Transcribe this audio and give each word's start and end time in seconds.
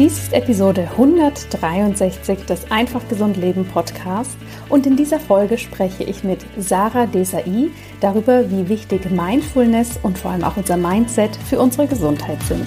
Dies 0.00 0.16
ist 0.16 0.32
Episode 0.32 0.88
163 0.92 2.46
des 2.46 2.70
Einfach 2.70 3.06
Gesund 3.10 3.36
Leben 3.36 3.66
Podcast 3.66 4.34
und 4.70 4.86
in 4.86 4.96
dieser 4.96 5.20
Folge 5.20 5.58
spreche 5.58 6.04
ich 6.04 6.24
mit 6.24 6.38
Sarah 6.56 7.04
Desai 7.04 7.68
darüber, 8.00 8.50
wie 8.50 8.66
wichtig 8.70 9.10
Mindfulness 9.10 10.00
und 10.02 10.16
vor 10.16 10.30
allem 10.30 10.44
auch 10.44 10.56
unser 10.56 10.78
Mindset 10.78 11.36
für 11.36 11.58
unsere 11.60 11.86
Gesundheit 11.86 12.42
sind. 12.44 12.66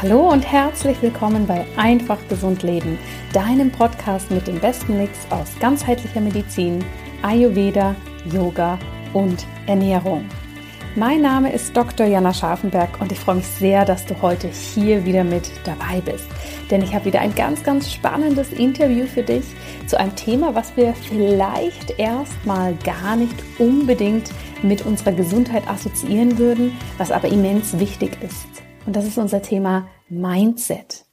Hallo 0.00 0.30
und 0.30 0.46
herzlich 0.46 1.02
willkommen 1.02 1.44
bei 1.44 1.66
Einfach 1.76 2.18
Gesund 2.28 2.62
Leben, 2.62 3.00
deinem 3.32 3.72
Podcast 3.72 4.30
mit 4.30 4.46
dem 4.46 4.60
besten 4.60 4.96
Mix 4.96 5.18
aus 5.30 5.48
ganzheitlicher 5.58 6.20
Medizin, 6.20 6.84
Ayurveda, 7.22 7.96
Yoga 8.32 8.78
und 9.12 9.44
Ernährung. 9.66 10.24
Mein 10.96 11.22
Name 11.22 11.52
ist 11.52 11.76
Dr. 11.76 12.04
Jana 12.04 12.34
Scharfenberg 12.34 13.00
und 13.00 13.12
ich 13.12 13.18
freue 13.20 13.36
mich 13.36 13.46
sehr, 13.46 13.84
dass 13.84 14.04
du 14.06 14.20
heute 14.22 14.48
hier 14.48 15.04
wieder 15.04 15.22
mit 15.22 15.48
dabei 15.64 16.00
bist. 16.00 16.26
Denn 16.68 16.82
ich 16.82 16.92
habe 16.92 17.04
wieder 17.04 17.20
ein 17.20 17.32
ganz, 17.36 17.62
ganz 17.62 17.92
spannendes 17.92 18.52
Interview 18.52 19.06
für 19.06 19.22
dich 19.22 19.44
zu 19.86 20.00
einem 20.00 20.16
Thema, 20.16 20.52
was 20.56 20.76
wir 20.76 20.92
vielleicht 20.94 21.96
erstmal 21.96 22.74
gar 22.74 23.14
nicht 23.14 23.36
unbedingt 23.60 24.32
mit 24.64 24.84
unserer 24.84 25.12
Gesundheit 25.12 25.68
assoziieren 25.68 26.38
würden, 26.38 26.76
was 26.98 27.12
aber 27.12 27.28
immens 27.28 27.78
wichtig 27.78 28.18
ist. 28.24 28.48
Und 28.84 28.96
das 28.96 29.06
ist 29.06 29.16
unser 29.16 29.42
Thema 29.42 29.86
Mindset. 30.08 31.04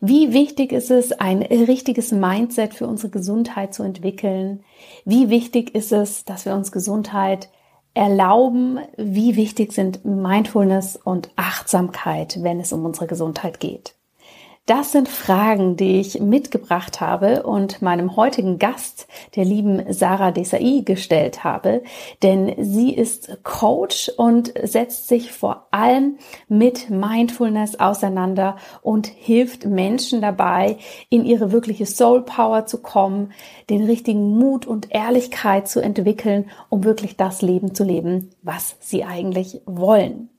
Wie 0.00 0.32
wichtig 0.32 0.72
ist 0.72 0.90
es, 0.90 1.12
ein 1.12 1.42
richtiges 1.42 2.10
Mindset 2.10 2.74
für 2.74 2.88
unsere 2.88 3.10
Gesundheit 3.10 3.72
zu 3.72 3.84
entwickeln? 3.84 4.64
Wie 5.04 5.30
wichtig 5.30 5.76
ist 5.76 5.92
es, 5.92 6.24
dass 6.24 6.44
wir 6.44 6.54
uns 6.54 6.72
Gesundheit 6.72 7.50
erlauben, 7.94 8.78
wie 8.96 9.36
wichtig 9.36 9.72
sind 9.72 10.04
Mindfulness 10.04 10.96
und 10.96 11.30
Achtsamkeit, 11.36 12.42
wenn 12.42 12.60
es 12.60 12.72
um 12.72 12.84
unsere 12.84 13.06
Gesundheit 13.06 13.60
geht. 13.60 13.94
Das 14.66 14.92
sind 14.92 15.08
Fragen, 15.08 15.76
die 15.76 15.98
ich 15.98 16.20
mitgebracht 16.20 17.00
habe 17.00 17.42
und 17.42 17.82
meinem 17.82 18.14
heutigen 18.14 18.60
Gast, 18.60 19.08
der 19.34 19.44
lieben 19.44 19.92
Sarah 19.92 20.30
Desai, 20.30 20.82
gestellt 20.84 21.42
habe. 21.42 21.82
Denn 22.22 22.54
sie 22.58 22.94
ist 22.94 23.42
Coach 23.42 24.08
und 24.16 24.54
setzt 24.62 25.08
sich 25.08 25.32
vor 25.32 25.66
allem 25.72 26.18
mit 26.46 26.90
Mindfulness 26.90 27.80
auseinander 27.80 28.56
und 28.82 29.08
hilft 29.08 29.66
Menschen 29.66 30.20
dabei, 30.20 30.76
in 31.08 31.24
ihre 31.24 31.50
wirkliche 31.50 31.84
Soul 31.84 32.22
Power 32.22 32.64
zu 32.64 32.82
kommen, 32.82 33.32
den 33.68 33.82
richtigen 33.84 34.38
Mut 34.38 34.64
und 34.64 34.94
Ehrlichkeit 34.94 35.66
zu 35.66 35.80
entwickeln, 35.80 36.48
um 36.68 36.84
wirklich 36.84 37.16
das 37.16 37.42
Leben 37.42 37.74
zu 37.74 37.82
leben, 37.82 38.30
was 38.42 38.76
sie 38.78 39.02
eigentlich 39.02 39.60
wollen. 39.66 40.31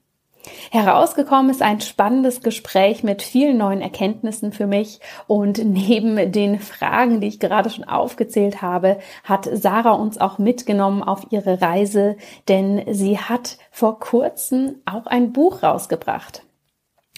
Herausgekommen 0.71 1.49
ist 1.49 1.61
ein 1.61 1.79
spannendes 1.79 2.41
Gespräch 2.41 3.03
mit 3.03 3.21
vielen 3.21 3.57
neuen 3.57 3.81
Erkenntnissen 3.81 4.51
für 4.51 4.67
mich 4.67 4.99
und 5.27 5.63
neben 5.63 6.31
den 6.31 6.59
Fragen, 6.59 7.21
die 7.21 7.27
ich 7.27 7.39
gerade 7.39 7.69
schon 7.69 7.85
aufgezählt 7.85 8.61
habe, 8.61 8.99
hat 9.23 9.49
Sarah 9.51 9.93
uns 9.93 10.17
auch 10.17 10.39
mitgenommen 10.39 11.01
auf 11.01 11.27
ihre 11.29 11.61
Reise, 11.61 12.17
denn 12.49 12.83
sie 12.91 13.17
hat 13.17 13.57
vor 13.71 13.99
kurzem 13.99 14.81
auch 14.85 15.05
ein 15.05 15.31
Buch 15.31 15.63
rausgebracht. 15.63 16.43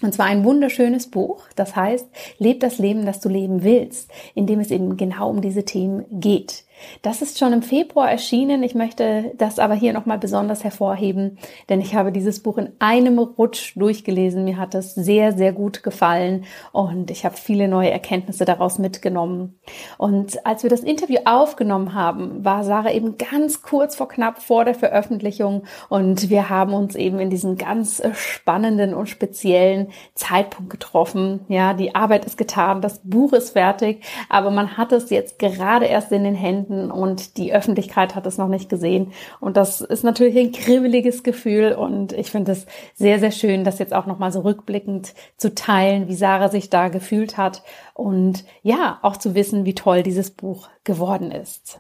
Und 0.02 0.14
zwar 0.14 0.26
ein 0.26 0.44
wunderschönes 0.44 1.10
Buch, 1.10 1.46
das 1.56 1.76
heißt, 1.76 2.08
Leb 2.38 2.60
das 2.60 2.80
Leben, 2.80 3.06
das 3.06 3.22
du 3.22 3.30
leben 3.30 3.64
willst, 3.64 4.12
in 4.34 4.46
dem 4.46 4.60
es 4.60 4.70
eben 4.70 4.98
genau 4.98 5.30
um 5.30 5.42
diese 5.42 5.64
Themen 5.64 6.06
geht. 6.12 6.65
Das 7.02 7.22
ist 7.22 7.40
schon 7.40 7.54
im 7.54 7.62
Februar 7.62 8.10
erschienen. 8.10 8.64
Ich 8.64 8.76
möchte 8.76 9.34
das 9.38 9.60
aber 9.60 9.74
hier 9.74 9.94
nochmal 9.94 10.18
besonders 10.18 10.64
hervorheben, 10.64 11.38
denn 11.70 11.82
ich 11.82 11.96
habe 11.96 12.12
dieses 12.12 12.42
Buch 12.42 12.58
in 12.58 12.72
einem 12.80 13.20
Rutsch 13.20 13.74
durchgelesen. 13.76 14.44
Mir 14.44 14.58
hat 14.58 14.76
es 14.76 14.96
sehr, 14.96 15.34
sehr 15.34 15.54
gut 15.54 15.84
gefallen 15.84 16.46
und 16.72 17.12
ich 17.12 17.26
habe 17.26 17.36
viele 17.38 17.68
neue 17.68 17.92
Erkenntnisse 17.92 18.46
daraus 18.46 18.80
mitgenommen. 18.80 19.60
Und 19.98 20.46
als 20.46 20.64
wir 20.64 20.70
das 20.70 20.82
Interview 20.82 21.20
aufgenommen 21.26 21.94
haben, 21.94 22.44
war 22.44 22.64
Sarah 22.64 22.92
eben 22.92 23.18
ganz 23.18 23.62
kurz 23.62 23.96
vor 23.96 24.08
knapp 24.08 24.42
vor 24.42 24.66
der 24.66 24.76
Veröffentlichung 24.76 25.64
und 25.90 26.30
wir 26.30 26.50
haben 26.50 26.74
uns 26.74 26.96
eben 26.96 27.20
in 27.20 27.30
diesem 27.30 27.58
ganz 27.58 28.02
spannenden 28.14 28.94
und 28.94 29.08
speziellen 29.08 29.88
Zeitpunkt 30.14 30.70
getroffen. 30.72 31.42
Ja, 31.48 31.74
die 31.74 31.96
Arbeit 31.96 32.26
ist 32.26 32.38
getan, 32.38 32.82
das 32.82 33.02
Buch 33.04 33.34
ist 33.34 33.52
fertig, 33.52 34.04
aber 34.30 34.52
man 34.52 34.78
hat 34.78 34.92
es 34.92 35.10
jetzt 35.10 35.40
gerade 35.40 35.86
erst 35.86 36.12
in 36.12 36.24
den 36.24 36.36
Händen 36.36 36.65
finden 36.66 36.92
und 36.92 37.38
die 37.38 37.54
Öffentlichkeit 37.54 38.16
hat 38.16 38.26
es 38.26 38.38
noch 38.38 38.48
nicht 38.48 38.70
gesehen. 38.70 39.12
Und 39.40 39.58
das 39.58 39.82
ist 39.82 40.04
natürlich 40.04 40.38
ein 40.38 40.52
kribbeliges 40.52 41.24
Gefühl 41.24 41.74
und 41.74 42.14
ich 42.14 42.32
finde 42.32 42.52
es 42.52 42.66
sehr, 42.94 43.20
sehr 43.20 43.32
schön, 43.32 43.64
das 43.64 43.80
jetzt 43.80 43.94
auch 43.94 44.06
nochmal 44.06 44.32
so 44.32 44.42
rückblickend 44.42 45.14
zu 45.38 45.54
teilen, 45.54 46.08
wie 46.08 46.16
Sarah 46.16 46.50
sich 46.50 46.70
da 46.70 46.90
gefühlt 46.90 47.38
hat 47.38 47.64
und 47.94 48.46
ja, 48.64 49.00
auch 49.02 49.18
zu 49.18 49.36
wissen, 49.36 49.66
wie 49.66 49.76
toll 49.76 50.04
dieses 50.04 50.32
Buch 50.32 50.70
geworden 50.84 51.32
ist. 51.32 51.80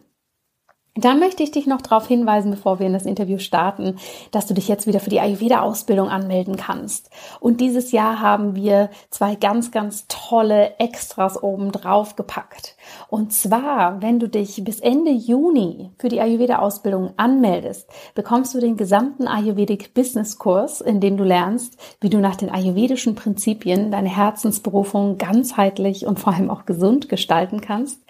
Da 0.98 1.14
möchte 1.14 1.44
ich 1.44 1.52
dich 1.52 1.68
noch 1.68 1.82
darauf 1.82 2.08
hinweisen, 2.08 2.52
bevor 2.52 2.80
wir 2.80 2.88
in 2.88 2.94
das 2.94 3.06
Interview 3.06 3.38
starten, 3.38 3.98
dass 4.32 4.46
du 4.46 4.54
dich 4.54 4.70
jetzt 4.70 4.88
wieder 4.88 5.02
für 5.02 5.10
die 5.10 5.20
Ayurveda-Ausbildung 5.20 6.08
anmelden 6.08 6.56
kannst. 6.56 7.10
Und 7.42 7.60
dieses 7.60 7.92
Jahr 7.92 8.22
haben 8.22 8.56
wir 8.56 8.90
zwei 9.10 9.36
ganz, 9.36 9.72
ganz 9.72 10.06
tolle 10.08 10.80
Extras 10.80 11.42
oben 11.44 11.74
drauf 11.74 12.16
gepackt. 12.16 12.75
Und 13.08 13.34
zwar, 13.34 14.02
wenn 14.02 14.20
du 14.20 14.28
dich 14.28 14.64
bis 14.64 14.80
Ende 14.80 15.12
Juni 15.12 15.92
für 15.98 16.10
die 16.10 16.22
Ayurveda-Ausbildung 16.22 17.14
anmeldest, 17.18 17.90
bekommst 18.14 18.54
du 18.54 18.60
den 18.60 18.78
gesamten 18.78 19.28
Ayurvedic 19.28 19.94
Business 19.94 20.38
Kurs, 20.38 20.82
in 20.82 21.00
dem 21.00 21.18
du 21.18 21.24
lernst, 21.24 21.78
wie 22.02 22.10
du 22.10 22.20
nach 22.20 22.36
den 22.36 22.50
ayurvedischen 22.50 23.16
Prinzipien 23.16 23.92
deine 23.92 24.16
Herzensberufung 24.16 25.18
ganzheitlich 25.18 26.06
und 26.06 26.20
vor 26.20 26.34
allem 26.34 26.50
auch 26.50 26.66
gesund 26.66 27.10
gestalten 27.10 27.62
kannst. 27.62 28.02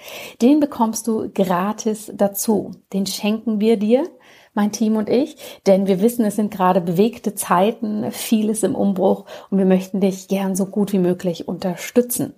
Den 0.41 0.59
bekommst 0.59 1.07
du 1.07 1.29
gratis 1.33 2.11
dazu 2.15 2.71
den 2.93 3.05
schenken 3.05 3.59
wir 3.59 3.77
dir, 3.77 4.09
mein 4.53 4.71
Team 4.71 4.95
und 4.95 5.09
ich, 5.09 5.35
denn 5.67 5.85
wir 5.85 6.01
wissen, 6.01 6.23
es 6.23 6.37
sind 6.37 6.49
gerade 6.49 6.79
bewegte 6.79 7.35
Zeiten, 7.35 8.09
vieles 8.11 8.63
im 8.63 8.73
Umbruch 8.73 9.25
und 9.49 9.57
wir 9.57 9.65
möchten 9.65 9.99
dich 9.99 10.29
gern 10.29 10.55
so 10.55 10.65
gut 10.65 10.93
wie 10.93 10.99
möglich 10.99 11.47
unterstützen. 11.47 12.33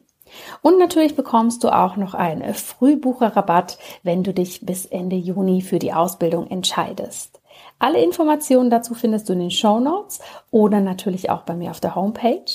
Und 0.61 0.79
natürlich 0.79 1.15
bekommst 1.15 1.63
du 1.63 1.69
auch 1.69 1.97
noch 1.97 2.13
einen 2.13 2.53
Frühbucherrabatt, 2.53 3.77
wenn 4.03 4.23
du 4.23 4.33
dich 4.33 4.65
bis 4.65 4.85
Ende 4.85 5.15
Juni 5.15 5.61
für 5.61 5.79
die 5.79 5.93
Ausbildung 5.93 6.47
entscheidest. 6.47 7.41
Alle 7.79 8.03
Informationen 8.03 8.69
dazu 8.71 8.95
findest 8.95 9.29
du 9.29 9.33
in 9.33 9.39
den 9.39 9.51
Show 9.51 9.79
Notes 9.79 10.19
oder 10.49 10.79
natürlich 10.79 11.29
auch 11.29 11.41
bei 11.41 11.55
mir 11.55 11.69
auf 11.69 11.79
der 11.79 11.95
Homepage. 11.95 12.45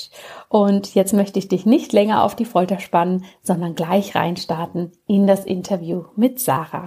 Und 0.49 0.95
jetzt 0.95 1.13
möchte 1.13 1.39
ich 1.39 1.49
dich 1.49 1.65
nicht 1.65 1.93
länger 1.93 2.25
auf 2.25 2.35
die 2.35 2.45
Folter 2.45 2.81
spannen, 2.81 3.25
sondern 3.43 3.75
gleich 3.75 4.17
reinstarten 4.17 4.93
in 5.07 5.27
das 5.27 5.45
Interview 5.45 6.05
mit 6.17 6.41
Sarah. 6.41 6.85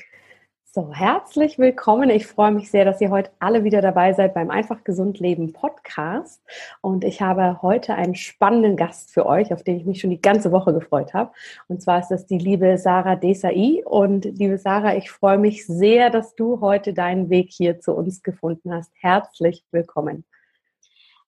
So, 0.76 0.92
herzlich 0.94 1.58
willkommen. 1.58 2.10
Ich 2.10 2.28
freue 2.28 2.52
mich 2.52 2.70
sehr, 2.70 2.84
dass 2.84 3.00
ihr 3.00 3.10
heute 3.10 3.32
alle 3.40 3.64
wieder 3.64 3.82
dabei 3.82 4.12
seid 4.12 4.34
beim 4.34 4.52
Einfach 4.52 4.84
Gesund 4.84 5.22
Leben 5.22 5.54
Podcast. 5.54 6.42
Und 6.82 7.06
ich 7.06 7.22
habe 7.22 7.62
heute 7.62 7.96
einen 7.96 8.14
spannenden 8.14 8.76
Gast 8.76 9.14
für 9.14 9.26
euch, 9.26 9.54
auf 9.54 9.64
den 9.64 9.78
ich 9.78 9.86
mich 9.86 10.02
schon 10.02 10.10
die 10.10 10.20
ganze 10.20 10.52
Woche 10.52 10.74
gefreut 10.74 11.14
habe. 11.14 11.32
Und 11.70 11.82
zwar 11.82 12.02
ist 12.02 12.10
das 12.10 12.26
die 12.26 12.40
liebe 12.40 12.78
Sarah 12.78 13.16
Desai. 13.16 13.84
Und 13.86 14.26
liebe 14.26 14.58
Sarah, 14.58 14.98
ich 14.98 15.10
freue 15.10 15.38
mich 15.38 15.66
sehr, 15.66 16.10
dass 16.10 16.36
du 16.36 16.60
heute 16.60 16.94
deinen 16.94 17.30
Weg 17.30 17.54
hier 17.54 17.80
zu 17.80 17.94
uns 17.94 18.22
gefunden 18.22 18.74
hast. 18.74 18.92
Herzlich 19.00 19.64
willkommen. 19.72 20.26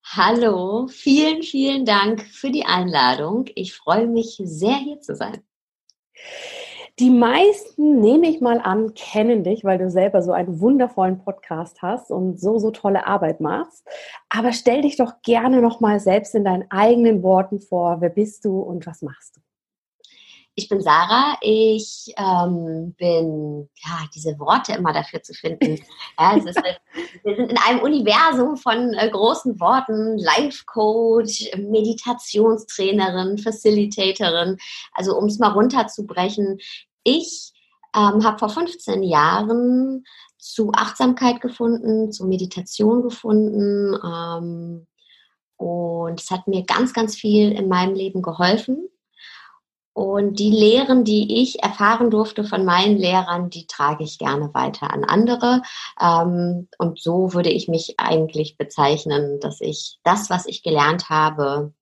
Hallo, 0.04 0.88
vielen, 0.90 1.42
vielen 1.42 1.86
Dank 1.86 2.22
für 2.22 2.52
die 2.52 2.66
Einladung. 2.66 3.46
Ich 3.56 3.74
freue 3.74 4.08
mich 4.08 4.42
sehr, 4.44 4.76
hier 4.76 5.00
zu 5.00 5.16
sein. 5.16 5.42
Die 7.00 7.12
meisten, 7.12 8.00
nehme 8.00 8.28
ich 8.28 8.42
mal 8.42 8.60
an, 8.60 8.96
kennen 8.96 9.44
dich, 9.44 9.64
weil 9.64 9.78
du 9.78 9.88
selber 9.88 10.24
so 10.24 10.32
einen 10.32 10.60
wundervollen 10.60 11.20
Podcast 11.20 11.84
hast 11.84 12.10
und 12.10 12.40
so, 12.40 12.58
so 12.58 12.72
tolle 12.72 13.06
Arbeit 13.06 13.40
machst. 13.40 13.86
Aber 14.30 14.52
stell 14.52 14.82
dich 14.82 14.98
doch 14.98 15.22
gerne 15.22 15.62
nochmal 15.62 16.00
selbst 16.00 16.34
in 16.34 16.44
deinen 16.44 16.66
eigenen 16.72 17.22
Worten 17.22 17.60
vor. 17.60 18.02
Wer 18.02 18.10
bist 18.10 18.46
du 18.46 18.62
und 18.62 18.88
was 18.88 19.04
machst 19.04 19.38
du? 19.38 19.47
Ich 20.60 20.70
bin 20.70 20.82
Sarah. 20.82 21.38
Ich 21.42 22.12
ähm, 22.18 22.96
bin, 22.98 23.70
ja, 23.76 24.00
diese 24.16 24.40
Worte 24.40 24.74
immer 24.74 24.92
dafür 24.92 25.22
zu 25.22 25.36
finden. 25.36 25.80
Ja, 26.20 26.36
ist, 26.36 26.46
wir 27.24 27.36
sind 27.36 27.52
in 27.52 27.58
einem 27.60 27.82
Universum 27.82 28.58
von 28.58 28.96
äh, 28.96 29.08
großen 29.08 29.60
Worten. 29.60 30.18
Life 30.18 30.64
Coach, 30.66 31.52
Meditationstrainerin, 31.56 33.38
Facilitatorin. 33.38 34.58
Also 34.94 35.16
um 35.16 35.26
es 35.26 35.38
mal 35.38 35.52
runterzubrechen. 35.52 36.58
Ich 37.04 37.54
ähm, 37.96 38.24
habe 38.24 38.40
vor 38.40 38.50
15 38.50 39.04
Jahren 39.04 40.06
zu 40.40 40.72
Achtsamkeit 40.72 41.40
gefunden, 41.40 42.12
zu 42.12 42.26
Meditation 42.26 43.04
gefunden. 43.04 43.94
Ähm, 44.04 44.88
und 45.58 46.20
es 46.20 46.32
hat 46.32 46.48
mir 46.48 46.66
ganz, 46.66 46.94
ganz 46.94 47.16
viel 47.16 47.52
in 47.52 47.68
meinem 47.68 47.94
Leben 47.94 48.24
geholfen. 48.24 48.90
Und 49.98 50.38
die 50.38 50.52
Lehren, 50.52 51.06
die 51.06 51.42
ich 51.42 51.64
erfahren 51.64 52.12
durfte 52.12 52.44
von 52.44 52.64
meinen 52.64 52.98
Lehrern, 52.98 53.50
die 53.50 53.66
trage 53.66 54.04
ich 54.04 54.20
gerne 54.20 54.54
weiter 54.54 54.94
an 54.94 55.04
andere. 55.04 55.64
Ähm, 56.00 56.68
und 56.78 57.00
so 57.00 57.34
würde 57.34 57.50
ich 57.50 57.68
mich 57.68 57.96
eigentlich 57.98 58.60
bezeichnen, 58.60 59.40
dass 59.40 59.60
ich 59.60 59.98
das, 60.04 60.30
was 60.30 60.46
ich 60.46 60.62
gelernt 60.62 61.10
habe, 61.10 61.74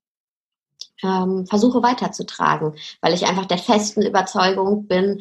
ähm, 1.03 1.45
versuche 1.45 1.83
weiterzutragen, 1.83 2.75
weil 3.01 3.13
ich 3.13 3.25
einfach 3.25 3.47
der 3.47 3.57
festen 3.57 4.01
Überzeugung 4.01 4.87
bin, 4.87 5.19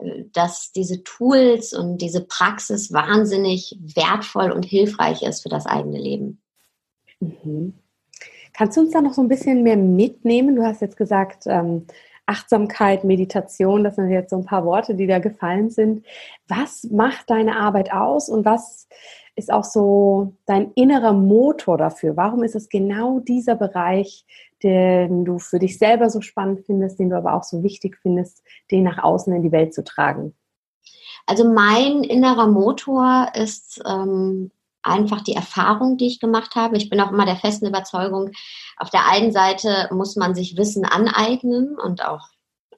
äh, 0.00 0.24
dass 0.32 0.72
diese 0.72 1.04
Tools 1.04 1.72
und 1.72 1.98
diese 1.98 2.22
Praxis 2.22 2.92
wahnsinnig 2.92 3.78
wertvoll 3.80 4.50
und 4.50 4.64
hilfreich 4.64 5.22
ist 5.22 5.44
für 5.44 5.48
das 5.48 5.66
eigene 5.66 6.00
Leben. 6.00 6.42
Mhm. 7.20 7.74
Kannst 8.52 8.76
du 8.76 8.80
uns 8.80 8.90
da 8.90 9.00
noch 9.00 9.14
so 9.14 9.22
ein 9.22 9.28
bisschen 9.28 9.62
mehr 9.62 9.76
mitnehmen? 9.76 10.56
Du 10.56 10.64
hast 10.64 10.82
jetzt 10.82 10.96
gesagt, 10.96 11.44
ähm, 11.46 11.86
Achtsamkeit, 12.26 13.04
Meditation, 13.04 13.84
das 13.84 13.96
sind 13.96 14.10
jetzt 14.10 14.30
so 14.30 14.36
ein 14.36 14.44
paar 14.44 14.64
Worte, 14.64 14.94
die 14.94 15.06
da 15.06 15.18
gefallen 15.18 15.70
sind. 15.70 16.04
Was 16.48 16.84
macht 16.84 17.30
deine 17.30 17.56
Arbeit 17.56 17.92
aus 17.92 18.28
und 18.28 18.44
was 18.44 18.88
ist 19.34 19.52
auch 19.52 19.64
so 19.64 20.34
dein 20.46 20.72
innerer 20.74 21.12
Motor 21.12 21.78
dafür? 21.78 22.16
Warum 22.16 22.42
ist 22.42 22.54
es 22.54 22.68
genau 22.68 23.20
dieser 23.20 23.56
Bereich, 23.56 24.24
den 24.62 25.24
du 25.24 25.38
für 25.38 25.58
dich 25.58 25.78
selber 25.78 26.10
so 26.10 26.20
spannend 26.20 26.64
findest, 26.66 26.98
den 26.98 27.10
du 27.10 27.16
aber 27.16 27.34
auch 27.34 27.42
so 27.42 27.62
wichtig 27.62 27.98
findest, 28.00 28.42
den 28.70 28.84
nach 28.84 29.02
außen 29.02 29.32
in 29.34 29.42
die 29.42 29.52
Welt 29.52 29.74
zu 29.74 29.82
tragen? 29.82 30.34
Also 31.26 31.50
mein 31.50 32.02
innerer 32.04 32.46
Motor 32.46 33.28
ist 33.34 33.82
ähm, 33.86 34.50
einfach 34.82 35.22
die 35.22 35.34
Erfahrung, 35.34 35.96
die 35.96 36.06
ich 36.06 36.20
gemacht 36.20 36.54
habe. 36.54 36.76
Ich 36.76 36.90
bin 36.90 37.00
auch 37.00 37.10
immer 37.10 37.24
der 37.24 37.36
festen 37.36 37.66
Überzeugung, 37.66 38.32
auf 38.76 38.90
der 38.90 39.08
einen 39.08 39.32
Seite 39.32 39.88
muss 39.92 40.16
man 40.16 40.34
sich 40.34 40.56
Wissen 40.56 40.84
aneignen 40.84 41.78
und 41.78 42.04
auch 42.04 42.28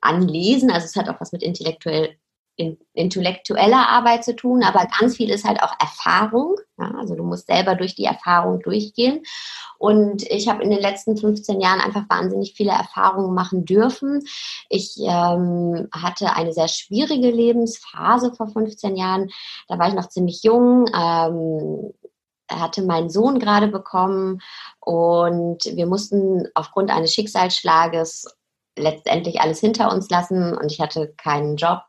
anlesen. 0.00 0.70
Also 0.70 0.84
es 0.84 0.96
hat 0.96 1.08
auch 1.08 1.20
was 1.20 1.32
mit 1.32 1.42
intellektuell 1.42 2.18
in, 2.56 2.78
intellektueller 2.92 3.88
Arbeit 3.88 4.24
zu 4.24 4.36
tun, 4.36 4.62
aber 4.62 4.86
ganz 4.98 5.16
viel 5.16 5.30
ist 5.30 5.44
halt 5.44 5.62
auch 5.62 5.74
Erfahrung. 5.80 6.56
Ja, 6.78 6.92
also 6.98 7.14
du 7.14 7.24
musst 7.24 7.46
selber 7.46 7.74
durch 7.74 7.94
die 7.94 8.04
Erfahrung 8.04 8.60
durchgehen. 8.60 9.22
Und 9.78 10.22
ich 10.22 10.48
habe 10.48 10.62
in 10.62 10.70
den 10.70 10.80
letzten 10.80 11.16
15 11.16 11.60
Jahren 11.60 11.80
einfach 11.80 12.04
wahnsinnig 12.08 12.54
viele 12.56 12.72
Erfahrungen 12.72 13.34
machen 13.34 13.64
dürfen. 13.64 14.22
Ich 14.68 14.96
ähm, 15.00 15.88
hatte 15.92 16.34
eine 16.34 16.52
sehr 16.52 16.68
schwierige 16.68 17.30
Lebensphase 17.30 18.32
vor 18.34 18.48
15 18.48 18.96
Jahren. 18.96 19.30
Da 19.68 19.78
war 19.78 19.88
ich 19.88 19.94
noch 19.94 20.08
ziemlich 20.08 20.42
jung. 20.42 20.86
Ähm, 20.94 21.92
hatte 22.50 22.82
meinen 22.82 23.10
Sohn 23.10 23.38
gerade 23.38 23.68
bekommen 23.68 24.40
und 24.80 25.64
wir 25.64 25.86
mussten 25.86 26.46
aufgrund 26.54 26.90
eines 26.90 27.14
Schicksalsschlages 27.14 28.26
letztendlich 28.76 29.40
alles 29.40 29.60
hinter 29.60 29.92
uns 29.92 30.10
lassen 30.10 30.56
und 30.56 30.70
ich 30.70 30.80
hatte 30.80 31.14
keinen 31.16 31.56
Job, 31.56 31.80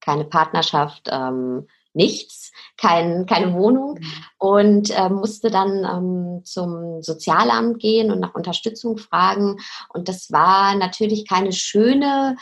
keine 0.00 0.24
Partnerschaft, 0.24 1.08
ähm, 1.10 1.66
nichts, 1.92 2.52
kein, 2.76 3.26
keine 3.26 3.54
Wohnung 3.54 3.98
mhm. 4.00 4.24
und 4.38 4.90
äh, 4.90 5.08
musste 5.08 5.50
dann 5.50 5.84
ähm, 5.84 6.44
zum 6.44 7.02
Sozialamt 7.02 7.80
gehen 7.80 8.12
und 8.12 8.20
nach 8.20 8.34
Unterstützung 8.34 8.96
fragen. 8.96 9.56
Und 9.92 10.08
das 10.08 10.30
war 10.30 10.76
natürlich 10.76 11.26
keine 11.28 11.52
schöne, 11.52 12.36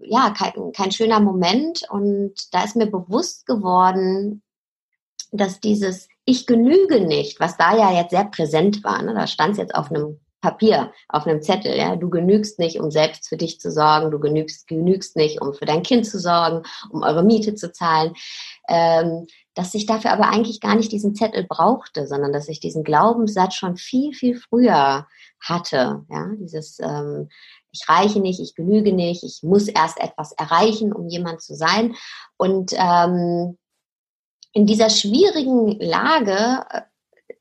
ja, 0.00 0.30
kein, 0.30 0.72
kein 0.72 0.92
schöner 0.92 1.20
Moment. 1.20 1.82
Und 1.88 2.52
da 2.52 2.64
ist 2.64 2.76
mir 2.76 2.90
bewusst 2.90 3.46
geworden, 3.46 4.42
dass 5.32 5.60
dieses 5.60 6.08
Ich 6.24 6.46
genüge 6.46 7.00
nicht, 7.00 7.38
was 7.38 7.56
da 7.56 7.76
ja 7.76 7.92
jetzt 7.92 8.10
sehr 8.10 8.24
präsent 8.24 8.82
war, 8.82 9.00
ne, 9.02 9.14
da 9.14 9.26
stand 9.26 9.52
es 9.52 9.58
jetzt 9.58 9.74
auf 9.74 9.90
einem 9.90 10.20
Papier, 10.40 10.92
auf 11.08 11.26
einem 11.26 11.42
Zettel. 11.42 11.76
Ja? 11.76 11.96
Du 11.96 12.10
genügst 12.10 12.58
nicht, 12.58 12.80
um 12.80 12.90
selbst 12.90 13.28
für 13.28 13.36
dich 13.36 13.60
zu 13.60 13.70
sorgen. 13.70 14.10
Du 14.10 14.18
genügst, 14.18 14.66
genügst 14.66 15.16
nicht, 15.16 15.40
um 15.40 15.54
für 15.54 15.66
dein 15.66 15.82
Kind 15.82 16.06
zu 16.06 16.18
sorgen, 16.18 16.62
um 16.90 17.02
eure 17.02 17.22
Miete 17.22 17.54
zu 17.54 17.72
zahlen. 17.72 18.14
Ähm, 18.68 19.26
dass 19.54 19.74
ich 19.74 19.84
dafür 19.86 20.12
aber 20.12 20.28
eigentlich 20.28 20.60
gar 20.60 20.76
nicht 20.76 20.92
diesen 20.92 21.14
Zettel 21.14 21.44
brauchte, 21.44 22.06
sondern 22.06 22.32
dass 22.32 22.48
ich 22.48 22.60
diesen 22.60 22.84
Glaubenssatz 22.84 23.54
schon 23.54 23.76
viel, 23.76 24.14
viel 24.14 24.36
früher 24.36 25.06
hatte. 25.40 26.04
Ja? 26.08 26.30
Dieses 26.38 26.78
ähm, 26.80 27.28
ich 27.72 27.88
reiche 27.88 28.20
nicht, 28.20 28.40
ich 28.40 28.54
genüge 28.54 28.92
nicht, 28.92 29.22
ich 29.22 29.42
muss 29.42 29.68
erst 29.68 30.00
etwas 30.00 30.32
erreichen, 30.32 30.92
um 30.92 31.08
jemand 31.08 31.40
zu 31.40 31.54
sein. 31.54 31.94
Und 32.36 32.72
ähm, 32.74 33.58
in 34.52 34.66
dieser 34.66 34.90
schwierigen 34.90 35.78
Lage 35.78 36.64
äh, 36.70 36.82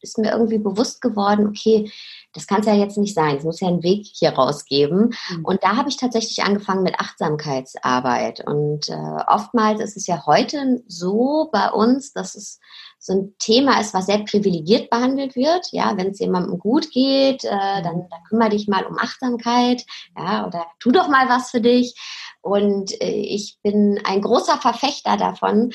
ist 0.01 0.18
mir 0.18 0.31
irgendwie 0.31 0.60
bewusst 0.60 1.01
geworden, 1.01 1.48
okay, 1.48 1.92
das 2.34 2.48
kann 2.48 2.62
es 2.62 2.68
ja 2.68 2.74
jetzt 2.74 2.98
nicht 2.98 3.16
sein. 3.16 3.38
Es 3.38 3.44
muss 3.44 3.60
ja 3.60 3.68
einen 3.68 3.84
Weg 3.84 4.06
hier 4.06 4.31
rausgeben. 4.31 5.16
Mhm. 5.30 5.46
Und 5.46 5.64
da 5.64 5.76
habe 5.76 5.90
ich 5.90 5.98
tatsächlich 5.98 6.44
angefangen 6.44 6.84
mit 6.84 7.00
Achtsamkeitsarbeit. 7.00 8.46
Und 8.46 8.90
äh, 8.90 9.24
oftmals 9.28 9.81
ist 9.81 9.98
es 9.98 10.08
ja 10.08 10.26
heute 10.26 10.84
so 10.88 11.50
bei 11.52 11.72
uns, 11.72 12.14
dass 12.14 12.36
es 12.36 12.60
so 13.00 13.14
ein 13.14 13.36
Thema 13.40 13.80
ist, 13.80 13.94
was 13.94 14.08
sehr 14.08 14.20
privilegiert 14.20 14.90
behandelt 14.90 15.36
wird. 15.36 15.68
Ja, 15.72 15.98
wenn 15.98 16.10
es 16.10 16.20
jemandem 16.20 16.60
gut 16.60 16.92
geht, 16.92 17.44
äh, 17.44 17.50
mhm. 17.50 17.84
dann, 17.84 18.10
dann 18.10 18.24
kümmere 18.28 18.50
dich 18.50 18.68
mal 18.68 18.86
um 18.86 18.98
Achtsamkeit, 19.00 19.84
ja, 20.18 20.46
oder 20.46 20.68
tu 20.80 20.92
doch 20.92 21.08
mal 21.08 21.30
was 21.30 21.50
für 21.50 21.62
dich. 21.62 21.96
Und 22.42 22.92
äh, 23.02 23.10
ich 23.10 23.58
bin 23.64 24.00
ein 24.06 24.22
großer 24.22 24.58
Verfechter 24.58 25.18
davon, 25.18 25.72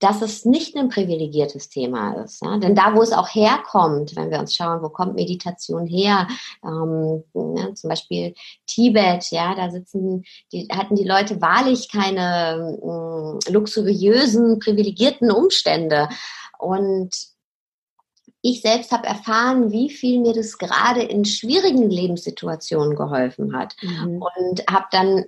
dass 0.00 0.22
es 0.22 0.46
nicht 0.46 0.76
ein 0.76 0.88
privilegiertes 0.88 1.68
Thema 1.68 2.14
ist. 2.24 2.42
Ja? 2.42 2.56
Denn 2.56 2.74
da, 2.74 2.94
wo 2.94 3.02
es 3.02 3.12
auch 3.12 3.28
herkommt, 3.28 4.16
wenn 4.16 4.30
wir 4.30 4.40
uns 4.40 4.56
schauen, 4.56 4.82
wo 4.82 4.88
kommt 4.88 5.14
Meditation 5.14 5.86
her, 5.86 6.26
ähm, 6.64 7.22
ja, 7.34 7.74
zum 7.74 7.90
Beispiel 7.90 8.34
Tibet, 8.66 9.30
ja, 9.30 9.54
da 9.54 9.70
sitzen, 9.70 10.24
die, 10.52 10.68
hatten 10.72 10.96
die 10.96 11.04
Leute 11.04 11.40
wahrlich 11.42 11.90
keine 11.92 12.78
äh, 12.82 13.52
luxuriösen, 13.52 14.58
privilegierten 14.58 15.30
Umstände. 15.30 16.08
Und 16.58 17.10
ich 18.42 18.62
selbst 18.62 18.92
habe 18.92 19.06
erfahren, 19.06 19.70
wie 19.70 19.90
viel 19.90 20.20
mir 20.20 20.32
das 20.32 20.56
gerade 20.56 21.02
in 21.02 21.26
schwierigen 21.26 21.90
Lebenssituationen 21.90 22.96
geholfen 22.96 23.54
hat. 23.54 23.76
Mhm. 23.82 24.22
Und 24.22 24.64
habe 24.70 24.86
dann 24.90 25.24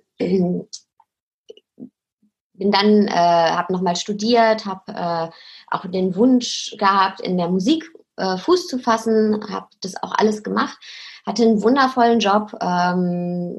bin 2.63 2.71
dann, 2.71 3.09
äh, 3.09 3.11
habe 3.11 3.73
nochmal 3.73 3.97
studiert, 3.97 4.65
habe 4.67 4.93
äh, 4.93 5.75
auch 5.75 5.85
den 5.91 6.15
Wunsch 6.15 6.77
gehabt, 6.79 7.21
in 7.21 7.37
der 7.37 7.49
Musik 7.49 7.85
äh, 8.17 8.37
Fuß 8.37 8.69
zu 8.69 8.79
fassen, 8.79 9.45
habe 9.51 9.67
das 9.81 10.01
auch 10.01 10.13
alles 10.13 10.45
gemacht, 10.45 10.79
hatte 11.27 11.43
einen 11.43 11.63
wundervollen 11.63 12.21
Job, 12.21 12.53
ähm, 12.61 13.57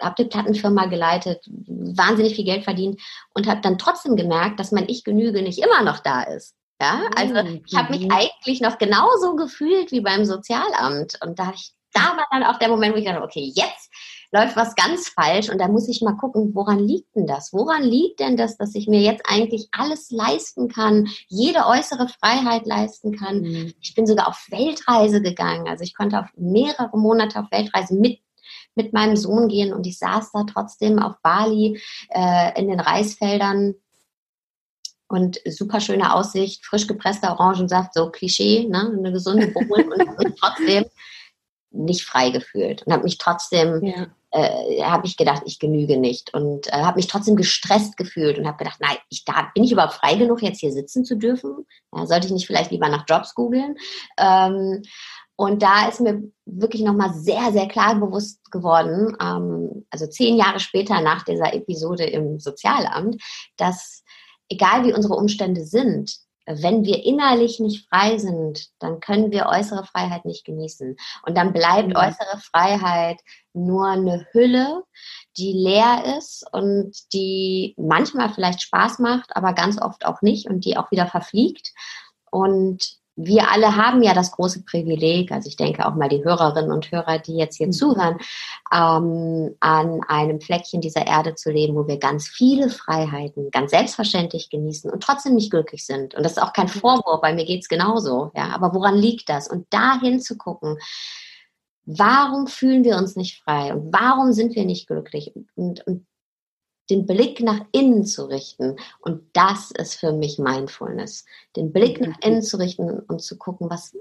habe 0.00 0.14
die 0.18 0.24
Plattenfirma 0.24 0.86
geleitet, 0.86 1.44
wahnsinnig 1.46 2.34
viel 2.34 2.44
Geld 2.44 2.64
verdient 2.64 3.00
und 3.34 3.46
habe 3.46 3.60
dann 3.60 3.78
trotzdem 3.78 4.16
gemerkt, 4.16 4.58
dass 4.58 4.72
mein 4.72 4.88
Ich 4.88 5.04
genüge 5.04 5.42
nicht 5.42 5.58
immer 5.58 5.82
noch 5.82 5.98
da 5.98 6.22
ist. 6.22 6.54
Ja, 6.80 7.02
also 7.16 7.34
mhm. 7.34 7.62
ich 7.66 7.76
habe 7.76 7.96
mich 7.96 8.10
eigentlich 8.10 8.60
noch 8.60 8.78
genauso 8.78 9.36
gefühlt 9.36 9.92
wie 9.92 10.00
beim 10.00 10.24
Sozialamt 10.24 11.18
und 11.22 11.38
da, 11.38 11.52
ich, 11.54 11.72
da 11.92 12.16
war 12.16 12.26
dann 12.32 12.44
auch 12.44 12.58
der 12.58 12.68
Moment, 12.68 12.94
wo 12.94 12.98
ich 12.98 13.04
dachte, 13.04 13.22
okay, 13.22 13.52
jetzt 13.54 13.90
läuft 14.34 14.56
was 14.56 14.74
ganz 14.74 15.08
falsch 15.08 15.48
und 15.48 15.58
da 15.58 15.68
muss 15.68 15.88
ich 15.88 16.02
mal 16.02 16.16
gucken, 16.16 16.54
woran 16.54 16.80
liegt 16.80 17.14
denn 17.14 17.26
das? 17.26 17.52
Woran 17.52 17.84
liegt 17.84 18.18
denn 18.18 18.36
das, 18.36 18.56
dass 18.56 18.74
ich 18.74 18.88
mir 18.88 19.00
jetzt 19.00 19.22
eigentlich 19.26 19.68
alles 19.70 20.10
leisten 20.10 20.68
kann, 20.68 21.08
jede 21.28 21.66
äußere 21.66 22.08
Freiheit 22.08 22.66
leisten 22.66 23.16
kann? 23.16 23.42
Mhm. 23.42 23.74
Ich 23.80 23.94
bin 23.94 24.06
sogar 24.06 24.26
auf 24.26 24.46
Weltreise 24.50 25.22
gegangen, 25.22 25.68
also 25.68 25.84
ich 25.84 25.94
konnte 25.94 26.18
auf 26.18 26.26
mehrere 26.36 26.98
Monate 26.98 27.38
auf 27.38 27.50
Weltreise 27.50 27.94
mit 27.94 28.18
mit 28.76 28.92
meinem 28.92 29.16
Sohn 29.16 29.46
gehen 29.46 29.72
und 29.72 29.86
ich 29.86 29.98
saß 29.98 30.32
da 30.32 30.42
trotzdem 30.52 30.98
auf 30.98 31.14
Bali 31.22 31.80
äh, 32.08 32.60
in 32.60 32.68
den 32.68 32.80
Reisfeldern 32.80 33.74
und 35.06 35.38
super 35.46 35.80
schöne 35.80 36.12
Aussicht, 36.12 36.66
frisch 36.66 36.88
gepresster 36.88 37.30
Orangensaft, 37.30 37.94
so 37.94 38.10
Klischee, 38.10 38.66
ne? 38.68 38.92
eine 38.98 39.12
gesunde 39.12 39.46
Bohlen 39.46 39.92
und, 39.92 40.02
und 40.18 40.36
trotzdem 40.36 40.86
nicht 41.70 42.02
frei 42.04 42.30
gefühlt 42.30 42.82
und 42.82 42.92
habe 42.92 43.04
mich 43.04 43.18
trotzdem 43.18 43.84
ja 43.84 44.08
äh, 44.34 44.82
habe 44.82 45.06
ich 45.06 45.16
gedacht, 45.16 45.42
ich 45.46 45.60
genüge 45.60 45.96
nicht 45.96 46.34
und 46.34 46.66
äh, 46.66 46.82
habe 46.82 46.96
mich 46.96 47.06
trotzdem 47.06 47.36
gestresst 47.36 47.96
gefühlt 47.96 48.36
und 48.36 48.46
habe 48.46 48.58
gedacht, 48.58 48.78
nein, 48.80 48.96
ich 49.08 49.24
da 49.24 49.50
bin 49.54 49.62
ich 49.62 49.70
überhaupt 49.70 49.94
frei 49.94 50.16
genug, 50.16 50.42
jetzt 50.42 50.58
hier 50.58 50.72
sitzen 50.72 51.04
zu 51.04 51.16
dürfen? 51.16 51.66
Ja, 51.94 52.04
sollte 52.06 52.26
ich 52.26 52.32
nicht 52.32 52.46
vielleicht 52.46 52.72
lieber 52.72 52.88
nach 52.88 53.04
Jobs 53.08 53.34
googeln? 53.34 53.76
Ähm, 54.18 54.82
und 55.36 55.62
da 55.62 55.88
ist 55.88 56.00
mir 56.00 56.22
wirklich 56.46 56.82
nochmal 56.82 57.14
sehr, 57.14 57.52
sehr 57.52 57.68
klar 57.68 57.94
bewusst 57.94 58.50
geworden, 58.50 59.16
ähm, 59.20 59.86
also 59.90 60.06
zehn 60.08 60.36
Jahre 60.36 60.58
später 60.58 61.00
nach 61.00 61.24
dieser 61.24 61.54
Episode 61.54 62.04
im 62.04 62.40
Sozialamt, 62.40 63.22
dass 63.56 64.02
egal 64.48 64.84
wie 64.84 64.92
unsere 64.92 65.14
Umstände 65.14 65.64
sind, 65.64 66.16
wenn 66.46 66.84
wir 66.84 67.04
innerlich 67.04 67.60
nicht 67.60 67.88
frei 67.88 68.18
sind, 68.18 68.68
dann 68.78 69.00
können 69.00 69.30
wir 69.30 69.46
äußere 69.46 69.84
Freiheit 69.84 70.24
nicht 70.24 70.44
genießen. 70.44 70.96
Und 71.26 71.36
dann 71.36 71.52
bleibt 71.52 71.88
mhm. 71.88 71.96
äußere 71.96 72.38
Freiheit 72.38 73.20
nur 73.52 73.86
eine 73.86 74.26
Hülle, 74.32 74.82
die 75.36 75.52
leer 75.52 76.16
ist 76.18 76.44
und 76.52 76.92
die 77.12 77.74
manchmal 77.78 78.32
vielleicht 78.32 78.62
Spaß 78.62 78.98
macht, 78.98 79.36
aber 79.36 79.52
ganz 79.52 79.80
oft 79.80 80.04
auch 80.04 80.22
nicht 80.22 80.48
und 80.48 80.64
die 80.64 80.76
auch 80.76 80.90
wieder 80.90 81.06
verfliegt. 81.06 81.72
Und 82.30 82.98
wir 83.16 83.50
alle 83.50 83.76
haben 83.76 84.02
ja 84.02 84.12
das 84.12 84.32
große 84.32 84.64
Privileg, 84.64 85.30
also 85.30 85.48
ich 85.48 85.56
denke 85.56 85.86
auch 85.86 85.94
mal 85.94 86.08
die 86.08 86.24
Hörerinnen 86.24 86.72
und 86.72 86.90
Hörer, 86.90 87.18
die 87.18 87.36
jetzt 87.36 87.56
hier 87.56 87.68
mhm. 87.68 87.72
zuhören, 87.72 88.18
ähm, 88.72 89.54
an 89.60 90.00
einem 90.08 90.40
Fleckchen 90.40 90.80
dieser 90.80 91.06
Erde 91.06 91.34
zu 91.36 91.50
leben, 91.50 91.76
wo 91.76 91.86
wir 91.86 91.98
ganz 91.98 92.26
viele 92.26 92.70
Freiheiten 92.70 93.50
ganz 93.52 93.70
selbstverständlich 93.70 94.50
genießen 94.50 94.90
und 94.90 95.02
trotzdem 95.02 95.34
nicht 95.34 95.50
glücklich 95.50 95.86
sind. 95.86 96.14
Und 96.14 96.24
das 96.24 96.32
ist 96.32 96.42
auch 96.42 96.52
kein 96.52 96.68
Vorwurf, 96.68 97.22
weil 97.22 97.34
mir 97.34 97.44
geht's 97.44 97.68
genauso. 97.68 98.32
Ja, 98.34 98.48
aber 98.48 98.74
woran 98.74 98.96
liegt 98.96 99.28
das? 99.28 99.48
Und 99.48 99.66
da 99.70 100.00
hinzugucken, 100.00 100.78
warum 101.86 102.48
fühlen 102.48 102.82
wir 102.82 102.96
uns 102.96 103.14
nicht 103.14 103.42
frei 103.42 103.72
und 103.72 103.92
warum 103.92 104.32
sind 104.32 104.56
wir 104.56 104.64
nicht 104.64 104.88
glücklich? 104.88 105.32
Und, 105.54 105.86
und 105.86 106.06
den 106.90 107.06
Blick 107.06 107.40
nach 107.40 107.60
innen 107.72 108.04
zu 108.04 108.24
richten. 108.26 108.76
Und 109.00 109.22
das 109.32 109.70
ist 109.70 109.94
für 109.94 110.12
mich 110.12 110.38
Mindfulness. 110.38 111.24
Den 111.56 111.72
Blick 111.72 112.00
nach 112.00 112.18
innen 112.20 112.42
zu 112.42 112.58
richten 112.58 113.00
und 113.00 113.22
zu 113.22 113.38
gucken, 113.38 113.70
was, 113.70 113.96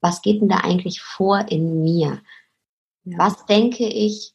was 0.00 0.22
geht 0.22 0.40
denn 0.40 0.48
da 0.48 0.58
eigentlich 0.58 1.00
vor 1.00 1.46
in 1.48 1.82
mir? 1.82 2.20
Ja. 3.04 3.18
Was 3.18 3.46
denke 3.46 3.86
ich? 3.86 4.34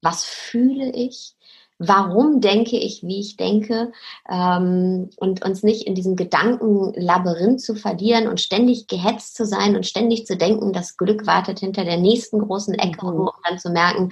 Was 0.00 0.24
fühle 0.24 0.90
ich? 0.92 1.34
Warum 1.78 2.40
denke 2.40 2.76
ich, 2.76 3.02
wie 3.02 3.18
ich 3.18 3.36
denke? 3.36 3.92
Ähm, 4.28 5.10
und 5.16 5.44
uns 5.44 5.62
nicht 5.64 5.86
in 5.86 5.94
diesem 5.94 6.14
Gedankenlabyrinth 6.14 7.60
zu 7.60 7.74
verlieren 7.74 8.28
und 8.28 8.40
ständig 8.40 8.86
gehetzt 8.86 9.34
zu 9.34 9.44
sein 9.44 9.74
und 9.74 9.84
ständig 9.84 10.24
zu 10.26 10.36
denken, 10.36 10.72
das 10.72 10.96
Glück 10.96 11.26
wartet 11.26 11.58
hinter 11.58 11.84
der 11.84 11.96
nächsten 11.96 12.38
großen 12.38 12.74
Ecke, 12.74 13.04
mhm. 13.04 13.20
um 13.20 13.30
dann 13.48 13.58
zu 13.58 13.70
merken, 13.70 14.10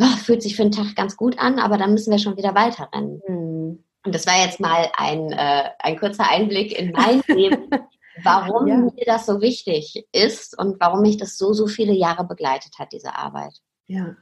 oh, 0.00 0.16
fühlt 0.24 0.42
sich 0.42 0.56
für 0.56 0.62
einen 0.62 0.72
Tag 0.72 0.94
ganz 0.96 1.16
gut 1.16 1.38
an, 1.38 1.58
aber 1.58 1.78
dann 1.78 1.92
müssen 1.92 2.10
wir 2.10 2.18
schon 2.18 2.36
wieder 2.36 2.54
weiterrennen. 2.54 3.20
Mhm. 3.26 3.84
Und 4.04 4.14
das 4.14 4.26
war 4.26 4.38
jetzt 4.44 4.60
mal 4.60 4.90
ein, 4.96 5.32
äh, 5.32 5.70
ein 5.78 5.98
kurzer 5.98 6.28
Einblick 6.28 6.78
in 6.78 6.92
mein 6.92 7.22
Leben, 7.28 7.70
warum 8.22 8.66
ja. 8.66 8.76
mir 8.76 9.04
das 9.06 9.26
so 9.26 9.40
wichtig 9.40 10.06
ist 10.12 10.58
und 10.58 10.78
warum 10.80 11.00
mich 11.00 11.16
das 11.16 11.38
so, 11.38 11.52
so 11.52 11.66
viele 11.66 11.94
Jahre 11.94 12.24
begleitet 12.24 12.78
hat, 12.78 12.92
diese 12.92 13.14
Arbeit. 13.14 13.54
Ja. 13.86 14.16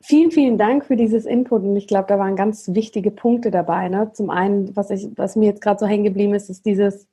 Vielen, 0.00 0.30
vielen 0.30 0.58
Dank 0.58 0.84
für 0.84 0.94
dieses 0.94 1.24
Input 1.24 1.62
und 1.62 1.74
ich 1.74 1.88
glaube, 1.88 2.06
da 2.06 2.18
waren 2.18 2.36
ganz 2.36 2.68
wichtige 2.74 3.10
Punkte 3.10 3.50
dabei. 3.50 3.88
Ne? 3.88 4.12
Zum 4.12 4.30
einen, 4.30 4.76
was, 4.76 4.90
ich, 4.90 5.08
was 5.16 5.34
mir 5.34 5.46
jetzt 5.46 5.62
gerade 5.62 5.80
so 5.80 5.86
hängen 5.86 6.04
geblieben 6.04 6.34
ist, 6.34 6.48
ist 6.48 6.64
dieses, 6.64 7.08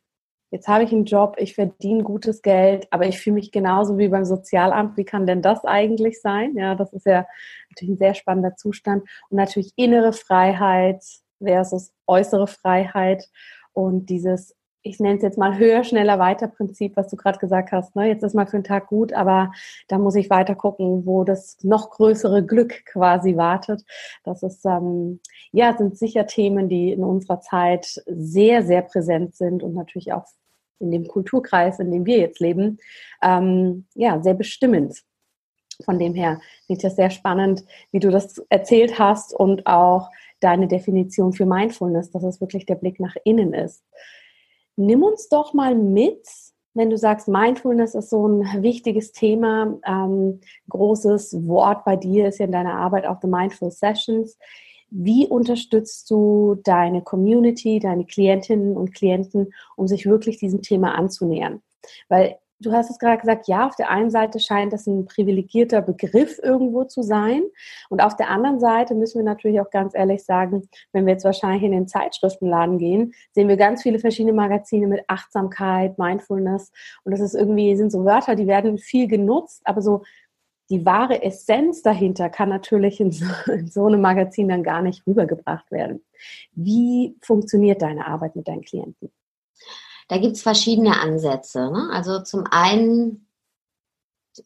jetzt 0.53 0.67
habe 0.67 0.83
ich 0.83 0.91
einen 0.91 1.05
Job, 1.05 1.35
ich 1.39 1.55
verdiene 1.55 2.03
gutes 2.03 2.43
Geld, 2.43 2.87
aber 2.91 3.07
ich 3.07 3.19
fühle 3.19 3.33
mich 3.33 3.51
genauso 3.51 3.97
wie 3.97 4.07
beim 4.07 4.23
Sozialamt. 4.23 4.97
Wie 4.97 5.03
kann 5.03 5.25
denn 5.25 5.41
das 5.41 5.65
eigentlich 5.65 6.21
sein? 6.21 6.55
Ja, 6.55 6.75
das 6.75 6.93
ist 6.93 7.07
ja 7.07 7.25
natürlich 7.71 7.95
ein 7.95 7.97
sehr 7.97 8.13
spannender 8.13 8.55
Zustand. 8.55 9.03
Und 9.29 9.37
natürlich 9.37 9.73
innere 9.77 10.13
Freiheit 10.13 11.03
versus 11.41 11.91
äußere 12.05 12.45
Freiheit 12.45 13.27
und 13.73 14.11
dieses, 14.11 14.55
ich 14.83 14.99
nenne 14.99 15.15
es 15.15 15.23
jetzt 15.23 15.39
mal 15.39 15.57
höher, 15.57 15.83
schneller, 15.83 16.19
weiter 16.19 16.47
Prinzip, 16.47 16.97
was 16.97 17.07
du 17.07 17.15
gerade 17.15 17.39
gesagt 17.39 17.71
hast. 17.71 17.95
Ne? 17.95 18.07
Jetzt 18.09 18.21
ist 18.21 18.35
mal 18.35 18.45
für 18.45 18.57
einen 18.57 18.63
Tag 18.63 18.85
gut, 18.85 19.11
aber 19.11 19.51
da 19.87 19.97
muss 19.97 20.13
ich 20.13 20.29
weiter 20.29 20.53
gucken, 20.53 21.07
wo 21.07 21.23
das 21.23 21.57
noch 21.63 21.89
größere 21.89 22.45
Glück 22.45 22.85
quasi 22.85 23.37
wartet. 23.37 23.83
Das 24.23 24.43
ist, 24.43 24.63
ähm, 24.67 25.19
ja, 25.51 25.75
sind 25.75 25.97
sicher 25.97 26.27
Themen, 26.27 26.69
die 26.69 26.91
in 26.91 27.03
unserer 27.03 27.41
Zeit 27.41 28.03
sehr, 28.05 28.61
sehr 28.61 28.83
präsent 28.83 29.35
sind 29.35 29.63
und 29.63 29.73
natürlich 29.73 30.13
auch 30.13 30.27
in 30.79 30.91
dem 30.91 31.07
Kulturkreis, 31.07 31.79
in 31.79 31.91
dem 31.91 32.05
wir 32.05 32.17
jetzt 32.17 32.39
leben, 32.39 32.79
ähm, 33.21 33.85
ja, 33.95 34.21
sehr 34.21 34.33
bestimmend. 34.33 35.03
Von 35.83 35.97
dem 35.97 36.13
her 36.13 36.39
finde 36.67 36.79
ich 36.79 36.83
das 36.83 36.95
sehr 36.95 37.09
spannend, 37.09 37.63
wie 37.91 37.99
du 37.99 38.11
das 38.11 38.37
erzählt 38.49 38.99
hast 38.99 39.33
und 39.33 39.65
auch 39.65 40.09
deine 40.39 40.67
Definition 40.67 41.33
für 41.33 41.45
Mindfulness, 41.45 42.11
dass 42.11 42.23
es 42.23 42.41
wirklich 42.41 42.65
der 42.65 42.75
Blick 42.75 42.99
nach 42.99 43.15
innen 43.23 43.53
ist. 43.53 43.83
Nimm 44.75 45.03
uns 45.03 45.29
doch 45.29 45.53
mal 45.53 45.75
mit, 45.75 46.27
wenn 46.73 46.89
du 46.89 46.97
sagst, 46.97 47.27
Mindfulness 47.27 47.95
ist 47.95 48.09
so 48.09 48.27
ein 48.27 48.63
wichtiges 48.63 49.11
Thema, 49.11 49.79
ähm, 49.85 50.41
großes 50.69 51.47
Wort 51.47 51.85
bei 51.85 51.95
dir 51.95 52.27
ist 52.27 52.39
ja 52.39 52.45
in 52.45 52.51
deiner 52.51 52.75
Arbeit 52.75 53.05
auch 53.05 53.19
The 53.21 53.27
Mindful 53.27 53.71
Sessions. 53.71 54.37
Wie 54.95 55.27
unterstützt 55.27 56.11
du 56.11 56.55
deine 56.63 57.01
Community, 57.01 57.79
deine 57.79 58.05
Klientinnen 58.05 58.77
und 58.77 58.93
Klienten, 58.93 59.51
um 59.75 59.87
sich 59.87 60.05
wirklich 60.05 60.37
diesem 60.37 60.61
Thema 60.61 60.93
anzunähern? 60.93 61.63
Weil 62.09 62.37
du 62.59 62.71
hast 62.71 62.89
es 62.89 62.99
gerade 62.99 63.19
gesagt, 63.19 63.47
ja, 63.47 63.67
auf 63.67 63.75
der 63.75 63.89
einen 63.89 64.09
Seite 64.09 64.39
scheint 64.39 64.71
das 64.71 64.87
ein 64.87 65.05
privilegierter 65.05 65.81
Begriff 65.81 66.39
irgendwo 66.41 66.83
zu 66.83 67.01
sein. 67.01 67.43
Und 67.89 68.01
auf 68.01 68.15
der 68.15 68.29
anderen 68.29 68.59
Seite 68.59 68.95
müssen 68.95 69.17
wir 69.17 69.25
natürlich 69.25 69.59
auch 69.61 69.69
ganz 69.69 69.95
ehrlich 69.95 70.23
sagen, 70.23 70.69
wenn 70.91 71.05
wir 71.05 71.13
jetzt 71.13 71.25
wahrscheinlich 71.25 71.63
in 71.63 71.71
den 71.71 71.87
Zeitschriftenladen 71.87 72.77
gehen, 72.77 73.13
sehen 73.31 73.47
wir 73.47 73.57
ganz 73.57 73.83
viele 73.83 73.99
verschiedene 73.99 74.33
Magazine 74.33 74.87
mit 74.87 75.03
Achtsamkeit, 75.07 75.97
Mindfulness. 75.97 76.71
Und 77.03 77.11
das 77.11 77.19
ist 77.19 77.35
irgendwie, 77.35 77.75
sind 77.75 77.91
so 77.91 78.05
Wörter, 78.05 78.35
die 78.35 78.47
werden 78.47 78.77
viel 78.77 79.07
genutzt, 79.07 79.61
aber 79.65 79.81
so 79.81 80.03
die 80.73 80.87
wahre 80.87 81.21
Essenz 81.21 81.83
dahinter 81.83 82.29
kann 82.31 82.49
natürlich 82.49 82.99
in 82.99 83.11
so, 83.11 83.25
in 83.51 83.67
so, 83.67 83.85
einem 83.85 84.01
Magazin 84.01 84.49
dann 84.49 84.63
gar 84.63 84.81
nicht 84.81 85.05
rübergebracht 85.05 85.69
werden. 85.71 86.03
Wie 86.53 87.15
funktioniert 87.21 87.83
deine 87.83 88.07
Arbeit 88.07 88.35
mit 88.35 88.47
deinen 88.47 88.63
Klienten? 88.63 89.11
Da 90.07 90.17
gibt 90.17 90.35
es 90.35 90.41
verschiedene 90.41 90.99
Ansätze. 90.99 91.71
Ne? 91.71 91.89
Also 91.93 92.23
zum 92.23 92.45
einen 92.49 93.27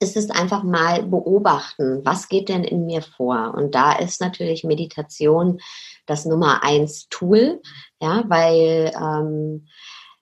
ist 0.02 0.18
es 0.18 0.30
einfach 0.30 0.64
mal 0.64 1.04
beobachten, 1.04 2.02
was 2.04 2.28
geht 2.28 2.50
denn 2.50 2.66
in 2.66 2.86
mir 2.86 3.02
vor? 3.02 3.54
Und 3.56 3.74
da 3.74 3.94
ist 3.94 4.20
natürlich 4.20 4.66
Meditation 4.66 5.62
das 6.06 6.26
Nummer 6.26 6.62
eins 6.62 7.08
Tool, 7.10 7.62
ja, 8.02 8.26
weil 8.28 8.92
ähm, 9.02 9.68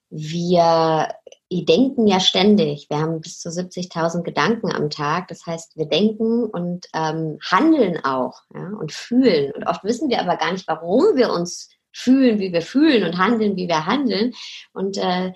wir 0.08 1.08
die 1.50 1.64
denken 1.64 2.06
ja 2.06 2.18
ständig. 2.18 2.86
Wir 2.90 2.98
haben 2.98 3.20
bis 3.20 3.38
zu 3.38 3.48
70.000 3.50 4.22
Gedanken 4.22 4.72
am 4.72 4.90
Tag. 4.90 5.28
Das 5.28 5.46
heißt, 5.46 5.76
wir 5.76 5.86
denken 5.86 6.44
und 6.44 6.86
ähm, 6.92 7.38
handeln 7.44 8.04
auch 8.04 8.42
ja, 8.52 8.70
und 8.80 8.92
fühlen. 8.92 9.52
Und 9.52 9.66
oft 9.66 9.84
wissen 9.84 10.08
wir 10.08 10.20
aber 10.20 10.36
gar 10.36 10.52
nicht, 10.52 10.66
warum 10.66 11.16
wir 11.16 11.32
uns 11.32 11.70
fühlen, 11.92 12.40
wie 12.40 12.52
wir 12.52 12.62
fühlen 12.62 13.04
und 13.04 13.16
handeln, 13.16 13.56
wie 13.56 13.68
wir 13.68 13.86
handeln. 13.86 14.32
Und 14.72 14.98
äh, 14.98 15.32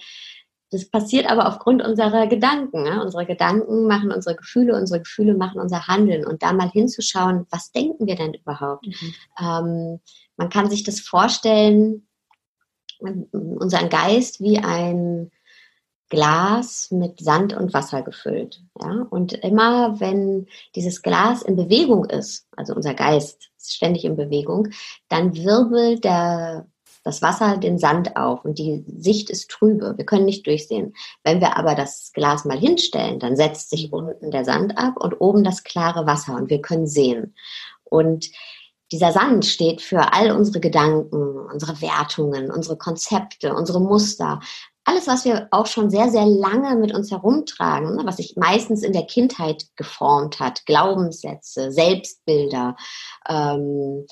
das 0.72 0.88
passiert 0.88 1.30
aber 1.30 1.46
aufgrund 1.46 1.82
unserer 1.82 2.26
Gedanken. 2.26 2.86
Ja? 2.86 3.00
Unsere 3.02 3.24
Gedanken 3.24 3.86
machen 3.86 4.12
unsere 4.12 4.34
Gefühle, 4.34 4.74
unsere 4.74 5.00
Gefühle 5.00 5.34
machen 5.34 5.60
unser 5.60 5.86
Handeln. 5.86 6.26
Und 6.26 6.42
da 6.42 6.52
mal 6.52 6.70
hinzuschauen, 6.70 7.46
was 7.50 7.70
denken 7.70 8.06
wir 8.06 8.16
denn 8.16 8.34
überhaupt? 8.34 8.86
Mhm. 8.86 9.14
Ähm, 9.38 10.00
man 10.36 10.48
kann 10.48 10.70
sich 10.70 10.82
das 10.82 10.98
vorstellen, 10.98 12.06
unseren 12.98 13.88
Geist 13.88 14.40
wie 14.40 14.58
ein 14.58 15.30
Glas 16.10 16.90
mit 16.90 17.20
Sand 17.20 17.54
und 17.54 17.72
Wasser 17.72 18.02
gefüllt. 18.02 18.60
Ja? 18.78 19.06
Und 19.08 19.32
immer 19.32 19.98
wenn 20.00 20.46
dieses 20.74 21.00
Glas 21.00 21.42
in 21.42 21.56
Bewegung 21.56 22.04
ist, 22.04 22.46
also 22.56 22.74
unser 22.74 22.92
Geist 22.94 23.50
ist 23.56 23.72
ständig 23.74 24.04
in 24.04 24.16
Bewegung, 24.16 24.68
dann 25.08 25.34
wirbelt 25.34 26.04
der, 26.04 26.66
das 27.04 27.22
Wasser 27.22 27.56
den 27.56 27.78
Sand 27.78 28.16
auf 28.16 28.44
und 28.44 28.58
die 28.58 28.84
Sicht 28.98 29.30
ist 29.30 29.50
trübe. 29.50 29.96
Wir 29.96 30.04
können 30.04 30.26
nicht 30.26 30.46
durchsehen. 30.46 30.94
Wenn 31.22 31.40
wir 31.40 31.56
aber 31.56 31.74
das 31.74 32.10
Glas 32.12 32.44
mal 32.44 32.58
hinstellen, 32.58 33.20
dann 33.20 33.36
setzt 33.36 33.70
sich 33.70 33.92
unten 33.92 34.30
der 34.30 34.44
Sand 34.44 34.76
ab 34.76 34.96
und 34.98 35.20
oben 35.20 35.44
das 35.44 35.62
klare 35.64 36.06
Wasser 36.06 36.34
und 36.34 36.50
wir 36.50 36.60
können 36.60 36.86
sehen. 36.86 37.34
Und 37.84 38.30
dieser 38.92 39.12
Sand 39.12 39.46
steht 39.46 39.80
für 39.80 40.12
all 40.12 40.32
unsere 40.32 40.58
Gedanken, 40.58 41.38
unsere 41.38 41.80
Wertungen, 41.80 42.50
unsere 42.50 42.76
Konzepte, 42.76 43.54
unsere 43.54 43.80
Muster, 43.80 44.40
alles, 44.84 45.06
was 45.06 45.24
wir 45.24 45.48
auch 45.50 45.66
schon 45.66 45.90
sehr, 45.90 46.10
sehr 46.10 46.26
lange 46.26 46.76
mit 46.76 46.94
uns 46.94 47.10
herumtragen, 47.10 47.96
ne, 47.96 48.02
was 48.04 48.16
sich 48.16 48.36
meistens 48.36 48.82
in 48.82 48.92
der 48.92 49.06
Kindheit 49.06 49.66
geformt 49.76 50.40
hat, 50.40 50.64
Glaubenssätze, 50.66 51.70
Selbstbilder, 51.70 52.76
ähm, 53.28 54.06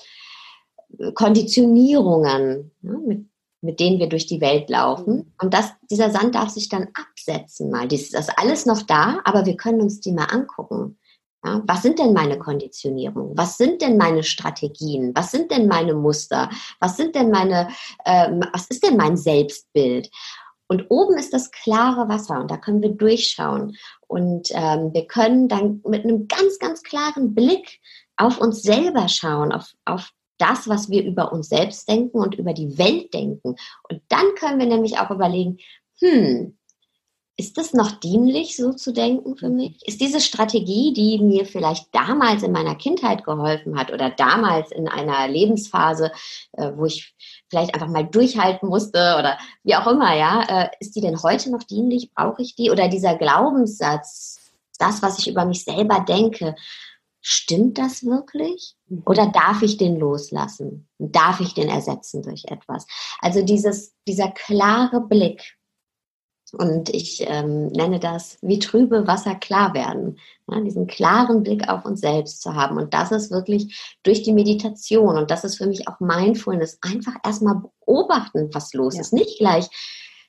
Konditionierungen, 1.15 2.73
ne, 2.83 2.99
mit, 3.07 3.27
mit 3.61 3.81
denen 3.81 3.99
wir 3.99 4.09
durch 4.09 4.27
die 4.27 4.41
Welt 4.41 4.71
laufen. 4.71 5.15
Mhm. 5.15 5.33
Und 5.43 5.55
das, 5.55 5.73
dieser 5.91 6.11
Sand 6.11 6.35
darf 6.35 6.51
sich 6.51 6.69
dann 6.69 6.89
absetzen 6.95 7.71
mal. 7.71 7.89
Das 7.89 8.01
ist 8.01 8.39
alles 8.39 8.67
noch 8.67 8.83
da, 8.83 9.21
aber 9.25 9.47
wir 9.47 9.57
können 9.57 9.81
uns 9.81 10.01
die 10.01 10.13
mal 10.13 10.27
angucken. 10.27 10.99
Ja, 11.45 11.63
was 11.67 11.83
sind 11.83 12.01
denn 12.01 12.13
meine 12.13 12.39
Konditionierungen? 12.39 13.37
Was 13.37 13.59
sind 13.59 13.81
denn 13.81 13.97
meine 13.97 14.25
Strategien? 14.25 15.13
Was 15.15 15.31
sind 15.31 15.53
denn 15.53 15.69
meine 15.69 15.95
Muster? 15.95 16.51
Was 16.81 16.97
sind 16.97 17.15
denn 17.15 17.31
meine, 17.31 17.69
äh, 18.05 18.29
was 18.53 18.67
ist 18.69 18.85
denn 18.85 18.97
mein 18.97 19.17
Selbstbild? 19.17 20.11
Und 20.69 20.87
oben 20.91 21.17
ist 21.17 21.33
das 21.33 21.51
klare 21.51 22.09
Wasser 22.09 22.41
und 22.41 22.51
da 22.51 22.59
können 22.59 22.83
wir 22.83 22.91
durchschauen. 22.91 23.77
Und 24.07 24.51
ähm, 24.53 24.93
wir 24.93 25.07
können 25.07 25.49
dann 25.49 25.83
mit 25.87 26.05
einem 26.05 26.29
ganz, 26.29 26.59
ganz 26.59 26.83
klaren 26.83 27.35
Blick 27.35 27.81
auf 28.17 28.39
uns 28.41 28.63
selber 28.63 29.09
schauen, 29.09 29.53
auf, 29.53 29.73
auf 29.87 30.11
das, 30.37 30.69
was 30.69 30.91
wir 30.91 31.05
über 31.05 31.33
uns 31.33 31.49
selbst 31.49 31.89
denken 31.89 32.19
und 32.19 32.35
über 32.35 32.53
die 32.53 32.79
Welt 32.79 33.13
denken. 33.15 33.57
Und 33.89 34.03
dann 34.09 34.35
können 34.37 34.59
wir 34.59 34.67
nämlich 34.67 34.99
auch 34.99 35.11
überlegen, 35.11 35.59
hm, 36.01 36.58
ist 37.41 37.57
das 37.57 37.73
noch 37.73 37.93
dienlich, 37.93 38.57
so 38.57 38.73
zu 38.73 38.93
denken 38.93 39.37
für 39.37 39.49
mich? 39.49 39.81
Ist 39.87 40.01
diese 40.01 40.21
Strategie, 40.21 40.93
die 40.93 41.21
mir 41.21 41.47
vielleicht 41.47 41.95
damals 41.95 42.43
in 42.43 42.51
meiner 42.51 42.75
Kindheit 42.75 43.23
geholfen 43.25 43.79
hat 43.79 43.93
oder 43.93 44.11
damals 44.11 44.73
in 44.73 44.89
einer 44.89 45.29
Lebensphase, 45.29 46.11
äh, 46.55 46.73
wo 46.75 46.87
ich 46.87 47.15
vielleicht 47.49 47.75
einfach 47.75 47.87
mal 47.87 48.05
durchhalten 48.05 48.69
musste 48.69 49.15
oder 49.17 49.39
wie 49.63 49.77
auch 49.77 49.87
immer, 49.87 50.17
ja, 50.17 50.43
äh, 50.49 50.71
ist 50.81 50.97
die 50.97 51.01
denn 51.01 51.23
heute 51.23 51.53
noch 51.53 51.63
dienlich? 51.63 52.13
Brauche 52.13 52.43
ich 52.43 52.57
die? 52.57 52.73
Oder 52.73 52.89
dieser 52.89 53.15
Glaubenssatz, 53.15 54.41
das, 54.81 55.01
was 55.01 55.21
ich 55.21 55.29
über 55.29 55.45
mich 55.45 55.63
selber 55.63 56.05
denke, 56.07 56.57
stimmt 57.21 57.79
das 57.79 58.05
wirklich? 58.05 58.75
Oder 59.07 59.29
darf 59.29 59.63
ich 59.63 59.77
den 59.77 59.97
loslassen? 59.97 60.89
Darf 60.99 61.39
ich 61.39 61.55
den 61.55 61.69
ersetzen 61.69 62.23
durch 62.23 62.47
etwas? 62.47 62.85
Also 63.21 63.43
dieses, 63.43 63.95
dieser 64.09 64.33
klare 64.33 65.01
Blick, 65.01 65.58
und 66.53 66.89
ich 66.89 67.25
ähm, 67.27 67.69
nenne 67.69 68.01
das, 68.01 68.39
wie 68.43 68.59
trübe 68.59 69.07
Wasser 69.07 69.35
klar 69.35 69.75
werden. 69.75 70.19
Ja, 70.51 70.61
diesen 70.61 70.87
klaren 70.87 71.43
Blick 71.43 71.69
auf 71.69 71.85
uns 71.85 72.01
selbst 72.01 72.41
zu 72.43 72.55
haben. 72.55 72.79
Und 72.79 72.95
das 72.95 73.13
ist 73.13 73.31
wirklich 73.31 73.99
durch 74.03 74.23
die 74.23 74.33
Meditation. 74.33 75.17
Und 75.17 75.31
das 75.31 75.45
ist 75.45 75.59
für 75.59 75.67
mich 75.67 75.87
auch 75.89 76.01
Mindfulness. 76.01 76.79
Einfach 76.81 77.15
erstmal 77.25 77.63
beobachten, 77.85 78.49
was 78.53 78.73
los 78.73 78.95
ja. 78.95 79.03
ist. 79.03 79.13
Nicht 79.13 79.39
gleich 79.39 79.69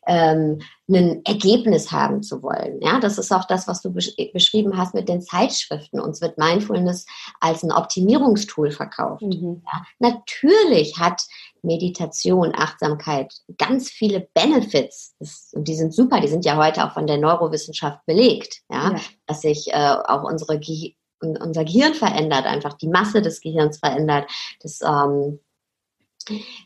ähm, 0.08 0.60
ein 0.90 1.22
Ergebnis 1.24 1.92
haben 1.92 2.24
zu 2.24 2.42
wollen. 2.42 2.82
Ja, 2.82 3.00
das 3.00 3.18
ist 3.18 3.32
auch 3.32 3.46
das, 3.46 3.68
was 3.68 3.82
du 3.82 3.94
besch 3.94 4.16
beschrieben 4.34 4.76
hast 4.76 4.96
mit 4.96 5.08
den 5.08 5.22
Zeitschriften. 5.22 6.00
Uns 6.00 6.20
wird 6.20 6.38
Mindfulness 6.38 7.06
als 7.40 7.64
ein 7.64 7.72
Optimierungstool 7.72 8.72
verkauft. 8.72 9.22
Mhm. 9.22 9.62
Ja, 9.72 9.84
natürlich 10.00 10.98
hat 10.98 11.24
Meditation, 11.64 12.54
Achtsamkeit 12.56 13.34
ganz 13.58 13.90
viele 13.90 14.28
Benefits. 14.34 15.16
Das, 15.20 15.52
und 15.54 15.68
die 15.68 15.76
sind 15.76 15.94
super. 15.94 16.20
Die 16.20 16.28
sind 16.28 16.46
ja 16.46 16.58
heute 16.58 16.86
auch 16.86 16.94
von 16.94 17.08
der 17.08 17.18
Neurowissenschaft 17.18 18.06
belegt. 18.06 18.62
Ja, 18.70 18.94
ja. 18.94 19.00
dass 19.26 19.42
sich 19.42 19.72
äh, 19.74 19.96
auch 20.06 20.24
unsere 20.24 20.60
Ge 20.60 20.96
unser 21.22 21.66
Gehirn 21.66 21.96
verändert, 21.96 22.46
einfach 22.46 22.76
die 22.76 22.88
Masse 22.88 23.22
des 23.22 23.42
Gehirns 23.42 23.80
verändert. 23.80 24.32
Das 24.62 24.80
ähm, 24.82 25.42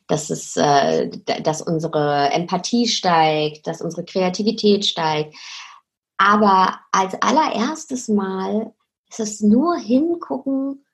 dass, 0.08 0.30
es, 0.30 0.56
äh, 0.58 1.10
dass 1.42 1.62
unsere 1.62 2.30
Empathie 2.32 2.88
steigt, 2.88 3.68
dass 3.68 3.82
unsere 3.82 4.04
Kreativität 4.06 4.86
steigt. 4.86 5.36
Aber 6.18 6.80
als 6.92 7.16
allererstes 7.22 8.08
Mal 8.08 8.74
ist 9.10 9.20
es 9.20 9.42
nur 9.42 9.76
hingucken 9.78 10.86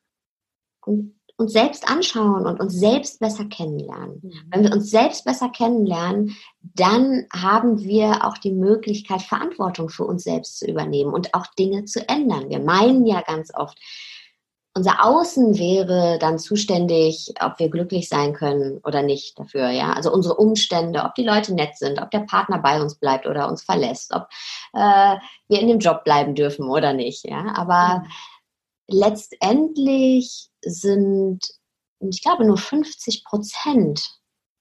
und 0.86 1.19
uns 1.40 1.54
selbst 1.54 1.90
anschauen 1.90 2.46
und 2.46 2.60
uns 2.60 2.74
selbst 2.74 3.22
besser 3.22 3.46
kennenlernen. 3.46 4.20
Mhm. 4.22 4.34
Wenn 4.50 4.64
wir 4.64 4.74
uns 4.74 4.92
selbst 4.92 5.24
besser 5.24 5.48
kennenlernen, 5.50 6.36
dann 6.62 7.28
haben 7.34 7.80
wir 7.80 8.26
auch 8.26 8.38
die 8.38 8.52
Möglichkeit, 8.52 9.22
Verantwortung 9.22 9.88
für 9.88 10.04
uns 10.04 10.26
selbst 10.26 10.60
zu 10.60 10.68
übernehmen 10.68 11.14
und 11.14 11.34
auch 11.34 11.48
Dinge 11.58 11.86
zu 11.86 12.08
ändern. 12.10 12.50
Wir 12.50 12.60
meinen 12.60 13.06
ja 13.06 13.22
ganz 13.22 13.54
oft, 13.56 13.80
unser 14.76 15.06
Außen 15.06 15.58
wäre 15.58 16.20
dann 16.20 16.40
zuständig, 16.40 17.34
ob 17.42 17.58
wir 17.58 17.70
glücklich 17.70 18.10
sein 18.10 18.34
können 18.34 18.80
oder 18.84 19.02
nicht 19.02 19.40
dafür, 19.40 19.70
ja. 19.70 19.94
Also 19.94 20.12
unsere 20.12 20.36
Umstände, 20.36 21.04
ob 21.04 21.16
die 21.16 21.24
Leute 21.24 21.54
nett 21.54 21.78
sind, 21.78 22.02
ob 22.02 22.12
der 22.12 22.20
Partner 22.20 22.60
bei 22.60 22.82
uns 22.82 22.96
bleibt 22.96 23.26
oder 23.26 23.48
uns 23.48 23.64
verlässt, 23.64 24.14
ob 24.14 24.28
äh, 24.74 25.16
wir 25.48 25.60
in 25.60 25.70
dem 25.70 25.80
Job 25.80 26.04
bleiben 26.04 26.36
dürfen 26.36 26.70
oder 26.70 26.92
nicht, 26.92 27.26
ja. 27.26 27.46
Aber 27.56 28.04
mhm. 28.04 29.00
letztendlich 29.00 30.49
sind, 30.64 31.40
ich 32.00 32.22
glaube, 32.22 32.46
nur 32.46 32.58
50 32.58 33.24
Prozent 33.26 34.20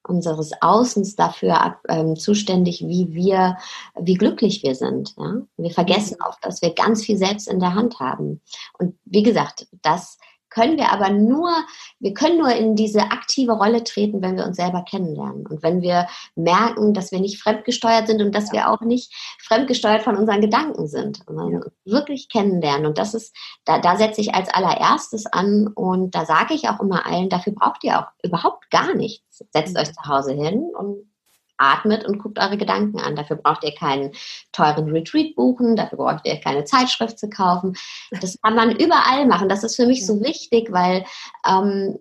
unseres 0.08 0.52
Außens 0.60 1.16
dafür 1.16 1.60
ab, 1.60 1.80
ähm, 1.88 2.16
zuständig, 2.16 2.82
wie 2.86 3.12
wir, 3.12 3.58
wie 4.00 4.14
glücklich 4.14 4.62
wir 4.62 4.74
sind. 4.74 5.14
Ja? 5.16 5.42
Wir 5.56 5.70
vergessen 5.70 6.16
mhm. 6.20 6.26
oft, 6.26 6.44
dass 6.44 6.62
wir 6.62 6.74
ganz 6.74 7.04
viel 7.04 7.18
selbst 7.18 7.48
in 7.48 7.60
der 7.60 7.74
Hand 7.74 8.00
haben. 8.00 8.40
Und 8.78 8.98
wie 9.04 9.22
gesagt, 9.22 9.68
das 9.82 10.18
können 10.50 10.78
wir 10.78 10.90
aber 10.90 11.10
nur, 11.10 11.50
wir 11.98 12.14
können 12.14 12.38
nur 12.38 12.52
in 12.52 12.76
diese 12.76 13.02
aktive 13.02 13.52
Rolle 13.52 13.84
treten, 13.84 14.22
wenn 14.22 14.36
wir 14.36 14.46
uns 14.46 14.56
selber 14.56 14.84
kennenlernen 14.88 15.46
und 15.46 15.62
wenn 15.62 15.82
wir 15.82 16.06
merken, 16.34 16.94
dass 16.94 17.12
wir 17.12 17.20
nicht 17.20 17.42
fremdgesteuert 17.42 18.06
sind 18.06 18.22
und 18.22 18.34
dass 18.34 18.48
ja. 18.48 18.52
wir 18.52 18.70
auch 18.70 18.80
nicht 18.80 19.12
fremdgesteuert 19.42 20.02
von 20.02 20.16
unseren 20.16 20.40
Gedanken 20.40 20.86
sind, 20.88 21.20
ja. 21.28 21.60
wirklich 21.84 22.28
kennenlernen. 22.28 22.86
Und 22.86 22.98
das 22.98 23.14
ist, 23.14 23.34
da, 23.64 23.78
da 23.78 23.96
setze 23.96 24.20
ich 24.20 24.34
als 24.34 24.48
allererstes 24.48 25.26
an 25.26 25.68
und 25.68 26.14
da 26.14 26.24
sage 26.24 26.54
ich 26.54 26.68
auch 26.68 26.80
immer 26.80 27.06
allen, 27.06 27.28
dafür 27.28 27.52
braucht 27.52 27.84
ihr 27.84 27.98
auch 27.98 28.06
überhaupt 28.22 28.70
gar 28.70 28.94
nichts. 28.94 29.44
Setzt 29.50 29.74
mhm. 29.74 29.80
euch 29.80 29.92
zu 29.92 30.02
Hause 30.04 30.32
hin 30.32 30.70
und 30.76 31.08
atmet 31.58 32.04
und 32.04 32.18
guckt 32.18 32.38
eure 32.38 32.56
Gedanken 32.56 33.00
an. 33.00 33.16
Dafür 33.16 33.36
braucht 33.36 33.64
ihr 33.64 33.74
keinen 33.74 34.12
teuren 34.52 34.90
Retreat 34.90 35.34
buchen, 35.34 35.76
dafür 35.76 35.98
braucht 35.98 36.26
ihr 36.26 36.40
keine 36.40 36.64
Zeitschrift 36.64 37.18
zu 37.18 37.28
kaufen. 37.28 37.76
Das 38.10 38.40
kann 38.40 38.54
man 38.54 38.70
überall 38.76 39.26
machen. 39.26 39.48
Das 39.48 39.64
ist 39.64 39.76
für 39.76 39.86
mich 39.86 40.06
so 40.06 40.22
wichtig, 40.22 40.72
weil 40.72 41.04
ähm, 41.46 41.98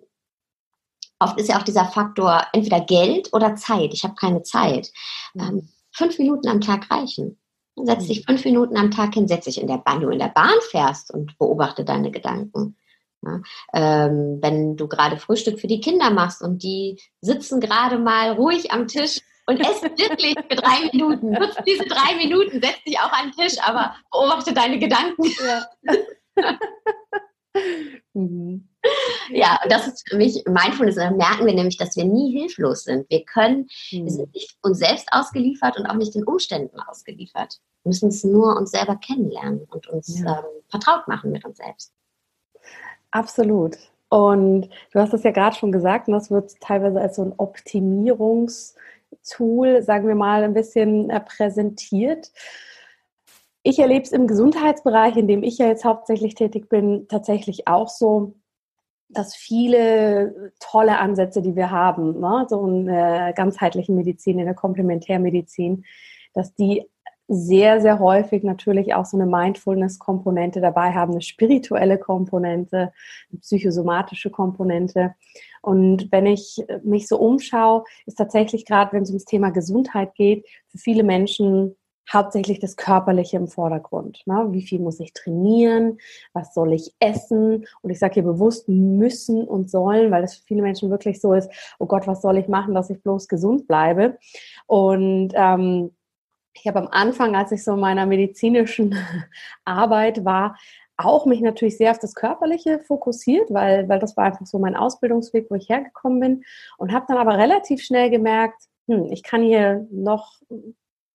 oft 1.18 1.38
ist 1.38 1.48
ja 1.48 1.58
auch 1.58 1.64
dieser 1.64 1.86
Faktor 1.86 2.46
entweder 2.52 2.80
Geld 2.80 3.32
oder 3.32 3.56
Zeit. 3.56 3.92
Ich 3.92 4.04
habe 4.04 4.14
keine 4.14 4.42
Zeit. 4.42 4.90
Ähm, 5.38 5.68
fünf 5.92 6.18
Minuten 6.18 6.48
am 6.48 6.60
Tag 6.60 6.90
reichen. 6.90 7.38
Setz 7.76 8.06
dich 8.06 8.24
fünf 8.24 8.44
Minuten 8.44 8.76
am 8.76 8.90
Tag 8.90 9.14
hin, 9.14 9.28
setz 9.28 9.44
dich 9.44 9.60
in 9.60 9.68
der 9.68 9.78
Bahn, 9.78 10.00
du 10.00 10.08
in 10.08 10.18
der 10.18 10.32
Bahn 10.34 10.54
fährst 10.70 11.12
und 11.12 11.38
beobachte 11.38 11.84
deine 11.84 12.10
Gedanken. 12.10 12.76
Ja, 13.22 13.40
ähm, 13.74 14.38
wenn 14.40 14.76
du 14.76 14.86
gerade 14.86 15.16
Frühstück 15.16 15.58
für 15.58 15.66
die 15.66 15.80
Kinder 15.80 16.10
machst 16.10 16.40
und 16.40 16.62
die 16.62 17.00
sitzen 17.20 17.60
gerade 17.60 17.98
mal 17.98 18.32
ruhig 18.32 18.70
am 18.70 18.86
Tisch 18.86 19.20
und 19.48 19.60
ess 19.60 19.82
wirklich 19.82 20.34
für 20.48 20.56
drei 20.56 20.90
Minuten. 20.92 21.30
Nutz 21.30 21.56
diese 21.66 21.84
drei 21.84 22.16
Minuten, 22.16 22.60
setz 22.60 22.84
dich 22.86 22.98
auch 22.98 23.10
an 23.10 23.30
den 23.30 23.32
Tisch, 23.32 23.58
aber 23.62 23.94
beobachte 24.12 24.52
deine 24.52 24.78
Gedanken. 24.78 25.24
Ja. 26.36 26.58
mhm. 28.12 28.68
Ja, 29.30 29.58
das 29.68 29.88
ist 29.88 30.08
für 30.08 30.16
mich 30.16 30.44
Mindfulness. 30.46 30.96
Und 30.96 31.02
dann 31.02 31.16
merken 31.16 31.46
wir 31.46 31.54
nämlich, 31.54 31.78
dass 31.78 31.96
wir 31.96 32.04
nie 32.04 32.38
hilflos 32.38 32.84
sind. 32.84 33.08
Wir 33.08 33.24
können, 33.24 33.68
mhm. 33.90 34.04
wir 34.04 34.10
sind 34.10 34.34
nicht 34.34 34.54
uns 34.62 34.78
selbst 34.78 35.08
ausgeliefert 35.12 35.78
und 35.78 35.86
auch 35.86 35.94
nicht 35.94 36.14
den 36.14 36.24
Umständen 36.24 36.78
ausgeliefert. 36.80 37.58
Wir 37.82 37.90
müssen 37.90 38.10
es 38.10 38.24
nur 38.24 38.54
uns 38.54 38.70
selber 38.70 38.96
kennenlernen 38.96 39.66
und 39.70 39.88
uns 39.88 40.20
ja. 40.20 40.40
ähm, 40.40 40.44
vertraut 40.68 41.08
machen 41.08 41.32
mit 41.32 41.46
uns 41.46 41.56
selbst. 41.56 41.94
Absolut. 43.12 43.78
Und 44.10 44.68
du 44.92 45.00
hast 45.00 45.14
es 45.14 45.22
ja 45.22 45.30
gerade 45.30 45.56
schon 45.56 45.72
gesagt, 45.72 46.08
und 46.08 46.14
das 46.14 46.30
wird 46.30 46.52
teilweise 46.60 47.00
als 47.00 47.16
so 47.16 47.22
ein 47.22 47.32
Optimierungs- 47.34 48.74
Tool, 49.28 49.82
sagen 49.82 50.08
wir 50.08 50.14
mal, 50.14 50.44
ein 50.44 50.54
bisschen 50.54 51.10
äh, 51.10 51.20
präsentiert. 51.20 52.32
Ich 53.62 53.78
erlebe 53.78 54.02
es 54.02 54.12
im 54.12 54.26
Gesundheitsbereich, 54.26 55.16
in 55.16 55.28
dem 55.28 55.42
ich 55.42 55.58
ja 55.58 55.66
jetzt 55.66 55.84
hauptsächlich 55.84 56.34
tätig 56.34 56.68
bin, 56.68 57.06
tatsächlich 57.08 57.68
auch 57.68 57.88
so, 57.88 58.34
dass 59.08 59.34
viele 59.34 60.52
tolle 60.60 60.98
Ansätze, 60.98 61.42
die 61.42 61.56
wir 61.56 61.70
haben, 61.70 62.20
ne, 62.20 62.46
so 62.48 62.66
in 62.66 62.86
der 62.86 63.32
ganzheitlichen 63.32 63.94
Medizin, 63.94 64.38
in 64.38 64.44
der 64.44 64.54
Komplementärmedizin, 64.54 65.84
dass 66.34 66.54
die 66.54 66.86
sehr, 67.28 67.82
sehr 67.82 67.98
häufig 67.98 68.42
natürlich 68.42 68.94
auch 68.94 69.04
so 69.04 69.18
eine 69.18 69.26
Mindfulness-Komponente 69.26 70.62
dabei 70.62 70.92
haben, 70.92 71.12
eine 71.12 71.20
spirituelle 71.20 71.98
Komponente, 71.98 72.92
eine 73.30 73.40
psychosomatische 73.40 74.30
Komponente. 74.30 75.14
Und 75.62 76.10
wenn 76.12 76.26
ich 76.26 76.64
mich 76.82 77.08
so 77.08 77.18
umschaue, 77.18 77.84
ist 78.06 78.16
tatsächlich 78.16 78.64
gerade, 78.64 78.92
wenn 78.92 79.02
es 79.02 79.10
ums 79.10 79.24
Thema 79.24 79.50
Gesundheit 79.50 80.14
geht, 80.14 80.46
für 80.68 80.78
viele 80.78 81.02
Menschen 81.02 81.76
hauptsächlich 82.12 82.58
das 82.58 82.76
Körperliche 82.76 83.36
im 83.36 83.48
Vordergrund. 83.48 84.22
Ne? 84.26 84.48
Wie 84.50 84.62
viel 84.62 84.80
muss 84.80 85.00
ich 85.00 85.12
trainieren? 85.12 85.98
Was 86.32 86.54
soll 86.54 86.72
ich 86.72 86.94
essen? 87.00 87.66
Und 87.82 87.90
ich 87.90 87.98
sage 87.98 88.14
hier 88.14 88.22
bewusst 88.22 88.68
müssen 88.68 89.46
und 89.46 89.70
sollen, 89.70 90.10
weil 90.10 90.24
es 90.24 90.36
für 90.36 90.44
viele 90.44 90.62
Menschen 90.62 90.90
wirklich 90.90 91.20
so 91.20 91.34
ist, 91.34 91.50
oh 91.78 91.86
Gott, 91.86 92.06
was 92.06 92.22
soll 92.22 92.38
ich 92.38 92.48
machen, 92.48 92.74
dass 92.74 92.90
ich 92.90 93.02
bloß 93.02 93.28
gesund 93.28 93.66
bleibe? 93.66 94.18
Und 94.66 95.32
ähm, 95.34 95.90
ich 96.54 96.66
habe 96.66 96.80
am 96.80 96.88
Anfang, 96.88 97.36
als 97.36 97.52
ich 97.52 97.62
so 97.62 97.74
in 97.74 97.80
meiner 97.80 98.06
medizinischen 98.06 98.96
Arbeit 99.64 100.24
war, 100.24 100.56
auch 100.98 101.26
mich 101.26 101.40
natürlich 101.40 101.76
sehr 101.76 101.92
auf 101.92 101.98
das 101.98 102.14
Körperliche 102.14 102.80
fokussiert, 102.80 103.52
weil, 103.52 103.88
weil 103.88 104.00
das 104.00 104.16
war 104.16 104.24
einfach 104.24 104.46
so 104.46 104.58
mein 104.58 104.76
Ausbildungsweg, 104.76 105.46
wo 105.48 105.54
ich 105.54 105.68
hergekommen 105.68 106.20
bin 106.20 106.44
und 106.76 106.92
habe 106.92 107.06
dann 107.08 107.18
aber 107.18 107.38
relativ 107.38 107.82
schnell 107.82 108.10
gemerkt, 108.10 108.64
hm, 108.88 109.06
ich 109.12 109.22
kann 109.22 109.42
hier 109.42 109.86
noch 109.90 110.40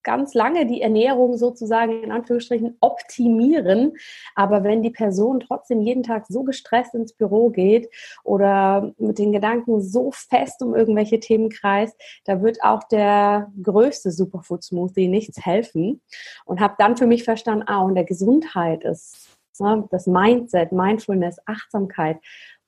ganz 0.04 0.34
lange 0.34 0.66
die 0.66 0.82
Ernährung 0.82 1.38
sozusagen 1.38 2.04
in 2.04 2.12
Anführungsstrichen 2.12 2.78
optimieren. 2.82 3.94
Aber 4.36 4.64
wenn 4.64 4.84
die 4.84 4.90
Person 4.90 5.40
trotzdem 5.40 5.82
jeden 5.82 6.04
Tag 6.04 6.26
so 6.28 6.44
gestresst 6.44 6.94
ins 6.94 7.14
Büro 7.14 7.50
geht 7.50 7.90
oder 8.24 8.94
mit 8.98 9.18
den 9.18 9.32
Gedanken 9.32 9.82
so 9.82 10.12
fest 10.12 10.62
um 10.62 10.76
irgendwelche 10.76 11.20
Themen 11.20 11.50
kreist, 11.50 11.96
da 12.26 12.42
wird 12.42 12.64
auch 12.64 12.84
der 12.84 13.52
größte 13.62 14.12
Superfood 14.12 14.64
Smoothie 14.64 15.08
nichts 15.08 15.46
helfen. 15.46 16.02
Und 16.46 16.60
habe 16.60 16.76
dann 16.78 16.98
für 16.98 17.08
mich 17.08 17.24
verstanden, 17.24 17.64
ah, 17.68 17.82
und 17.82 17.96
der 17.96 18.04
Gesundheit 18.04 18.84
ist 18.84 19.30
ne, 19.60 19.88
das 19.92 20.08
Mindset, 20.08 20.72
Mindfulness, 20.72 21.38
Achtsamkeit 21.46 22.18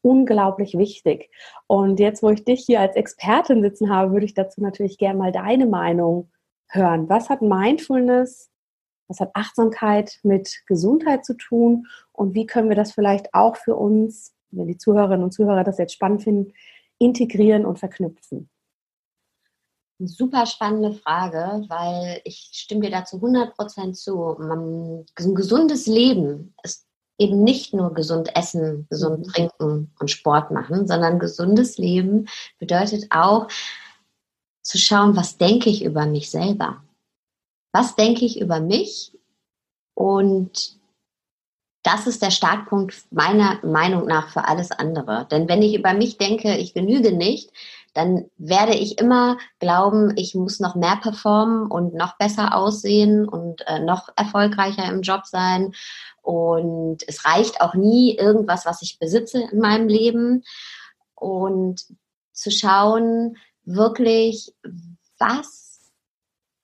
unglaublich 0.06 0.78
wichtig. 0.78 1.32
Und 1.65 2.00
jetzt, 2.00 2.21
wo 2.21 2.30
ich 2.30 2.45
dich 2.45 2.63
hier 2.63 2.80
als 2.80 2.95
Expertin 2.95 3.63
sitzen 3.63 3.89
habe, 3.89 4.12
würde 4.12 4.26
ich 4.26 4.36
dazu 4.36 4.62
natürlich 4.62 5.00
gerne 5.00 5.17
mal 5.17 5.32
deine 5.32 5.65
Meinung 5.65 6.30
hören. 6.69 7.10
Was 7.10 7.30
hat 7.30 7.41
Mindfulness 7.41 8.52
Was 9.08 9.19
hat 9.19 9.32
Achtsamkeit 9.34 10.19
mit 10.24 10.63
Gesundheit 10.67 11.26
zu 11.26 11.36
tun? 11.36 11.88
Und 12.12 12.34
wie 12.36 12.45
können 12.45 12.69
wir 12.69 12.76
das 12.76 12.91
vielleicht 12.91 13.34
auch 13.34 13.56
für 13.56 13.76
uns, 13.76 14.36
wenn 14.52 14.67
die 14.67 14.78
Zuhörerinnen 14.78 15.24
und 15.24 15.32
Zuhörer 15.32 15.63
das 15.63 15.78
jetzt 15.78 15.93
spannend 15.93 16.24
finden, 16.24 16.54
integrieren 17.00 17.65
und 17.65 17.80
verknüpfen? 17.80 18.50
Eine 19.99 20.10
super 20.10 20.45
spannende 20.45 20.93
Frage, 20.93 21.65
weil 21.69 22.21
ich 22.25 22.49
stimme 22.51 22.81
dir 22.81 22.91
dazu 22.91 23.17
100% 23.17 23.93
zu. 23.93 24.36
Man, 24.39 25.05
ein 25.17 25.36
gesundes 25.36 25.88
Leben 25.88 26.53
ist 26.63 26.86
eben 27.17 27.43
nicht 27.43 27.73
nur 27.73 27.93
gesund 27.93 28.36
essen, 28.36 28.88
gesund 28.89 29.19
mhm. 29.19 29.31
trinken 29.31 29.91
und 29.99 30.12
Sport 30.12 30.51
machen, 30.51 30.86
sondern 30.86 31.19
gesundes 31.19 31.77
Leben 31.77 32.27
bedeutet 32.60 33.05
auch 33.12 33.47
zu 34.62 34.77
schauen, 34.77 35.15
was 35.15 35.38
denke 35.38 35.69
ich 35.69 35.84
über 35.84 36.05
mich 36.05 36.29
selber? 36.29 36.84
Was 37.71 37.95
denke 37.95 38.25
ich 38.25 38.39
über 38.39 38.60
mich? 38.60 39.13
Und 39.93 40.77
das 41.84 42.08
ist 42.08 42.21
der 42.21 42.31
Startpunkt 42.31 42.95
meiner 43.12 43.63
Meinung 43.63 44.08
nach 44.08 44.29
für 44.29 44.45
alles 44.45 44.71
andere. 44.71 45.27
Denn 45.29 45.47
wenn 45.47 45.62
ich 45.62 45.75
über 45.75 45.93
mich 45.93 46.17
denke, 46.17 46.58
ich 46.58 46.73
genüge 46.73 47.12
nicht, 47.12 47.51
dann 47.95 48.29
werde 48.38 48.75
ich 48.75 48.99
immer 48.99 49.38
glauben, 49.60 50.13
ich 50.17 50.36
muss 50.36 50.60
noch 50.60 50.75
mehr 50.75 50.97
performen 50.97 51.71
und 51.71 51.93
noch 51.93 52.17
besser 52.17 52.53
aussehen 52.53 53.27
und 53.27 53.65
äh, 53.67 53.79
noch 53.79 54.10
erfolgreicher 54.17 54.91
im 54.91 55.01
Job 55.01 55.25
sein. 55.25 55.71
Und 56.21 57.08
es 57.08 57.25
reicht 57.25 57.62
auch 57.62 57.73
nie 57.73 58.17
irgendwas, 58.17 58.65
was 58.65 58.81
ich 58.81 58.99
besitze 58.99 59.47
in 59.49 59.60
meinem 59.60 59.88
Leben. 59.88 60.43
Und 61.15 61.86
zu 62.34 62.51
schauen, 62.51 63.38
wirklich, 63.63 64.53
was 65.17 65.79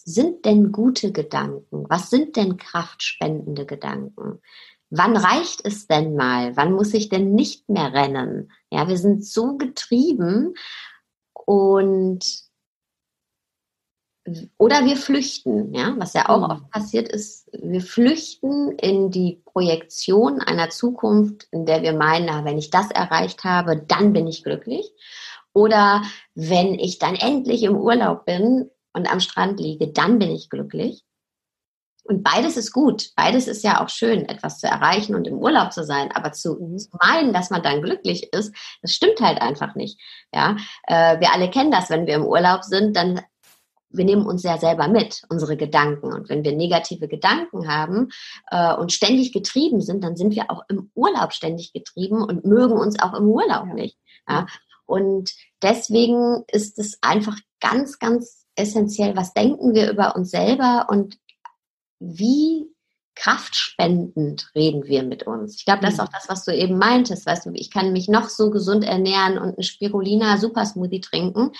sind 0.03 0.43
denn 0.45 0.73
gute 0.73 1.13
Gedanken? 1.13 1.85
Was 1.87 2.09
sind 2.09 2.35
denn 2.35 2.57
kraftspendende 2.57 3.65
Gedanken? 3.65 4.41
Wann 4.89 5.15
reicht 5.15 5.65
es 5.65 5.87
denn 5.87 6.15
mal? 6.15 6.57
Wann 6.57 6.73
muss 6.73 6.93
ich 6.93 7.07
denn 7.07 7.33
nicht 7.33 7.69
mehr 7.69 7.93
rennen? 7.93 8.51
Ja, 8.69 8.89
wir 8.89 8.97
sind 8.97 9.25
so 9.25 9.55
getrieben 9.55 10.55
und 11.51 12.23
oder 14.57 14.85
wir 14.85 14.95
flüchten, 14.95 15.73
ja, 15.73 15.95
was 15.97 16.13
ja 16.13 16.29
auch 16.29 16.47
mhm. 16.47 16.51
oft 16.51 16.69
passiert 16.71 17.09
ist, 17.09 17.49
wir 17.51 17.81
flüchten 17.81 18.71
in 18.77 19.11
die 19.11 19.41
Projektion 19.43 20.39
einer 20.39 20.69
Zukunft, 20.69 21.47
in 21.51 21.65
der 21.65 21.81
wir 21.81 21.91
meinen, 21.91 22.27
na, 22.27 22.45
wenn 22.45 22.57
ich 22.57 22.69
das 22.69 22.89
erreicht 22.91 23.43
habe, 23.43 23.75
dann 23.75 24.13
bin 24.13 24.27
ich 24.27 24.43
glücklich. 24.43 24.93
Oder 25.53 26.03
wenn 26.35 26.75
ich 26.75 26.99
dann 26.99 27.15
endlich 27.15 27.63
im 27.63 27.75
Urlaub 27.75 28.23
bin 28.23 28.69
und 28.93 29.11
am 29.11 29.19
Strand 29.19 29.59
liege, 29.59 29.89
dann 29.89 30.19
bin 30.19 30.31
ich 30.31 30.49
glücklich. 30.49 31.03
Und 32.03 32.23
beides 32.23 32.57
ist 32.57 32.71
gut. 32.71 33.11
Beides 33.15 33.47
ist 33.47 33.63
ja 33.63 33.83
auch 33.83 33.89
schön, 33.89 34.27
etwas 34.27 34.59
zu 34.59 34.67
erreichen 34.67 35.15
und 35.15 35.27
im 35.27 35.37
Urlaub 35.37 35.71
zu 35.71 35.83
sein. 35.83 36.11
Aber 36.13 36.31
zu, 36.31 36.55
mhm. 36.55 36.77
zu 36.77 36.89
meinen, 37.01 37.33
dass 37.33 37.49
man 37.49 37.61
dann 37.61 37.81
glücklich 37.81 38.33
ist, 38.33 38.53
das 38.81 38.93
stimmt 38.93 39.19
halt 39.21 39.41
einfach 39.41 39.75
nicht. 39.75 39.99
Ja, 40.33 40.57
äh, 40.87 41.19
wir 41.19 41.31
alle 41.33 41.49
kennen 41.49 41.71
das, 41.71 41.89
wenn 41.89 42.07
wir 42.07 42.15
im 42.15 42.25
Urlaub 42.25 42.63
sind, 42.63 42.95
dann 42.95 43.21
wir 43.93 44.05
nehmen 44.05 44.25
uns 44.25 44.43
ja 44.43 44.57
selber 44.57 44.87
mit, 44.87 45.23
unsere 45.29 45.57
Gedanken. 45.57 46.13
Und 46.13 46.29
wenn 46.29 46.43
wir 46.43 46.55
negative 46.55 47.07
Gedanken 47.07 47.67
haben 47.67 48.09
äh, 48.49 48.73
und 48.73 48.91
ständig 48.91 49.33
getrieben 49.33 49.81
sind, 49.81 50.03
dann 50.03 50.15
sind 50.15 50.33
wir 50.33 50.49
auch 50.49 50.63
im 50.69 50.91
Urlaub 50.95 51.33
ständig 51.33 51.73
getrieben 51.73 52.23
und 52.23 52.45
mögen 52.45 52.77
uns 52.77 52.99
auch 53.01 53.13
im 53.13 53.27
Urlaub 53.27 53.67
ja. 53.67 53.73
nicht. 53.73 53.97
Ja? 54.29 54.47
Und 54.85 55.33
deswegen 55.61 56.43
ist 56.47 56.79
es 56.79 56.97
einfach 57.01 57.37
ganz, 57.59 57.99
ganz 57.99 58.45
essentiell, 58.55 59.15
was 59.15 59.33
denken 59.33 59.73
wir 59.73 59.89
über 59.89 60.15
uns 60.15 60.31
selber 60.31 60.87
und 60.89 61.17
wie 62.01 62.67
kraftspendend 63.15 64.49
reden 64.55 64.85
wir 64.85 65.03
mit 65.03 65.23
uns. 65.23 65.57
Ich 65.57 65.65
glaube, 65.65 65.81
das 65.81 65.93
ist 65.93 65.99
mhm. 65.99 66.05
auch 66.05 66.11
das, 66.11 66.29
was 66.29 66.45
du 66.45 66.55
eben 66.55 66.77
meintest. 66.77 67.25
Weißt 67.25 67.45
du, 67.45 67.51
ich 67.53 67.69
kann 67.69 67.93
mich 67.93 68.07
noch 68.07 68.29
so 68.29 68.49
gesund 68.49 68.83
ernähren 68.83 69.37
und 69.37 69.55
einen 69.55 69.63
Spirulina 69.63 70.37
Super 70.37 70.65
Smoothie 70.65 71.01
trinken. 71.01 71.51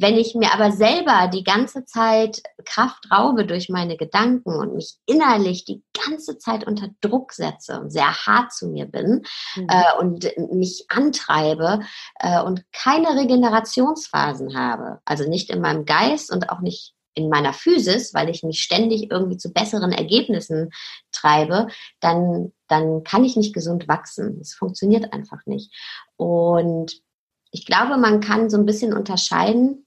Wenn 0.00 0.16
ich 0.16 0.34
mir 0.36 0.52
aber 0.52 0.70
selber 0.70 1.28
die 1.28 1.42
ganze 1.42 1.84
Zeit 1.84 2.40
Kraft 2.64 3.10
raube 3.10 3.44
durch 3.44 3.68
meine 3.68 3.96
Gedanken 3.96 4.54
und 4.54 4.74
mich 4.74 4.94
innerlich 5.06 5.64
die 5.64 5.82
ganze 6.04 6.38
Zeit 6.38 6.66
unter 6.66 6.88
Druck 7.00 7.32
setze 7.32 7.80
und 7.80 7.90
sehr 7.90 8.26
hart 8.26 8.52
zu 8.52 8.68
mir 8.68 8.86
bin 8.86 9.24
mhm. 9.56 9.66
äh, 9.68 9.98
und 9.98 10.28
mich 10.52 10.84
antreibe 10.88 11.80
äh, 12.20 12.40
und 12.42 12.64
keine 12.72 13.08
Regenerationsphasen 13.16 14.56
habe, 14.56 15.00
also 15.04 15.28
nicht 15.28 15.50
in 15.50 15.60
meinem 15.60 15.84
Geist 15.84 16.30
und 16.32 16.50
auch 16.50 16.60
nicht 16.60 16.94
in 17.18 17.28
meiner 17.28 17.52
Physis, 17.52 18.14
weil 18.14 18.28
ich 18.30 18.44
mich 18.44 18.60
ständig 18.60 19.10
irgendwie 19.10 19.36
zu 19.36 19.52
besseren 19.52 19.92
Ergebnissen 19.92 20.70
treibe, 21.10 21.66
dann, 22.00 22.52
dann 22.68 23.02
kann 23.02 23.24
ich 23.24 23.36
nicht 23.36 23.52
gesund 23.52 23.88
wachsen. 23.88 24.38
Es 24.40 24.54
funktioniert 24.54 25.12
einfach 25.12 25.44
nicht. 25.46 25.74
Und 26.16 27.02
ich 27.50 27.66
glaube, 27.66 27.96
man 27.96 28.20
kann 28.20 28.50
so 28.50 28.56
ein 28.56 28.66
bisschen 28.66 28.92
unterscheiden 28.92 29.84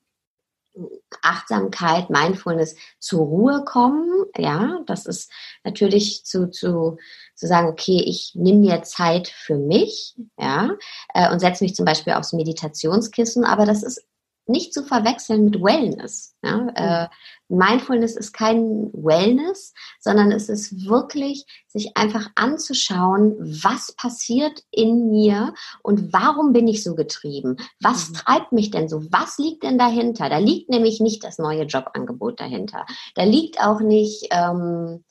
Achtsamkeit, 1.22 2.10
Mindfulness 2.10 2.76
zur 3.00 3.26
Ruhe 3.26 3.64
kommen. 3.66 4.26
Ja, 4.38 4.80
das 4.86 5.06
ist 5.06 5.32
natürlich 5.64 6.24
zu, 6.26 6.50
zu, 6.50 6.98
zu 7.36 7.48
sagen, 7.48 7.68
okay, 7.68 8.02
ich 8.06 8.34
nehme 8.36 8.60
mir 8.60 8.84
Zeit 8.84 9.28
für 9.28 9.58
mich, 9.58 10.16
ja, 10.38 10.72
äh, 11.14 11.32
und 11.32 11.40
setze 11.40 11.64
mich 11.64 11.76
zum 11.76 11.86
Beispiel 11.86 12.14
aufs 12.14 12.34
Meditationskissen, 12.34 13.44
aber 13.44 13.66
das 13.66 13.84
ist 13.84 14.02
nicht 14.46 14.74
zu 14.74 14.84
verwechseln 14.84 15.46
mit 15.46 15.62
Wellness. 15.62 16.36
Ja? 16.44 16.58
Mhm. 16.58 16.72
Äh, 16.76 17.08
Mindfulness 17.48 18.16
ist 18.16 18.32
kein 18.32 18.92
Wellness, 18.94 19.74
sondern 20.00 20.32
es 20.32 20.48
ist 20.48 20.86
wirklich, 20.88 21.46
sich 21.68 21.98
einfach 21.98 22.30
anzuschauen, 22.36 23.36
was 23.40 23.94
passiert 23.94 24.64
in 24.72 25.10
mir 25.10 25.54
und 25.84 26.14
warum 26.14 26.54
bin 26.54 26.68
ich 26.68 26.84
so 26.84 26.96
getrieben? 26.96 27.58
Was 27.82 28.10
mhm. 28.10 28.14
treibt 28.14 28.52
mich 28.52 28.72
denn 28.72 28.88
so? 28.88 29.04
Was 29.12 29.38
liegt 29.38 29.64
denn 29.64 29.78
dahinter? 29.78 30.30
Da 30.30 30.38
liegt 30.38 30.70
nämlich 30.70 31.02
nicht 31.02 31.24
das 31.24 31.38
neue 31.38 31.64
Jobangebot 31.64 32.40
dahinter. 32.40 32.86
Da 33.16 33.24
liegt 33.24 33.60
auch 33.60 33.82
nicht 33.82 34.28
ähm, 34.32 35.04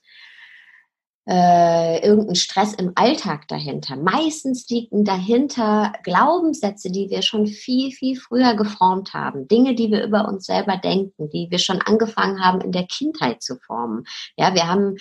äh, 1.31 2.05
irgendein 2.05 2.35
Stress 2.35 2.75
im 2.75 2.91
Alltag 2.97 3.47
dahinter. 3.47 3.95
Meistens 3.95 4.69
liegen 4.69 5.05
dahinter 5.05 5.93
Glaubenssätze, 6.03 6.91
die 6.91 7.09
wir 7.09 7.23
schon 7.23 7.47
viel, 7.47 7.93
viel 7.93 8.17
früher 8.17 8.55
geformt 8.55 9.15
haben. 9.15 9.47
Dinge, 9.47 9.77
die 9.77 9.93
wir 9.93 10.03
über 10.03 10.27
uns 10.27 10.47
selber 10.47 10.77
denken, 10.77 11.31
die 11.31 11.47
wir 11.49 11.59
schon 11.59 11.81
angefangen 11.83 12.45
haben, 12.45 12.61
in 12.61 12.73
der 12.73 12.87
Kindheit 12.87 13.43
zu 13.45 13.57
formen. 13.65 14.07
Ja, 14.37 14.55
wir 14.55 14.67
haben 14.67 14.97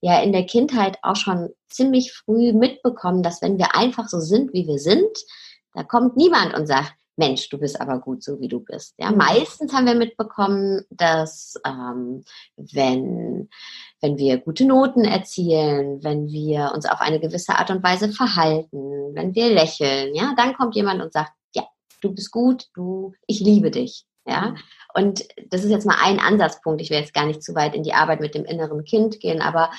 ja 0.00 0.22
in 0.22 0.32
der 0.32 0.46
Kindheit 0.46 0.96
auch 1.02 1.16
schon 1.16 1.50
ziemlich 1.68 2.12
früh 2.12 2.54
mitbekommen, 2.54 3.22
dass 3.22 3.42
wenn 3.42 3.58
wir 3.58 3.76
einfach 3.76 4.08
so 4.08 4.20
sind, 4.20 4.54
wie 4.54 4.66
wir 4.66 4.78
sind, 4.78 5.18
da 5.74 5.82
kommt 5.82 6.16
niemand 6.16 6.54
und 6.54 6.66
sagt, 6.66 6.94
Mensch, 7.16 7.48
du 7.48 7.58
bist 7.58 7.80
aber 7.80 8.00
gut 8.00 8.22
so, 8.22 8.40
wie 8.40 8.48
du 8.48 8.60
bist. 8.60 8.94
Ja, 8.98 9.10
mhm. 9.10 9.18
meistens 9.18 9.72
haben 9.72 9.86
wir 9.86 9.94
mitbekommen, 9.94 10.82
dass 10.90 11.54
ähm, 11.66 12.24
wenn, 12.56 13.48
wenn 14.00 14.18
wir 14.18 14.38
gute 14.38 14.64
Noten 14.64 15.04
erzielen, 15.04 16.02
wenn 16.02 16.26
wir 16.28 16.72
uns 16.74 16.86
auf 16.86 17.00
eine 17.00 17.20
gewisse 17.20 17.56
Art 17.56 17.70
und 17.70 17.82
Weise 17.82 18.10
verhalten, 18.10 19.14
wenn 19.14 19.34
wir 19.34 19.50
lächeln, 19.50 20.14
ja, 20.14 20.34
dann 20.36 20.54
kommt 20.54 20.74
jemand 20.74 21.02
und 21.02 21.12
sagt, 21.12 21.32
ja, 21.54 21.64
du 22.00 22.12
bist 22.12 22.30
gut, 22.30 22.66
du, 22.74 23.12
ich 23.26 23.40
liebe 23.40 23.70
dich. 23.70 24.04
Ja, 24.26 24.50
mhm. 24.50 24.56
und 24.94 25.24
das 25.50 25.64
ist 25.64 25.70
jetzt 25.70 25.86
mal 25.86 25.98
ein 26.02 26.18
Ansatzpunkt. 26.18 26.80
Ich 26.80 26.88
will 26.88 26.98
jetzt 26.98 27.12
gar 27.12 27.26
nicht 27.26 27.42
zu 27.42 27.54
weit 27.54 27.74
in 27.74 27.82
die 27.82 27.92
Arbeit 27.92 28.20
mit 28.20 28.34
dem 28.34 28.46
inneren 28.46 28.82
Kind 28.84 29.20
gehen, 29.20 29.42
aber 29.42 29.70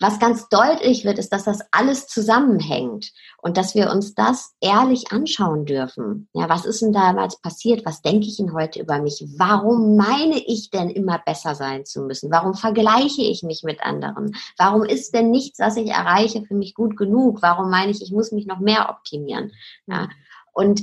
was 0.00 0.18
ganz 0.18 0.48
deutlich 0.48 1.04
wird, 1.04 1.18
ist, 1.18 1.30
dass 1.32 1.44
das 1.44 1.60
alles 1.70 2.06
zusammenhängt 2.06 3.12
und 3.42 3.58
dass 3.58 3.74
wir 3.74 3.90
uns 3.90 4.14
das 4.14 4.54
ehrlich 4.60 5.12
anschauen 5.12 5.66
dürfen. 5.66 6.28
Ja, 6.32 6.48
was 6.48 6.64
ist 6.64 6.80
denn 6.80 6.92
damals 6.92 7.38
passiert? 7.40 7.84
Was 7.84 8.00
denke 8.00 8.26
ich 8.26 8.38
denn 8.38 8.54
heute 8.54 8.80
über 8.80 9.00
mich? 9.00 9.22
Warum 9.36 9.96
meine 9.96 10.38
ich 10.38 10.70
denn 10.70 10.88
immer 10.88 11.18
besser 11.18 11.54
sein 11.54 11.84
zu 11.84 12.00
müssen? 12.02 12.30
Warum 12.30 12.54
vergleiche 12.54 13.22
ich 13.22 13.42
mich 13.42 13.62
mit 13.62 13.82
anderen? 13.82 14.34
Warum 14.56 14.84
ist 14.84 15.14
denn 15.14 15.30
nichts, 15.30 15.58
was 15.58 15.76
ich 15.76 15.90
erreiche, 15.90 16.42
für 16.46 16.54
mich 16.54 16.74
gut 16.74 16.96
genug? 16.96 17.42
Warum 17.42 17.70
meine 17.70 17.90
ich, 17.90 18.00
ich 18.00 18.10
muss 18.10 18.32
mich 18.32 18.46
noch 18.46 18.58
mehr 18.58 18.88
optimieren? 18.88 19.52
Ja, 19.86 20.08
und 20.52 20.82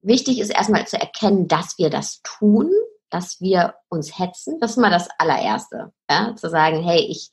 wichtig 0.00 0.38
ist 0.38 0.50
erstmal 0.50 0.86
zu 0.86 1.00
erkennen, 1.00 1.48
dass 1.48 1.76
wir 1.76 1.90
das 1.90 2.20
tun, 2.22 2.70
dass 3.10 3.40
wir 3.40 3.74
uns 3.88 4.18
hetzen. 4.18 4.58
Das 4.60 4.72
ist 4.72 4.76
mal 4.76 4.90
das 4.90 5.08
allererste. 5.18 5.92
Ja, 6.08 6.36
zu 6.36 6.48
sagen, 6.48 6.82
hey, 6.84 7.00
ich 7.00 7.30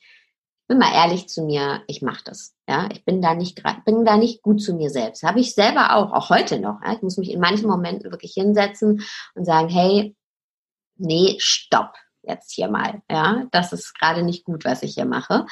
bin 0.68 0.80
mal 0.80 0.94
ehrlich 0.94 1.28
zu 1.28 1.44
mir, 1.44 1.84
ich 1.88 2.02
mache 2.02 2.24
das. 2.26 2.56
Ja, 2.68 2.90
ich 2.92 3.06
bin 3.06 3.22
da 3.22 3.36
nicht 3.36 3.62
bin 3.86 4.06
da 4.06 4.18
nicht 4.18 4.42
gut 4.42 4.62
zu 4.62 4.74
mir 4.74 4.90
selbst. 4.90 5.24
Habe 5.24 5.40
ich 5.40 5.54
selber 5.54 5.96
auch, 5.96 6.12
auch 6.12 6.30
heute 6.30 6.60
noch. 6.60 6.82
Ja? 6.84 6.94
Ich 6.94 7.02
muss 7.02 7.18
mich 7.18 7.32
in 7.32 7.40
manchen 7.40 7.68
Momenten 7.68 8.12
wirklich 8.12 8.34
hinsetzen 8.34 9.04
und 9.36 9.46
sagen, 9.46 9.70
hey, 9.70 10.16
nee, 10.98 11.36
stopp 11.40 11.94
jetzt 12.24 12.52
hier 12.52 12.68
mal. 12.68 13.02
Ja, 13.10 13.46
das 13.52 13.74
ist 13.74 13.94
gerade 14.00 14.24
nicht 14.24 14.46
gut, 14.46 14.66
was 14.66 14.84
ich 14.84 14.96
hier 14.96 15.06
mache. 15.06 15.46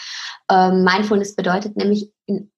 Ähm, 0.49 0.83
Mindfulness 0.83 1.35
bedeutet 1.35 1.77
nämlich 1.77 2.11
in, 2.25 2.51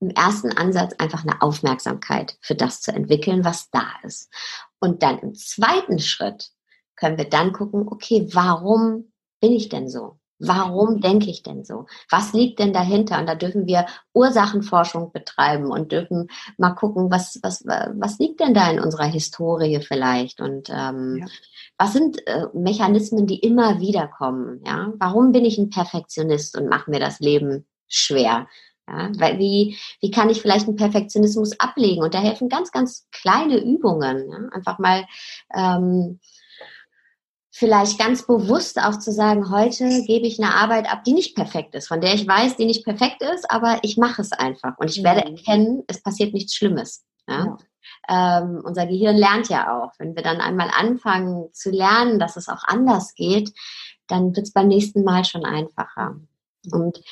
im 0.00 0.10
ersten 0.10 0.52
Ansatz 0.52 0.94
einfach 0.98 1.24
eine 1.24 1.42
Aufmerksamkeit 1.42 2.38
für 2.40 2.54
das 2.54 2.80
zu 2.80 2.92
entwickeln, 2.92 3.44
was 3.44 3.70
da 3.70 3.86
ist. 4.04 4.32
Und 4.78 5.02
dann 5.02 5.18
im 5.18 5.34
zweiten 5.34 5.98
Schritt 5.98 6.50
können 6.94 7.18
wir 7.18 7.28
dann 7.28 7.52
gucken, 7.52 7.88
okay, 7.88 8.28
warum 8.32 9.12
bin 9.40 9.52
ich 9.52 9.68
denn 9.68 9.88
so? 9.88 10.17
Warum 10.38 11.00
denke 11.00 11.30
ich 11.30 11.42
denn 11.42 11.64
so? 11.64 11.86
Was 12.10 12.32
liegt 12.32 12.60
denn 12.60 12.72
dahinter? 12.72 13.18
Und 13.18 13.26
da 13.26 13.34
dürfen 13.34 13.66
wir 13.66 13.86
Ursachenforschung 14.14 15.10
betreiben 15.12 15.70
und 15.70 15.90
dürfen 15.90 16.28
mal 16.56 16.74
gucken, 16.74 17.10
was, 17.10 17.40
was, 17.42 17.64
was 17.64 18.18
liegt 18.18 18.40
denn 18.40 18.54
da 18.54 18.70
in 18.70 18.78
unserer 18.78 19.06
Historie 19.06 19.80
vielleicht? 19.80 20.40
Und 20.40 20.70
ähm, 20.70 21.18
ja. 21.20 21.26
was 21.76 21.92
sind 21.92 22.24
äh, 22.28 22.46
Mechanismen, 22.54 23.26
die 23.26 23.40
immer 23.40 23.80
wieder 23.80 24.06
kommen? 24.06 24.62
Ja? 24.64 24.92
Warum 24.98 25.32
bin 25.32 25.44
ich 25.44 25.58
ein 25.58 25.70
Perfektionist 25.70 26.56
und 26.56 26.68
mache 26.68 26.90
mir 26.90 27.00
das 27.00 27.18
Leben 27.18 27.66
schwer? 27.88 28.46
Ja, 28.88 29.10
weil 29.18 29.38
wie, 29.38 29.76
wie 30.00 30.10
kann 30.10 30.30
ich 30.30 30.40
vielleicht 30.40 30.66
einen 30.66 30.76
Perfektionismus 30.76 31.58
ablegen? 31.60 32.02
Und 32.02 32.14
da 32.14 32.20
helfen 32.20 32.48
ganz, 32.48 32.72
ganz 32.72 33.06
kleine 33.12 33.58
Übungen. 33.58 34.30
Ja? 34.30 34.38
Einfach 34.52 34.78
mal 34.78 35.04
ähm, 35.54 36.20
vielleicht 37.58 37.98
ganz 37.98 38.24
bewusst 38.24 38.80
auch 38.80 39.00
zu 39.00 39.10
sagen, 39.10 39.50
heute 39.50 40.04
gebe 40.04 40.28
ich 40.28 40.40
eine 40.40 40.54
Arbeit 40.54 40.88
ab, 40.88 41.02
die 41.02 41.12
nicht 41.12 41.34
perfekt 41.34 41.74
ist, 41.74 41.88
von 41.88 42.00
der 42.00 42.14
ich 42.14 42.26
weiß, 42.26 42.56
die 42.56 42.66
nicht 42.66 42.84
perfekt 42.84 43.20
ist, 43.20 43.50
aber 43.50 43.80
ich 43.82 43.96
mache 43.96 44.22
es 44.22 44.30
einfach 44.30 44.78
und 44.78 44.88
ich 44.90 45.02
werde 45.02 45.28
mhm. 45.28 45.36
erkennen, 45.36 45.82
es 45.88 46.00
passiert 46.00 46.34
nichts 46.34 46.54
Schlimmes. 46.54 47.04
Ja? 47.26 47.56
ja. 48.08 48.38
Ähm, 48.38 48.62
unser 48.64 48.86
Gehirn 48.86 49.16
lernt 49.16 49.48
ja 49.48 49.76
auch. 49.76 49.90
Wenn 49.98 50.14
wir 50.14 50.22
dann 50.22 50.40
einmal 50.40 50.70
anfangen 50.72 51.52
zu 51.52 51.70
lernen, 51.70 52.20
dass 52.20 52.36
es 52.36 52.48
auch 52.48 52.62
anders 52.64 53.14
geht, 53.14 53.52
dann 54.06 54.36
wird 54.36 54.46
es 54.46 54.52
beim 54.52 54.68
nächsten 54.68 55.02
Mal 55.02 55.24
schon 55.24 55.44
einfacher. 55.44 56.14
Und 56.70 57.02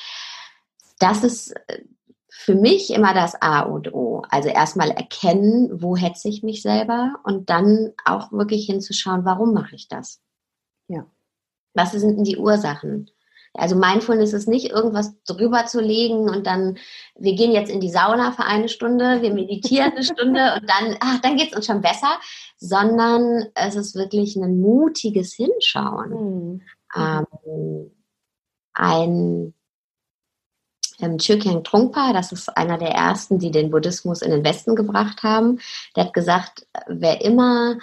das 0.99 1.25
ist 1.25 1.51
äh, 1.67 1.81
für 2.29 2.55
mich 2.55 2.93
immer 2.93 3.13
das 3.13 3.35
A 3.41 3.61
und 3.63 3.93
O. 3.93 4.23
Also 4.29 4.47
erstmal 4.47 4.91
erkennen, 4.91 5.81
wo 5.81 5.97
hetze 5.97 6.29
ich 6.29 6.41
mich 6.41 6.61
selber 6.61 7.15
und 7.25 7.49
dann 7.49 7.91
auch 8.05 8.31
wirklich 8.31 8.65
hinzuschauen, 8.65 9.25
warum 9.25 9.53
mache 9.53 9.75
ich 9.75 9.89
das? 9.89 10.21
Ja. 10.87 11.05
Was 11.73 11.91
sind 11.91 12.17
denn 12.17 12.23
die 12.23 12.37
Ursachen? 12.37 13.09
Also 13.53 13.75
Mindfulness 13.75 14.33
ist 14.33 14.47
nicht 14.47 14.69
irgendwas 14.69 15.15
drüber 15.23 15.65
zu 15.65 15.81
legen 15.81 16.29
und 16.29 16.45
dann, 16.45 16.77
wir 17.15 17.33
gehen 17.33 17.51
jetzt 17.51 17.71
in 17.71 17.79
die 17.79 17.89
Sauna 17.89 18.31
für 18.31 18.43
eine 18.43 18.69
Stunde, 18.69 19.21
wir 19.21 19.33
meditieren 19.33 19.93
eine 19.93 20.03
Stunde 20.03 20.53
und 20.55 20.69
dann, 20.69 20.95
ach, 20.99 21.19
dann 21.21 21.37
geht 21.37 21.51
es 21.51 21.55
uns 21.55 21.65
schon 21.65 21.81
besser, 21.81 22.19
sondern 22.57 23.47
es 23.55 23.75
ist 23.75 23.95
wirklich 23.95 24.35
ein 24.35 24.59
mutiges 24.59 25.33
Hinschauen. 25.33 26.11
Mhm. 26.11 26.61
Ähm, 26.95 27.91
ein 28.73 29.53
ähm, 30.99 31.17
Chökyam 31.17 31.63
Trungpa, 31.63 32.13
das 32.13 32.31
ist 32.31 32.55
einer 32.55 32.77
der 32.77 32.91
ersten, 32.91 33.39
die 33.39 33.51
den 33.51 33.71
Buddhismus 33.71 34.21
in 34.21 34.31
den 34.31 34.43
Westen 34.43 34.75
gebracht 34.75 35.23
haben, 35.23 35.59
der 35.95 36.05
hat 36.05 36.13
gesagt, 36.13 36.67
wer 36.87 37.21
immer 37.21 37.77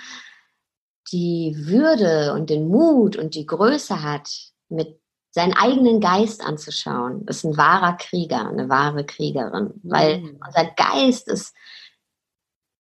die 1.13 1.55
Würde 1.57 2.33
und 2.35 2.51
den 2.51 2.69
Mut 2.69 3.17
und 3.17 3.35
die 3.35 3.47
Größe 3.47 4.03
hat, 4.03 4.31
mit 4.69 5.01
seinen 5.31 5.55
eigenen 5.55 6.01
Geist 6.01 6.45
anzuschauen, 6.45 7.27
ist 7.27 7.45
ein 7.45 7.57
wahrer 7.57 7.97
Krieger, 7.97 8.49
eine 8.49 8.69
wahre 8.69 9.05
Kriegerin. 9.05 9.81
Weil 9.83 10.21
mhm. 10.21 10.41
unser 10.47 10.65
Geist 10.65 11.29
ist 11.29 11.55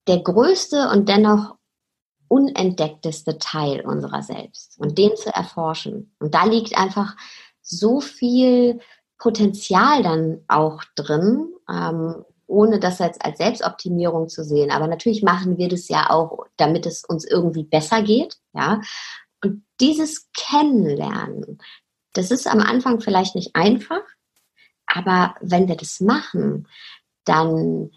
der 0.06 0.20
größte 0.20 0.88
und 0.90 1.08
dennoch 1.08 1.56
unentdeckteste 2.28 3.38
Teil 3.38 3.84
unserer 3.84 4.22
selbst. 4.22 4.78
Und 4.78 4.98
den 4.98 5.16
zu 5.16 5.34
erforschen. 5.34 6.14
Und 6.20 6.34
da 6.34 6.44
liegt 6.44 6.76
einfach 6.76 7.16
so 7.60 8.00
viel 8.00 8.80
Potenzial 9.18 10.02
dann 10.02 10.44
auch 10.48 10.84
drin, 10.94 11.52
ähm, 11.68 12.24
ohne 12.46 12.78
das 12.78 12.98
jetzt 12.98 13.24
als 13.24 13.38
Selbstoptimierung 13.38 14.28
zu 14.28 14.44
sehen. 14.44 14.70
Aber 14.70 14.86
natürlich 14.86 15.22
machen 15.22 15.58
wir 15.58 15.68
das 15.68 15.88
ja 15.88 16.10
auch, 16.10 16.46
damit 16.56 16.86
es 16.86 17.04
uns 17.04 17.24
irgendwie 17.24 17.64
besser 17.64 18.02
geht, 18.02 18.36
ja. 18.52 18.80
Und 19.42 19.64
dieses 19.80 20.30
Kennenlernen, 20.32 21.58
das 22.14 22.30
ist 22.30 22.46
am 22.46 22.60
Anfang 22.60 23.00
vielleicht 23.00 23.34
nicht 23.34 23.54
einfach, 23.54 24.02
aber 24.86 25.34
wenn 25.40 25.68
wir 25.68 25.76
das 25.76 26.00
machen, 26.00 26.68
dann, 27.24 27.90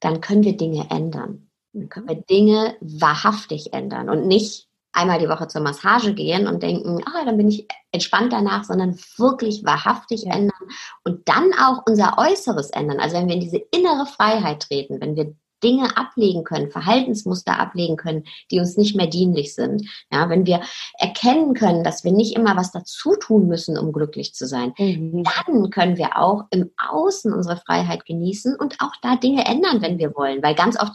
dann 0.00 0.20
können 0.20 0.44
wir 0.44 0.56
Dinge 0.56 0.88
ändern. 0.90 1.50
Dann 1.72 1.88
können 1.88 2.08
wir 2.08 2.16
Dinge 2.16 2.76
wahrhaftig 2.80 3.72
ändern 3.72 4.10
und 4.10 4.26
nicht 4.26 4.68
einmal 4.92 5.18
die 5.18 5.28
Woche 5.28 5.48
zur 5.48 5.62
Massage 5.62 6.14
gehen 6.14 6.46
und 6.46 6.62
denken, 6.62 7.02
ah, 7.06 7.24
dann 7.24 7.36
bin 7.36 7.48
ich 7.48 7.66
entspannt 7.92 8.32
danach, 8.32 8.64
sondern 8.64 8.98
wirklich 9.16 9.64
wahrhaftig 9.64 10.24
ja. 10.24 10.34
ändern 10.34 10.68
und 11.04 11.28
dann 11.28 11.52
auch 11.54 11.82
unser 11.86 12.18
Äußeres 12.18 12.70
ändern. 12.70 13.00
Also 13.00 13.16
wenn 13.16 13.28
wir 13.28 13.34
in 13.34 13.40
diese 13.40 13.62
innere 13.70 14.06
Freiheit 14.06 14.62
treten, 14.62 15.00
wenn 15.00 15.16
wir 15.16 15.34
Dinge 15.62 15.96
ablegen 15.96 16.44
können, 16.44 16.70
Verhaltensmuster 16.70 17.58
ablegen 17.58 17.96
können, 17.96 18.24
die 18.50 18.58
uns 18.58 18.76
nicht 18.76 18.96
mehr 18.96 19.06
dienlich 19.06 19.54
sind. 19.54 19.88
Ja, 20.10 20.28
wenn 20.28 20.46
wir 20.46 20.60
erkennen 20.98 21.54
können, 21.54 21.84
dass 21.84 22.04
wir 22.04 22.12
nicht 22.12 22.36
immer 22.36 22.56
was 22.56 22.72
dazu 22.72 23.14
tun 23.16 23.46
müssen, 23.46 23.78
um 23.78 23.92
glücklich 23.92 24.34
zu 24.34 24.46
sein, 24.46 24.72
mhm. 24.78 25.24
dann 25.46 25.70
können 25.70 25.96
wir 25.96 26.18
auch 26.18 26.44
im 26.50 26.70
Außen 26.76 27.32
unsere 27.32 27.56
Freiheit 27.56 28.04
genießen 28.06 28.56
und 28.56 28.80
auch 28.80 28.92
da 29.02 29.16
Dinge 29.16 29.46
ändern, 29.46 29.82
wenn 29.82 29.98
wir 29.98 30.14
wollen. 30.14 30.42
Weil 30.42 30.54
ganz 30.54 30.80
oft 30.80 30.92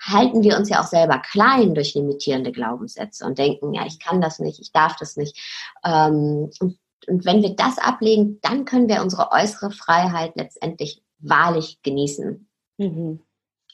halten 0.00 0.42
wir 0.42 0.56
uns 0.56 0.68
ja 0.68 0.80
auch 0.80 0.86
selber 0.86 1.18
klein 1.18 1.74
durch 1.74 1.94
limitierende 1.94 2.52
Glaubenssätze 2.52 3.24
und 3.24 3.38
denken, 3.38 3.74
ja, 3.74 3.84
ich 3.86 3.98
kann 3.98 4.20
das 4.20 4.38
nicht, 4.38 4.60
ich 4.60 4.72
darf 4.72 4.96
das 4.96 5.16
nicht. 5.16 5.38
Ähm, 5.84 6.50
und, 6.60 6.78
und 7.06 7.24
wenn 7.24 7.42
wir 7.42 7.54
das 7.54 7.78
ablegen, 7.78 8.40
dann 8.42 8.64
können 8.64 8.88
wir 8.88 9.02
unsere 9.02 9.30
äußere 9.30 9.70
Freiheit 9.70 10.32
letztendlich 10.36 11.02
wahrlich 11.18 11.80
genießen 11.82 12.48
mhm. 12.78 13.20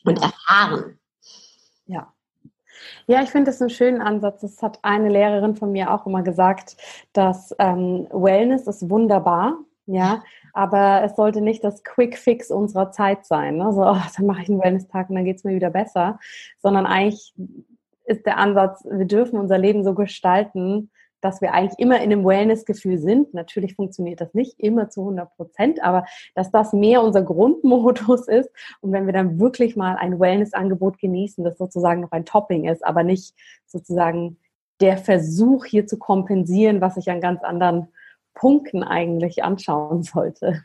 und 0.05 0.23
erfahren. 0.23 0.99
Ja. 1.87 2.13
Ja, 3.07 3.23
ich 3.23 3.31
finde 3.31 3.51
das 3.51 3.61
einen 3.61 3.71
schönen 3.71 4.03
Ansatz. 4.03 4.41
Das 4.41 4.63
hat 4.63 4.81
eine 4.83 5.09
Lehrerin 5.09 5.57
von 5.57 5.73
mir 5.73 5.93
auch 5.93 6.07
immer 6.07 6.23
gesagt, 6.23 6.77
dass 7.13 7.55
ähm, 7.59 8.09
Wellness 8.11 8.67
ist 8.67 8.91
wunderbar, 8.91 9.59
ja, 9.87 10.23
aber 10.57 11.03
es 11.05 11.17
sollte 11.17 11.43
nicht 11.43 11.63
das 11.63 11.85
Quick 11.85 12.17
Fix 12.17 12.51
unserer 12.51 12.91
Zeit 12.91 13.27
sein. 13.27 13.59
Ne? 13.59 13.75
So, 13.75 13.83
oh, 13.83 14.01
dann 14.17 14.27
mache 14.27 14.41
ich 14.43 14.49
einen 14.49 14.59
Wellness-Tag 14.59 15.11
und 15.11 15.17
dann 15.17 15.27
geht 15.27 15.37
es 15.37 15.45
mir 15.45 15.55
wieder 15.55 15.69
besser. 15.69 16.19
Sondern 16.61 16.87
eigentlich 16.87 17.35
ist 18.07 18.25
der 18.25 18.39
Ansatz, 18.39 18.83
wir 18.91 19.05
dürfen 19.05 19.39
unser 19.39 19.59
Leben 19.59 19.85
so 19.85 19.93
gestalten, 19.93 20.91
dass 21.21 21.43
wir 21.43 21.53
eigentlich 21.53 21.79
immer 21.79 21.97
in 21.97 22.11
einem 22.11 22.25
Wellness-Gefühl 22.25 22.97
sind. 22.97 23.35
Natürlich 23.35 23.75
funktioniert 23.75 24.23
das 24.23 24.33
nicht 24.33 24.59
immer 24.59 24.89
zu 24.89 25.03
100 25.03 25.37
Prozent, 25.37 25.83
aber 25.83 26.07
dass 26.35 26.51
das 26.51 26.73
mehr 26.73 27.03
unser 27.03 27.21
Grundmodus 27.21 28.27
ist. 28.29 28.51
Und 28.81 28.93
wenn 28.93 29.05
wir 29.05 29.13
dann 29.13 29.39
wirklich 29.39 29.77
mal 29.77 29.97
ein 29.97 30.19
Wellness-Angebot 30.19 30.99
genießen, 30.99 31.45
das 31.45 31.59
sozusagen 31.59 32.01
noch 32.01 32.13
ein 32.13 32.25
Topping 32.25 32.65
ist, 32.65 32.83
aber 32.83 33.03
nicht 33.03 33.35
sozusagen 33.67 34.39
der 34.81 34.97
Versuch 34.97 35.67
hier 35.67 35.87
zu 35.87 35.99
kompensieren, 35.99 36.81
was 36.81 36.97
ich 36.97 37.11
an 37.11 37.21
ganz 37.21 37.43
anderen 37.43 37.89
Punkten 38.37 38.85
eigentlich 38.85 39.43
anschauen 39.43 40.05
sollte. 40.05 40.63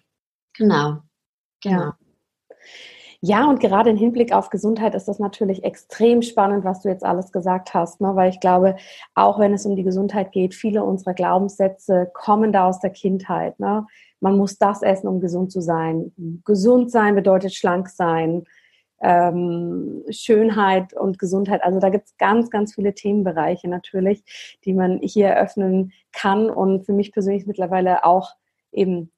Genau. 0.56 0.98
Genau. 1.64 1.92
Ja. 3.22 3.48
Und 3.48 3.60
gerade 3.60 3.92
im 3.92 3.98
Hinblick 3.98 4.34
auf 4.34 4.50
Gesundheit 4.50 4.96
ist 4.96 5.08
das 5.08 5.20
natürlich 5.20 5.64
extrem 5.64 6.22
spannend, 6.22 6.66
was 6.66 6.82
du 6.82 6.90
jetzt 6.90 7.06
alles 7.06 7.32
gesagt 7.32 7.74
hast, 7.74 8.02
ne? 8.02 8.16
weil 8.16 8.32
ich 8.32 8.40
glaube, 8.40 8.76
auch 9.14 9.40
wenn 9.40 9.54
es 9.54 9.66
um 9.66 9.76
die 9.76 9.84
Gesundheit 9.84 10.32
geht, 10.32 10.56
viele 10.56 10.84
unserer 10.84 11.14
Glaubenssätze 11.14 12.10
kommen 12.14 12.52
da 12.52 12.68
aus 12.68 12.80
der 12.80 12.90
Kindheit. 12.90 13.60
Ne? 13.60 13.86
Man 14.20 14.38
muss 14.38 14.58
das 14.58 14.82
essen, 14.82 15.08
um 15.08 15.22
gesund 15.22 15.52
zu 15.52 15.62
sein. 15.62 16.12
Gesund 16.46 16.92
sein 16.92 17.16
bedeutet 17.16 17.54
schlank 17.54 17.90
sein 17.90 18.44
ähm, 19.02 20.04
Schönheit 20.10 20.94
und 20.94 21.20
Gesundheit. 21.20 21.64
Also 21.64 21.80
da 21.80 21.90
gibt 21.90 22.08
es 22.08 22.18
ganz, 22.18 22.50
ganz 22.50 22.76
viele 22.76 22.94
Themenbereiche 22.94 23.68
natürlich, 23.68 24.24
die 24.66 24.74
man 24.74 25.00
hier 25.02 25.28
eröffnen 25.28 25.94
kann. 26.12 26.50
Und 26.50 26.86
für 26.86 26.94
mich 26.94 27.12
persönlich 27.12 27.46
mittlerweile 27.46 28.06
auch 28.06 28.36
eben 28.72 29.12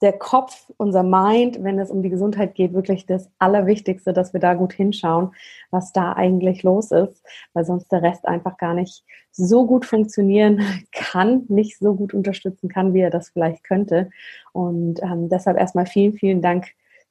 der 0.00 0.12
Kopf, 0.14 0.70
unser 0.78 1.02
Mind, 1.02 1.62
wenn 1.62 1.78
es 1.78 1.90
um 1.90 2.02
die 2.02 2.08
Gesundheit 2.08 2.54
geht, 2.54 2.72
wirklich 2.72 3.04
das 3.04 3.30
Allerwichtigste, 3.38 4.14
dass 4.14 4.32
wir 4.32 4.40
da 4.40 4.54
gut 4.54 4.72
hinschauen, 4.72 5.34
was 5.70 5.92
da 5.92 6.14
eigentlich 6.14 6.62
los 6.62 6.90
ist, 6.90 7.22
weil 7.52 7.64
sonst 7.64 7.92
der 7.92 8.02
Rest 8.02 8.26
einfach 8.26 8.56
gar 8.56 8.72
nicht 8.72 9.04
so 9.30 9.66
gut 9.66 9.84
funktionieren 9.84 10.62
kann, 10.92 11.44
nicht 11.48 11.78
so 11.78 11.94
gut 11.94 12.14
unterstützen 12.14 12.68
kann, 12.68 12.94
wie 12.94 13.00
er 13.00 13.10
das 13.10 13.28
vielleicht 13.28 13.62
könnte. 13.62 14.10
Und 14.52 15.02
ähm, 15.02 15.28
deshalb 15.28 15.58
erstmal 15.58 15.86
vielen, 15.86 16.14
vielen 16.14 16.40
Dank 16.40 16.68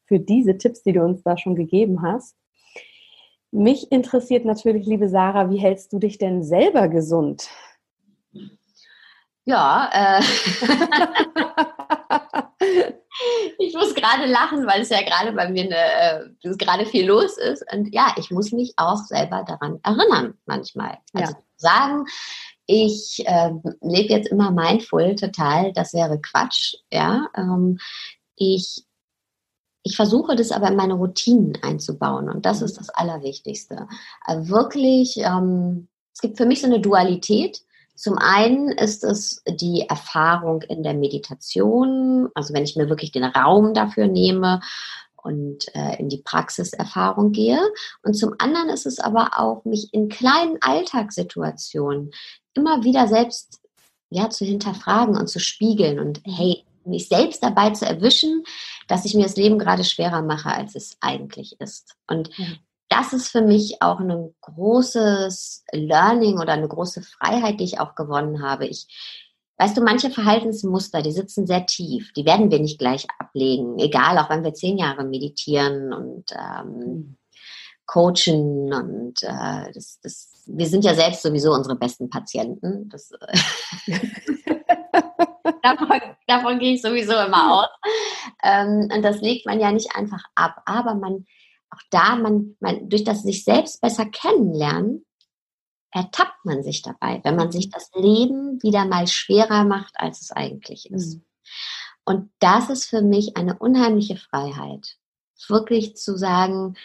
für 0.09 0.19
diese 0.19 0.57
Tipps, 0.57 0.81
die 0.81 0.91
du 0.91 1.03
uns 1.03 1.23
da 1.23 1.37
schon 1.37 1.55
gegeben 1.55 2.01
hast. 2.01 2.35
Mich 3.51 3.91
interessiert 3.91 4.43
natürlich, 4.43 4.85
liebe 4.85 5.07
Sarah, 5.07 5.49
wie 5.49 5.59
hältst 5.59 5.93
du 5.93 5.99
dich 5.99 6.17
denn 6.17 6.43
selber 6.43 6.87
gesund? 6.87 7.47
Ja, 9.45 9.89
äh, 9.93 10.21
ich 13.59 13.73
muss 13.75 13.95
gerade 13.95 14.25
lachen, 14.25 14.67
weil 14.67 14.81
es 14.81 14.89
ja 14.89 15.01
gerade 15.01 15.31
bei 15.31 15.49
mir 15.49 15.63
eine, 15.63 16.33
äh, 16.43 16.57
gerade 16.57 16.85
viel 16.85 17.07
los 17.07 17.37
ist. 17.37 17.63
Und 17.71 17.93
ja, 17.93 18.13
ich 18.17 18.31
muss 18.31 18.51
mich 18.51 18.73
auch 18.77 18.97
selber 18.97 19.45
daran 19.47 19.79
erinnern, 19.83 20.33
manchmal. 20.45 20.97
Also 21.13 21.33
ja. 21.33 21.39
sagen, 21.57 22.05
ich 22.65 23.23
äh, 23.25 23.51
lebe 23.81 24.13
jetzt 24.13 24.29
immer 24.29 24.51
mindful 24.51 25.15
total, 25.15 25.71
das 25.73 25.93
wäre 25.93 26.19
Quatsch. 26.19 26.75
Ja, 26.91 27.27
ähm, 27.35 27.79
ich 28.35 28.83
ich 29.89 29.95
versuche 29.95 30.35
das 30.35 30.51
aber 30.51 30.67
in 30.67 30.75
meine 30.75 30.93
Routinen 30.93 31.57
einzubauen 31.63 32.29
und 32.29 32.45
das 32.45 32.61
ist 32.61 32.77
das 32.77 32.89
Allerwichtigste. 32.91 33.87
Also 34.23 34.49
wirklich, 34.49 35.17
ähm, 35.17 35.87
es 36.13 36.21
gibt 36.21 36.37
für 36.37 36.45
mich 36.45 36.61
so 36.61 36.67
eine 36.67 36.79
Dualität 36.79 37.63
Zum 37.95 38.17
einen 38.17 38.69
ist 38.71 39.03
es 39.03 39.43
die 39.45 39.81
Erfahrung 39.89 40.61
in 40.61 40.83
der 40.83 40.93
Meditation, 40.93 42.29
also 42.33 42.53
wenn 42.53 42.63
ich 42.63 42.77
mir 42.77 42.87
wirklich 42.87 43.11
den 43.11 43.25
Raum 43.25 43.73
dafür 43.73 44.07
nehme 44.07 44.61
und 45.17 45.75
äh, 45.75 45.99
in 45.99 46.07
die 46.07 46.21
Praxiserfahrung 46.23 47.33
gehe. 47.33 47.59
Und 48.03 48.13
zum 48.13 48.35
anderen 48.37 48.69
ist 48.69 48.85
es 48.85 48.99
aber 48.99 49.31
auch, 49.37 49.65
mich 49.65 49.93
in 49.93 50.07
kleinen 50.07 50.59
Alltagssituationen 50.61 52.11
immer 52.53 52.83
wieder 52.85 53.07
selbst 53.07 53.59
ja, 54.09 54.29
zu 54.29 54.45
hinterfragen 54.45 55.17
und 55.17 55.27
zu 55.27 55.39
spiegeln 55.39 55.99
und 55.99 56.21
hey, 56.25 56.63
mich 56.89 57.07
selbst 57.07 57.43
dabei 57.43 57.71
zu 57.71 57.85
erwischen, 57.85 58.43
dass 58.87 59.05
ich 59.05 59.13
mir 59.13 59.23
das 59.23 59.35
Leben 59.35 59.59
gerade 59.59 59.83
schwerer 59.83 60.21
mache, 60.21 60.49
als 60.49 60.75
es 60.75 60.97
eigentlich 60.99 61.59
ist. 61.59 61.95
Und 62.07 62.37
mhm. 62.37 62.57
das 62.89 63.13
ist 63.13 63.29
für 63.29 63.41
mich 63.41 63.81
auch 63.81 63.99
ein 63.99 64.33
großes 64.41 65.63
Learning 65.71 66.39
oder 66.39 66.53
eine 66.53 66.67
große 66.67 67.01
Freiheit, 67.01 67.59
die 67.59 67.65
ich 67.65 67.79
auch 67.79 67.95
gewonnen 67.95 68.41
habe. 68.41 68.65
Ich, 68.65 68.87
weißt 69.57 69.77
du, 69.77 69.81
manche 69.81 70.09
Verhaltensmuster, 70.09 71.01
die 71.01 71.11
sitzen 71.11 71.45
sehr 71.45 71.65
tief, 71.65 72.11
die 72.13 72.25
werden 72.25 72.49
wir 72.49 72.59
nicht 72.59 72.79
gleich 72.79 73.05
ablegen, 73.19 73.77
egal, 73.77 74.17
auch 74.17 74.29
wenn 74.29 74.43
wir 74.43 74.53
zehn 74.53 74.77
Jahre 74.77 75.03
meditieren 75.03 75.93
und 75.93 76.25
ähm, 76.31 76.77
mhm. 76.77 77.17
coachen 77.85 78.73
und 78.73 79.21
äh, 79.21 79.71
das, 79.73 79.99
das, 80.01 80.31
wir 80.47 80.65
sind 80.65 80.83
ja 80.83 80.95
selbst 80.95 81.21
sowieso 81.21 81.53
unsere 81.53 81.75
besten 81.75 82.09
Patienten. 82.09 82.89
Das, 82.89 83.11
äh, 83.11 83.37
davon, 85.63 86.01
davon 86.27 86.59
gehe 86.59 86.75
ich 86.75 86.81
sowieso 86.81 87.13
immer 87.13 87.61
aus. 87.61 87.91
Ähm, 88.43 88.89
und 88.93 89.01
das 89.01 89.21
legt 89.21 89.45
man 89.45 89.59
ja 89.59 89.71
nicht 89.71 89.95
einfach 89.95 90.23
ab. 90.35 90.61
Aber 90.65 90.95
man, 90.95 91.25
auch 91.69 91.81
da, 91.91 92.15
man, 92.15 92.55
man, 92.59 92.89
durch 92.89 93.03
das 93.03 93.23
sich 93.23 93.43
selbst 93.43 93.81
besser 93.81 94.05
kennenlernen, 94.05 95.05
ertappt 95.91 96.45
man 96.45 96.63
sich 96.63 96.81
dabei, 96.81 97.19
wenn 97.23 97.35
man 97.35 97.51
sich 97.51 97.69
das 97.69 97.91
Leben 97.95 98.61
wieder 98.61 98.85
mal 98.85 99.07
schwerer 99.07 99.63
macht, 99.63 99.93
als 99.95 100.21
es 100.21 100.31
eigentlich 100.31 100.91
ist. 100.91 101.15
Mhm. 101.15 101.25
Und 102.05 102.31
das 102.39 102.69
ist 102.69 102.85
für 102.85 103.01
mich 103.01 103.37
eine 103.37 103.57
unheimliche 103.57 104.17
Freiheit. 104.17 104.97
Wirklich 105.47 105.95
zu 105.95 106.17
sagen, 106.17 106.75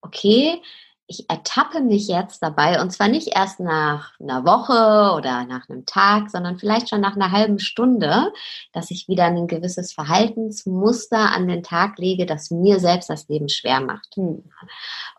okay, 0.00 0.60
ich 1.08 1.30
ertappe 1.30 1.80
mich 1.80 2.08
jetzt 2.08 2.42
dabei 2.42 2.80
und 2.80 2.90
zwar 2.90 3.08
nicht 3.08 3.28
erst 3.28 3.60
nach 3.60 4.18
einer 4.18 4.44
Woche 4.44 5.14
oder 5.16 5.44
nach 5.44 5.68
einem 5.68 5.86
Tag, 5.86 6.30
sondern 6.30 6.58
vielleicht 6.58 6.88
schon 6.88 7.00
nach 7.00 7.14
einer 7.14 7.30
halben 7.30 7.60
Stunde, 7.60 8.32
dass 8.72 8.90
ich 8.90 9.06
wieder 9.06 9.24
ein 9.24 9.46
gewisses 9.46 9.92
Verhaltensmuster 9.92 11.32
an 11.32 11.46
den 11.46 11.62
Tag 11.62 11.98
lege, 11.98 12.26
das 12.26 12.50
mir 12.50 12.80
selbst 12.80 13.08
das 13.08 13.28
Leben 13.28 13.48
schwer 13.48 13.80
macht. 13.80 14.16
Hm. 14.16 14.50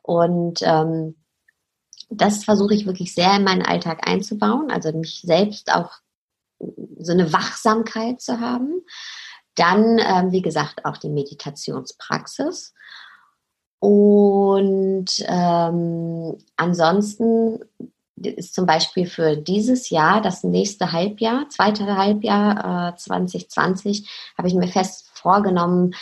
Und 0.02 0.60
ähm, 0.62 1.15
das 2.10 2.43
versuche 2.43 2.73
ich 2.73 2.86
wirklich 2.86 3.13
sehr 3.13 3.36
in 3.36 3.43
meinen 3.43 3.65
Alltag 3.65 4.08
einzubauen, 4.08 4.71
also 4.71 4.91
mich 4.91 5.21
selbst 5.21 5.71
auch 5.73 5.91
so 7.00 7.13
eine 7.13 7.32
Wachsamkeit 7.32 8.19
zu 8.19 8.39
haben. 8.41 8.82
Dann, 9.56 10.00
ähm, 10.00 10.32
wie 10.32 10.41
gesagt, 10.41 10.86
auch 10.86 10.97
die 10.97 11.10
Meditationspraxis 11.10 12.73
und 13.79 15.05
ähm, 15.27 16.37
ansonsten 16.55 17.59
ist 18.15 18.55
zum 18.55 18.65
Beispiel 18.65 19.05
für 19.05 19.37
dieses 19.37 19.89
Jahr, 19.89 20.21
das 20.21 20.43
nächste 20.43 20.91
Halbjahr, 20.91 21.47
zweite 21.49 21.85
Halbjahr 21.85 22.93
äh, 22.93 22.97
2020, 22.97 24.33
habe 24.37 24.47
ich 24.47 24.55
mir 24.55 24.67
fest 24.67 25.11
vorgenommen, 25.13 25.93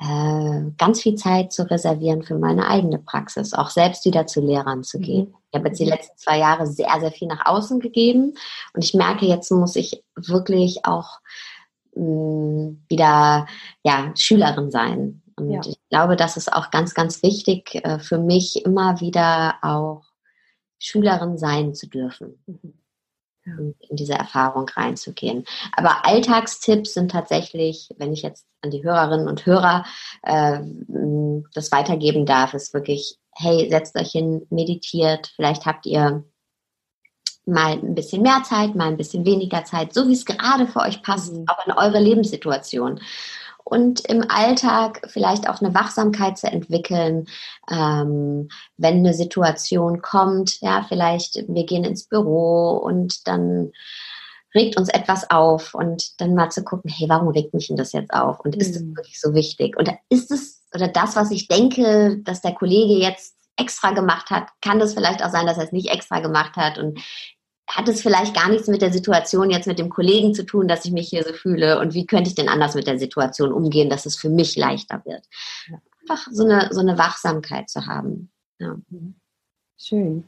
äh, 0.00 0.70
ganz 0.78 1.02
viel 1.02 1.14
Zeit 1.14 1.52
zu 1.52 1.70
reservieren 1.70 2.22
für 2.22 2.38
meine 2.38 2.68
eigene 2.68 2.98
Praxis, 2.98 3.54
auch 3.54 3.70
selbst 3.70 4.04
wieder 4.04 4.26
zu 4.26 4.40
Lehrern 4.40 4.82
zu 4.82 4.98
gehen. 4.98 5.28
Mhm. 5.28 5.34
Ich 5.50 5.58
habe 5.58 5.68
jetzt 5.68 5.80
die 5.80 5.86
letzten 5.86 6.16
zwei 6.16 6.38
Jahre 6.38 6.66
sehr, 6.66 6.94
sehr 7.00 7.12
viel 7.12 7.28
nach 7.28 7.46
außen 7.46 7.80
gegeben 7.80 8.34
und 8.74 8.84
ich 8.84 8.94
merke, 8.94 9.26
jetzt 9.26 9.50
muss 9.50 9.76
ich 9.76 10.02
wirklich 10.16 10.84
auch 10.84 11.20
mh, 11.94 12.04
mm, 12.04 12.84
wieder 12.88 13.46
ja, 13.82 14.12
Schülerin 14.16 14.70
sein 14.70 15.19
und 15.40 15.50
ja. 15.50 15.60
ich 15.64 15.78
glaube, 15.88 16.16
das 16.16 16.36
ist 16.36 16.52
auch 16.52 16.70
ganz, 16.70 16.94
ganz 16.94 17.22
wichtig 17.22 17.74
äh, 17.84 17.98
für 17.98 18.18
mich, 18.18 18.64
immer 18.64 19.00
wieder 19.00 19.56
auch 19.62 20.04
Schülerin 20.78 21.38
sein 21.38 21.74
zu 21.74 21.88
dürfen. 21.88 22.42
Mhm. 22.46 22.74
Ja. 23.46 23.54
in 23.88 23.96
diese 23.96 24.12
Erfahrung 24.12 24.68
reinzugehen. 24.68 25.46
Aber 25.74 26.04
Alltagstipps 26.04 26.92
sind 26.92 27.10
tatsächlich, 27.10 27.88
wenn 27.96 28.12
ich 28.12 28.20
jetzt 28.20 28.46
an 28.60 28.70
die 28.70 28.84
Hörerinnen 28.84 29.28
und 29.28 29.46
Hörer 29.46 29.86
äh, 30.22 30.60
das 31.54 31.72
weitergeben 31.72 32.26
darf, 32.26 32.52
ist 32.52 32.74
wirklich, 32.74 33.18
hey, 33.32 33.70
setzt 33.70 33.96
euch 33.96 34.10
hin, 34.10 34.46
meditiert, 34.50 35.32
vielleicht 35.36 35.64
habt 35.64 35.86
ihr 35.86 36.22
mal 37.46 37.72
ein 37.72 37.94
bisschen 37.94 38.22
mehr 38.22 38.42
Zeit, 38.44 38.74
mal 38.74 38.88
ein 38.88 38.96
bisschen 38.96 39.24
weniger 39.24 39.64
Zeit, 39.64 39.94
so 39.94 40.06
wie 40.08 40.12
es 40.12 40.26
gerade 40.26 40.66
für 40.66 40.80
euch 40.80 41.02
passt, 41.02 41.32
mhm. 41.32 41.46
auch 41.48 41.66
in 41.66 41.72
eure 41.72 41.98
Lebenssituation 41.98 43.00
und 43.70 44.00
im 44.06 44.24
Alltag 44.28 45.00
vielleicht 45.06 45.48
auch 45.48 45.60
eine 45.60 45.72
Wachsamkeit 45.74 46.36
zu 46.36 46.48
entwickeln, 46.48 47.26
ähm, 47.70 48.48
wenn 48.76 48.98
eine 48.98 49.14
Situation 49.14 50.02
kommt, 50.02 50.60
ja, 50.60 50.84
vielleicht 50.88 51.36
wir 51.46 51.64
gehen 51.64 51.84
ins 51.84 52.08
Büro 52.08 52.76
und 52.76 53.28
dann 53.28 53.70
regt 54.54 54.76
uns 54.76 54.88
etwas 54.88 55.30
auf 55.30 55.74
und 55.74 56.20
dann 56.20 56.34
mal 56.34 56.50
zu 56.50 56.64
gucken, 56.64 56.90
hey, 56.90 57.08
warum 57.08 57.28
regt 57.28 57.54
mich 57.54 57.68
denn 57.68 57.76
das 57.76 57.92
jetzt 57.92 58.12
auf? 58.12 58.40
Und 58.40 58.56
ist 58.56 58.74
es 58.74 58.82
mhm. 58.82 58.96
wirklich 58.96 59.20
so 59.20 59.34
wichtig? 59.34 59.78
Oder 59.78 59.96
ist 60.08 60.32
es, 60.32 60.64
oder 60.74 60.88
das, 60.88 61.14
was 61.14 61.30
ich 61.30 61.46
denke, 61.46 62.18
dass 62.24 62.42
der 62.42 62.54
Kollege 62.54 62.94
jetzt 62.94 63.36
extra 63.56 63.92
gemacht 63.92 64.30
hat, 64.30 64.48
kann 64.62 64.80
das 64.80 64.94
vielleicht 64.94 65.22
auch 65.22 65.30
sein, 65.30 65.46
dass 65.46 65.58
er 65.58 65.64
es 65.64 65.72
nicht 65.72 65.90
extra 65.90 66.18
gemacht 66.18 66.56
hat 66.56 66.78
und 66.78 66.98
hat 67.70 67.88
es 67.88 68.02
vielleicht 68.02 68.34
gar 68.34 68.48
nichts 68.48 68.68
mit 68.68 68.82
der 68.82 68.92
Situation 68.92 69.50
jetzt 69.50 69.66
mit 69.66 69.78
dem 69.78 69.90
Kollegen 69.90 70.34
zu 70.34 70.44
tun, 70.44 70.68
dass 70.68 70.84
ich 70.84 70.92
mich 70.92 71.08
hier 71.08 71.22
so 71.24 71.32
fühle 71.32 71.78
und 71.78 71.94
wie 71.94 72.06
könnte 72.06 72.28
ich 72.28 72.34
denn 72.34 72.48
anders 72.48 72.74
mit 72.74 72.86
der 72.86 72.98
Situation 72.98 73.52
umgehen, 73.52 73.90
dass 73.90 74.06
es 74.06 74.16
für 74.16 74.28
mich 74.28 74.56
leichter 74.56 75.02
wird. 75.04 75.24
Einfach 76.02 76.28
so 76.32 76.44
eine, 76.44 76.68
so 76.72 76.80
eine 76.80 76.98
Wachsamkeit 76.98 77.70
zu 77.70 77.86
haben. 77.86 78.30
Ja. 78.58 78.76
Schön. 79.76 80.24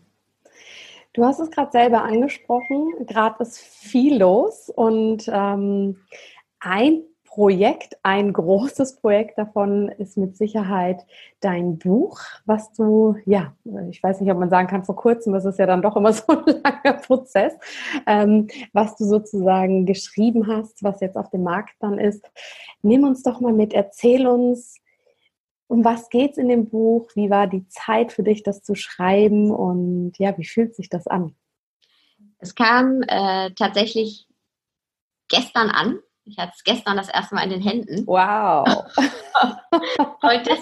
Du 1.14 1.24
hast 1.24 1.40
es 1.40 1.50
gerade 1.50 1.72
selber 1.72 2.04
angesprochen, 2.04 3.06
gerade 3.06 3.42
ist 3.42 3.58
viel 3.58 4.18
los 4.18 4.70
und 4.74 5.24
ähm, 5.28 5.98
ein 6.60 7.02
Projekt, 7.34 7.96
ein 8.02 8.34
großes 8.34 8.96
Projekt 8.96 9.38
davon 9.38 9.88
ist 9.88 10.18
mit 10.18 10.36
Sicherheit 10.36 11.06
dein 11.40 11.78
Buch, 11.78 12.20
was 12.44 12.74
du, 12.74 13.16
ja, 13.24 13.56
ich 13.88 14.02
weiß 14.02 14.20
nicht, 14.20 14.30
ob 14.30 14.38
man 14.38 14.50
sagen 14.50 14.68
kann, 14.68 14.84
vor 14.84 14.96
kurzem, 14.96 15.32
das 15.32 15.46
ist 15.46 15.58
ja 15.58 15.64
dann 15.64 15.80
doch 15.80 15.96
immer 15.96 16.12
so 16.12 16.24
ein 16.30 16.44
langer 16.62 16.98
Prozess, 17.00 17.54
ähm, 18.06 18.48
was 18.74 18.96
du 18.96 19.06
sozusagen 19.06 19.86
geschrieben 19.86 20.46
hast, 20.46 20.82
was 20.82 21.00
jetzt 21.00 21.16
auf 21.16 21.30
dem 21.30 21.42
Markt 21.42 21.74
dann 21.80 21.98
ist. 21.98 22.22
Nimm 22.82 23.02
uns 23.04 23.22
doch 23.22 23.40
mal 23.40 23.54
mit, 23.54 23.72
erzähl 23.72 24.26
uns, 24.26 24.78
um 25.68 25.86
was 25.86 26.10
geht 26.10 26.32
es 26.32 26.36
in 26.36 26.48
dem 26.48 26.68
Buch? 26.68 27.08
Wie 27.14 27.30
war 27.30 27.46
die 27.46 27.66
Zeit 27.68 28.12
für 28.12 28.22
dich, 28.22 28.42
das 28.42 28.62
zu 28.62 28.74
schreiben? 28.74 29.50
Und 29.50 30.18
ja, 30.18 30.36
wie 30.36 30.44
fühlt 30.44 30.74
sich 30.74 30.90
das 30.90 31.06
an? 31.06 31.34
Es 32.40 32.54
kam 32.54 33.00
äh, 33.08 33.52
tatsächlich 33.54 34.28
gestern 35.28 35.70
an. 35.70 35.98
Ich 36.24 36.38
hatte 36.38 36.52
es 36.54 36.64
gestern 36.64 36.96
das 36.96 37.08
erste 37.08 37.34
Mal 37.34 37.44
in 37.44 37.50
den 37.50 37.62
Händen. 37.62 38.06
Wow. 38.06 38.66
und, 40.22 40.46
das, 40.46 40.58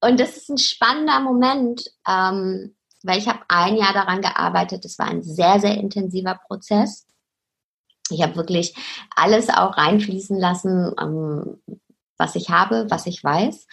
und 0.00 0.20
das 0.20 0.36
ist 0.36 0.48
ein 0.48 0.58
spannender 0.58 1.20
Moment, 1.20 1.84
ähm, 2.06 2.76
weil 3.02 3.18
ich 3.18 3.28
habe 3.28 3.40
ein 3.48 3.76
Jahr 3.76 3.92
daran 3.92 4.20
gearbeitet. 4.20 4.84
Es 4.84 4.98
war 4.98 5.06
ein 5.06 5.22
sehr, 5.22 5.60
sehr 5.60 5.74
intensiver 5.74 6.40
Prozess. 6.46 7.06
Ich 8.10 8.22
habe 8.22 8.36
wirklich 8.36 8.74
alles 9.14 9.48
auch 9.48 9.76
reinfließen 9.76 10.38
lassen, 10.38 10.94
ähm, 11.00 11.62
was 12.16 12.34
ich 12.34 12.50
habe, 12.50 12.86
was 12.90 13.06
ich 13.06 13.22
weiß. 13.22 13.66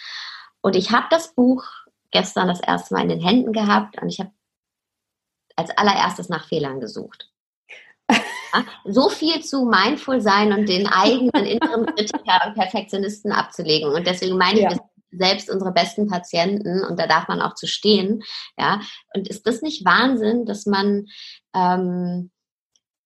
Und 0.62 0.76
ich 0.76 0.91
habe 0.91 1.08
das 1.10 1.34
Buch 1.34 1.63
gestern 2.12 2.48
das 2.48 2.60
erste 2.60 2.93
Mal 2.93 3.04
in 3.04 3.10
den 3.10 3.21
Händen 3.21 3.54
gehabt 3.54 4.02
und 4.02 4.10
ich 4.10 4.19
habe 4.19 4.32
als 5.56 5.69
allererstes 5.78 6.30
nach 6.30 6.48
Fehlern 6.48 6.80
gesucht 6.80 7.30
so 8.86 9.10
viel 9.10 9.41
zu 9.41 9.65
mindful 9.65 10.22
sein 10.22 10.54
und 10.54 10.70
den 10.70 10.88
eigenen 10.88 11.46
inneren 11.46 11.86
Kritiker 11.88 12.48
und 12.48 12.56
Perfektionisten 12.56 13.32
abzulegen. 13.32 13.94
Und 13.94 14.08
deswegen 14.08 14.38
meine 14.38 14.62
ja. 14.62 14.72
ich, 14.72 14.78
selbst 15.18 15.50
unsere 15.50 15.72
besten 15.72 16.08
Patienten 16.08 16.84
und 16.84 17.00
da 17.00 17.08
darf 17.08 17.28
man 17.28 17.41
auch 17.41 17.56
zu 17.56 17.68
stehen. 17.68 18.22
Ja, 18.58 18.82
und 19.13 19.28
ist 19.30 19.48
das 19.48 19.62
nicht 19.62 19.86
Wahnsinn, 19.86 20.46
dass 20.46 20.65
man 20.65 21.06
ähm, 21.54 22.32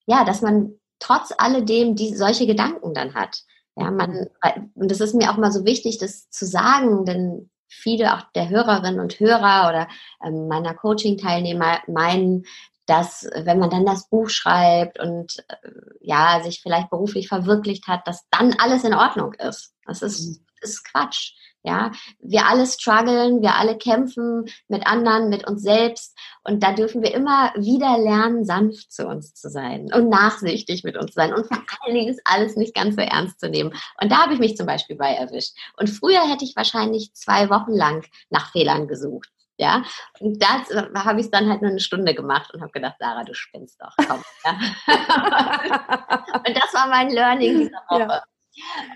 ja, 0.08 0.24
dass 0.24 0.42
man 0.42 0.74
trotz 0.98 1.34
alledem 1.38 1.96
die 1.96 2.16
solche 2.16 2.48
Gedanken 2.48 2.94
dann 2.94 3.14
hat. 3.14 3.44
Ja, 3.76 3.92
man 3.92 4.28
und 4.74 4.92
das 4.92 5.00
ist 5.00 5.14
mir 5.14 5.32
auch 5.32 5.38
mal 5.38 5.52
so 5.52 5.66
wichtig, 5.66 6.00
das 6.00 6.30
zu 6.30 6.46
sagen, 6.46 7.06
denn 7.06 7.50
viele 7.68 8.16
auch 8.16 8.24
der 8.36 8.50
Hörerinnen 8.50 9.00
und 9.00 9.20
Hörer 9.20 9.70
oder 9.70 9.88
ähm, 10.26 10.48
meiner 10.48 10.74
Coaching-Teilnehmer 10.74 11.80
meinen, 11.88 12.46
dass 12.90 13.30
wenn 13.36 13.60
man 13.60 13.70
dann 13.70 13.86
das 13.86 14.10
Buch 14.10 14.30
schreibt 14.30 15.00
und 15.00 15.46
äh, 15.48 15.70
ja, 16.02 16.42
sich 16.44 16.62
vielleicht 16.62 16.90
beruflich 16.90 17.28
verwirklicht 17.28 17.88
hat, 17.88 18.08
dass 18.08 18.28
dann 18.32 18.56
alles 18.58 18.84
in 18.84 18.96
Ordnung 18.96 19.34
ist. 19.34 19.74
Das 19.86 20.02
ist, 20.02 20.28
mhm. 20.28 20.46
ist 20.62 20.84
Quatsch. 20.86 21.34
Ja, 21.62 21.92
wir 22.20 22.46
alle 22.46 22.66
strugglen, 22.66 23.42
wir 23.42 23.56
alle 23.56 23.78
kämpfen 23.78 24.46
mit 24.70 24.88
anderen, 24.88 25.28
mit 25.28 25.46
uns 25.46 25.62
selbst. 25.62 26.18
Und 26.46 26.64
da 26.64 26.72
dürfen 26.72 27.04
wir 27.04 27.14
immer 27.14 27.52
wieder 27.58 27.98
lernen, 27.98 28.46
sanft 28.46 28.94
zu 28.94 29.06
uns 29.06 29.34
zu 29.34 29.50
sein 29.50 29.92
und 29.94 30.08
nachsichtig 30.08 30.86
mit 30.86 30.96
uns 30.96 31.14
sein. 31.14 31.34
Und 31.34 31.48
vor 31.48 31.58
allen 31.82 31.96
Dingen 31.96 32.08
ist 32.08 32.22
alles 32.24 32.56
nicht 32.56 32.74
ganz 32.74 32.96
so 32.96 33.02
ernst 33.02 33.42
zu 33.42 33.50
nehmen. 33.50 33.74
Und 34.02 34.10
da 34.10 34.24
habe 34.24 34.34
ich 34.34 34.40
mich 34.40 34.56
zum 34.56 34.68
Beispiel 34.68 34.96
bei 34.96 35.14
erwischt. 35.14 35.54
Und 35.78 35.90
früher 35.90 36.26
hätte 36.30 36.46
ich 36.46 36.56
wahrscheinlich 36.56 37.14
zwei 37.14 37.50
Wochen 37.50 37.74
lang 37.74 38.06
nach 38.30 38.54
Fehlern 38.54 38.88
gesucht. 38.88 39.30
Ja, 39.60 39.84
und 40.22 40.42
das 40.42 40.72
äh, 40.72 40.88
habe 40.96 41.20
ich 41.20 41.30
dann 41.32 41.50
halt 41.50 41.62
nur 41.62 41.72
eine 41.72 41.82
Stunde 41.82 42.16
gemacht 42.16 42.54
und 42.54 42.62
habe 42.62 42.72
gedacht, 42.72 42.96
Sarah, 42.98 43.26
du 43.26 43.34
spinnst 43.34 43.82
doch, 43.82 43.94
komm. 44.08 44.24
Ja. 44.46 44.52
und 46.48 46.56
das 46.56 46.74
war 46.74 46.88
mein 46.88 47.10
Learning 47.10 47.60
dieser 47.60 47.84
Woche. 47.90 48.00
Ja. 48.00 48.24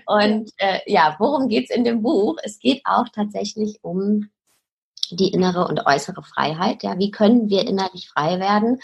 Und 0.06 0.50
äh, 0.56 0.80
ja, 0.86 1.16
worum 1.18 1.48
geht 1.48 1.68
es 1.68 1.76
in 1.76 1.84
dem 1.84 2.00
Buch? 2.00 2.38
Es 2.42 2.58
geht 2.58 2.80
auch 2.86 3.06
tatsächlich 3.14 3.78
um 3.82 4.30
die 5.10 5.28
innere 5.32 5.68
und 5.68 5.84
äußere 5.84 6.22
Freiheit. 6.22 6.82
Ja, 6.82 6.98
wie 6.98 7.10
können 7.10 7.50
wir 7.50 7.66
innerlich 7.66 8.08
frei 8.08 8.40
werden? 8.40 8.80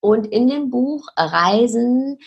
Und 0.00 0.26
in 0.26 0.48
dem 0.48 0.68
Buch 0.68 1.06
reisen 1.16 2.18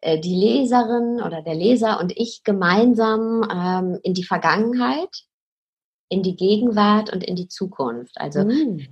äh, 0.00 0.18
die 0.18 0.34
Leserin 0.34 1.20
oder 1.20 1.42
der 1.42 1.54
Leser 1.54 2.00
und 2.00 2.10
ich 2.16 2.42
gemeinsam 2.42 3.46
ähm, 3.52 4.00
in 4.02 4.14
die 4.14 4.24
Vergangenheit, 4.24 5.26
in 6.08 6.22
die 6.22 6.36
Gegenwart 6.36 7.12
und 7.12 7.24
in 7.24 7.36
die 7.36 7.48
Zukunft. 7.48 8.18
Also 8.18 8.44
mhm. 8.44 8.86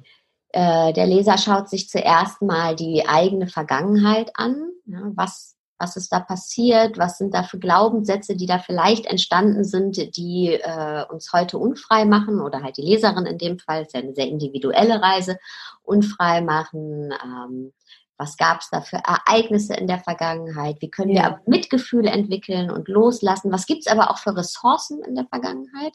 äh, 0.50 0.92
der 0.92 1.06
Leser 1.06 1.38
schaut 1.38 1.68
sich 1.68 1.88
zuerst 1.88 2.42
mal 2.42 2.74
die 2.76 3.06
eigene 3.06 3.46
Vergangenheit 3.46 4.30
an. 4.34 4.70
Ja, 4.86 5.00
was 5.14 5.54
was 5.78 5.96
ist 5.96 6.12
da 6.12 6.20
passiert, 6.20 6.98
was 6.98 7.18
sind 7.18 7.34
da 7.34 7.42
für 7.42 7.58
Glaubenssätze, 7.58 8.36
die 8.36 8.46
da 8.46 8.58
vielleicht 8.58 9.06
entstanden 9.06 9.64
sind, 9.64 10.16
die 10.16 10.52
äh, 10.52 11.04
uns 11.10 11.32
heute 11.32 11.58
unfrei 11.58 12.04
machen 12.04 12.40
oder 12.40 12.62
halt 12.62 12.76
die 12.76 12.82
Leserin 12.82 13.26
in 13.26 13.38
dem 13.38 13.58
Fall, 13.58 13.82
ist 13.82 13.94
ja 13.94 14.00
eine 14.00 14.14
sehr 14.14 14.28
individuelle 14.28 15.02
Reise, 15.02 15.36
unfrei 15.82 16.40
machen. 16.40 17.12
Ähm, 17.24 17.72
was 18.16 18.36
gab 18.36 18.60
es 18.60 18.70
da 18.70 18.80
für 18.80 18.96
Ereignisse 18.96 19.74
in 19.74 19.86
der 19.86 19.98
Vergangenheit? 19.98 20.76
Wie 20.80 20.90
können 20.90 21.10
ja. 21.10 21.22
wir 21.22 21.40
Mitgefühle 21.46 22.10
entwickeln 22.10 22.70
und 22.70 22.88
loslassen? 22.88 23.52
Was 23.52 23.66
gibt 23.66 23.86
es 23.86 23.92
aber 23.92 24.10
auch 24.10 24.18
für 24.18 24.36
Ressourcen 24.36 25.02
in 25.02 25.14
der 25.14 25.26
Vergangenheit, 25.26 25.94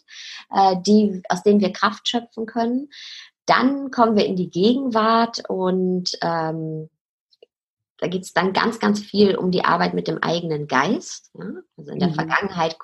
äh, 0.53 0.75
die, 0.81 1.21
aus 1.29 1.43
denen 1.43 1.61
wir 1.61 1.71
Kraft 1.71 2.07
schöpfen 2.07 2.45
können? 2.45 2.89
Dann 3.45 3.89
kommen 3.91 4.15
wir 4.15 4.25
in 4.25 4.35
die 4.35 4.49
Gegenwart 4.49 5.49
und 5.49 6.11
ähm, 6.21 6.89
da 7.99 8.07
geht 8.07 8.23
es 8.23 8.33
dann 8.33 8.53
ganz, 8.53 8.79
ganz 8.79 8.99
viel 8.99 9.35
um 9.35 9.51
die 9.51 9.65
Arbeit 9.65 9.93
mit 9.93 10.07
dem 10.07 10.21
eigenen 10.21 10.67
Geist. 10.67 11.31
Ja? 11.37 11.45
Also 11.77 11.91
in 11.91 11.99
der 11.99 12.09
mhm. 12.09 12.15
Vergangenheit 12.15 12.77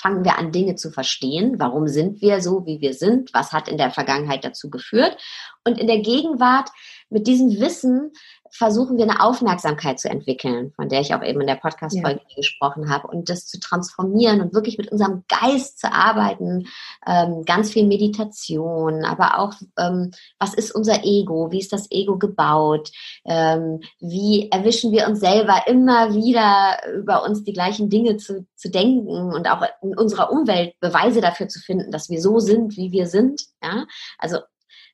fangen 0.00 0.24
wir 0.24 0.38
an, 0.38 0.52
Dinge 0.52 0.76
zu 0.76 0.90
verstehen. 0.90 1.56
Warum 1.58 1.88
sind 1.88 2.20
wir 2.22 2.40
so, 2.40 2.64
wie 2.64 2.80
wir 2.80 2.94
sind? 2.94 3.34
Was 3.34 3.52
hat 3.52 3.68
in 3.68 3.76
der 3.76 3.90
Vergangenheit 3.90 4.44
dazu 4.44 4.70
geführt? 4.70 5.16
Und 5.64 5.78
in 5.78 5.86
der 5.86 6.00
Gegenwart 6.00 6.70
mit 7.10 7.26
diesem 7.26 7.60
Wissen 7.60 8.12
versuchen 8.50 8.96
wir 8.96 9.04
eine 9.04 9.22
Aufmerksamkeit 9.22 10.00
zu 10.00 10.08
entwickeln, 10.08 10.72
von 10.76 10.88
der 10.88 11.00
ich 11.00 11.14
auch 11.14 11.22
eben 11.22 11.40
in 11.40 11.46
der 11.46 11.56
Podcast-Folge 11.56 12.20
ja. 12.28 12.36
gesprochen 12.36 12.90
habe, 12.90 13.08
und 13.08 13.28
das 13.28 13.46
zu 13.46 13.58
transformieren 13.60 14.40
und 14.40 14.54
wirklich 14.54 14.78
mit 14.78 14.90
unserem 14.92 15.24
Geist 15.28 15.78
zu 15.78 15.92
arbeiten, 15.92 16.66
ähm, 17.06 17.44
ganz 17.44 17.70
viel 17.70 17.86
Meditation, 17.86 19.04
aber 19.04 19.38
auch, 19.38 19.54
ähm, 19.78 20.12
was 20.38 20.54
ist 20.54 20.74
unser 20.74 21.04
Ego, 21.04 21.50
wie 21.50 21.60
ist 21.60 21.72
das 21.72 21.90
Ego 21.90 22.18
gebaut, 22.18 22.90
ähm, 23.24 23.80
wie 24.00 24.50
erwischen 24.50 24.92
wir 24.92 25.06
uns 25.06 25.20
selber 25.20 25.62
immer 25.66 26.14
wieder 26.14 26.78
über 26.94 27.24
uns 27.24 27.44
die 27.44 27.52
gleichen 27.52 27.90
Dinge 27.90 28.16
zu, 28.16 28.46
zu 28.56 28.70
denken 28.70 29.32
und 29.32 29.48
auch 29.48 29.62
in 29.82 29.96
unserer 29.96 30.30
Umwelt 30.30 30.74
Beweise 30.80 31.20
dafür 31.20 31.48
zu 31.48 31.60
finden, 31.60 31.90
dass 31.90 32.10
wir 32.10 32.20
so 32.20 32.38
sind, 32.38 32.76
wie 32.76 32.92
wir 32.92 33.06
sind, 33.06 33.42
ja, 33.62 33.86
also 34.18 34.38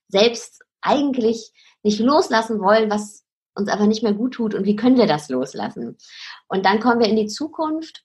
selbst 0.09 0.63
eigentlich 0.81 1.53
nicht 1.83 2.01
loslassen 2.01 2.61
wollen, 2.61 2.91
was 2.91 3.24
uns 3.55 3.69
aber 3.69 3.87
nicht 3.87 4.03
mehr 4.03 4.15
gut 4.15 4.35
tut 4.35 4.55
und 4.55 4.65
wie 4.65 4.77
können 4.77 4.97
wir 4.97 5.07
das 5.07 5.29
loslassen? 5.29 5.97
Und 6.49 6.67
dann 6.67 6.81
kommen 6.81 7.01
wir 7.01 7.09
in 7.09 7.17
die 7.17 7.27
Zukunft 7.27 8.05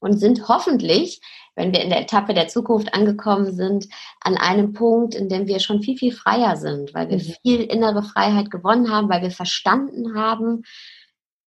und 0.00 0.18
sind 0.18 0.48
hoffentlich, 0.48 1.20
wenn 1.54 1.72
wir 1.72 1.82
in 1.82 1.90
der 1.90 2.00
Etappe 2.00 2.34
der 2.34 2.48
Zukunft 2.48 2.94
angekommen 2.94 3.52
sind, 3.54 3.88
an 4.20 4.36
einem 4.36 4.72
Punkt, 4.72 5.14
in 5.14 5.28
dem 5.28 5.46
wir 5.46 5.60
schon 5.60 5.82
viel, 5.82 5.96
viel 5.96 6.12
freier 6.12 6.56
sind, 6.56 6.94
weil 6.94 7.08
wir 7.08 7.18
mhm. 7.18 7.34
viel 7.42 7.62
innere 7.62 8.02
Freiheit 8.02 8.50
gewonnen 8.50 8.90
haben, 8.90 9.08
weil 9.08 9.22
wir 9.22 9.30
verstanden 9.30 10.14
haben, 10.14 10.62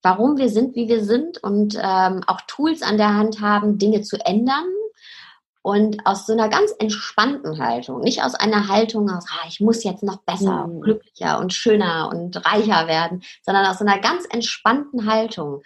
warum 0.02 0.38
wir 0.38 0.50
sind, 0.50 0.76
wie 0.76 0.88
wir 0.88 1.04
sind 1.04 1.42
und 1.44 1.76
ähm, 1.82 2.24
auch 2.28 2.42
Tools 2.48 2.82
an 2.82 2.98
der 2.98 3.16
Hand 3.16 3.42
haben, 3.42 3.78
Dinge 3.78 4.02
zu 4.02 4.18
ändern 4.26 4.66
und 5.62 6.06
aus 6.06 6.26
so 6.26 6.34
einer 6.34 6.50
ganz 6.50 6.72
entspannten 6.80 7.60
Haltung, 7.60 8.02
nicht 8.02 8.24
aus 8.24 8.34
einer 8.36 8.68
Haltung 8.68 9.10
aus, 9.10 9.26
ah, 9.30 9.48
ich 9.48 9.60
muss 9.60 9.84
jetzt 9.84 10.04
noch 10.04 10.18
besser, 10.24 10.68
mhm. 10.68 10.82
glücklicher 10.82 11.40
und 11.40 11.54
schöner 11.54 12.10
und 12.12 12.46
reicher 12.46 12.88
werden, 12.88 13.22
sondern 13.44 13.66
aus 13.66 13.80
so 13.80 13.86
einer 13.86 14.00
ganz 14.00 14.26
entspannten 14.30 15.06
Haltung, 15.06 15.62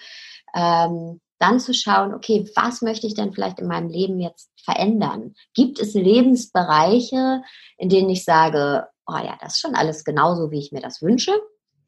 ähm, 0.53 1.21
dann 1.39 1.59
zu 1.59 1.73
schauen, 1.73 2.13
okay, 2.13 2.49
was 2.55 2.81
möchte 2.81 3.07
ich 3.07 3.13
denn 3.13 3.33
vielleicht 3.33 3.59
in 3.59 3.67
meinem 3.67 3.89
Leben 3.89 4.19
jetzt 4.19 4.49
verändern? 4.63 5.35
Gibt 5.53 5.79
es 5.79 5.93
Lebensbereiche, 5.93 7.41
in 7.77 7.89
denen 7.89 8.09
ich 8.09 8.23
sage, 8.23 8.87
oh 9.07 9.17
ja, 9.17 9.37
das 9.41 9.55
ist 9.55 9.61
schon 9.61 9.75
alles 9.75 10.03
genauso, 10.03 10.51
wie 10.51 10.59
ich 10.59 10.71
mir 10.71 10.81
das 10.81 11.01
wünsche? 11.01 11.31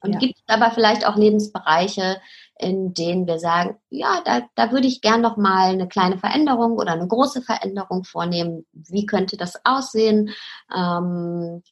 Und 0.02 0.14
ja. 0.14 0.20
gibt 0.20 0.36
es 0.38 0.44
aber 0.54 0.72
vielleicht 0.72 1.08
auch 1.08 1.16
Lebensbereiche, 1.16 2.22
in 2.60 2.94
denen 2.94 3.28
wir 3.28 3.40
sagen, 3.40 3.78
ja, 3.90 4.22
da, 4.26 4.42
da 4.56 4.72
würde 4.72 4.88
ich 4.88 5.02
gern 5.02 5.22
noch 5.22 5.38
mal 5.38 5.70
eine 5.70 5.88
kleine 5.88 6.18
Veränderung 6.18 6.74
oder 6.74 6.94
eine 6.94 7.08
große 7.08 7.42
Veränderung 7.42 8.04
vornehmen. 8.04 8.66
Wie 8.74 9.06
könnte 9.06 9.38
das 9.38 9.60
aussehen? 9.64 10.32
Ähm, 10.76 11.64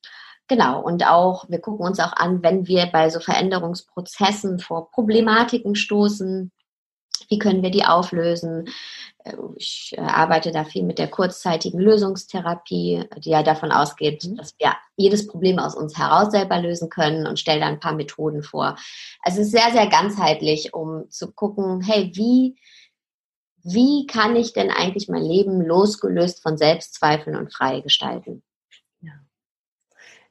genau. 0.47 0.81
Und 0.81 1.07
auch, 1.07 1.49
wir 1.49 1.59
gucken 1.59 1.85
uns 1.85 1.99
auch 1.99 2.13
an, 2.13 2.43
wenn 2.43 2.67
wir 2.67 2.87
bei 2.87 3.09
so 3.09 3.19
Veränderungsprozessen 3.19 4.59
vor 4.59 4.91
Problematiken 4.91 5.75
stoßen, 5.75 6.51
wie 7.29 7.39
können 7.39 7.63
wir 7.63 7.71
die 7.71 7.85
auflösen? 7.85 8.67
Äh, 9.23 9.33
ich 9.57 9.93
äh, 9.97 10.01
arbeite 10.01 10.51
da 10.51 10.63
viel 10.63 10.83
mit 10.83 10.99
der 10.99 11.09
kurzzeitigen 11.09 11.79
Lösungstherapie, 11.79 13.03
die 13.17 13.29
ja 13.29 13.43
davon 13.43 13.71
ausgeht, 13.71 14.23
mhm. 14.23 14.37
dass 14.37 14.55
wir 14.59 14.73
jedes 14.95 15.27
Problem 15.27 15.59
aus 15.59 15.75
uns 15.75 15.97
heraus 15.97 16.31
selber 16.31 16.59
lösen 16.59 16.89
können 16.89 17.27
und 17.27 17.39
stelle 17.39 17.61
da 17.61 17.67
ein 17.67 17.79
paar 17.79 17.95
Methoden 17.95 18.43
vor. 18.43 18.77
Also 19.21 19.41
es 19.41 19.47
ist 19.47 19.51
sehr, 19.51 19.71
sehr 19.71 19.87
ganzheitlich, 19.87 20.73
um 20.73 21.09
zu 21.09 21.31
gucken, 21.31 21.81
hey, 21.81 22.11
wie, 22.13 22.55
wie 23.63 24.05
kann 24.05 24.35
ich 24.35 24.53
denn 24.53 24.71
eigentlich 24.71 25.09
mein 25.09 25.23
Leben 25.23 25.61
losgelöst 25.61 26.41
von 26.41 26.57
Selbstzweifeln 26.57 27.35
und 27.35 27.53
frei 27.53 27.81
gestalten? 27.81 28.43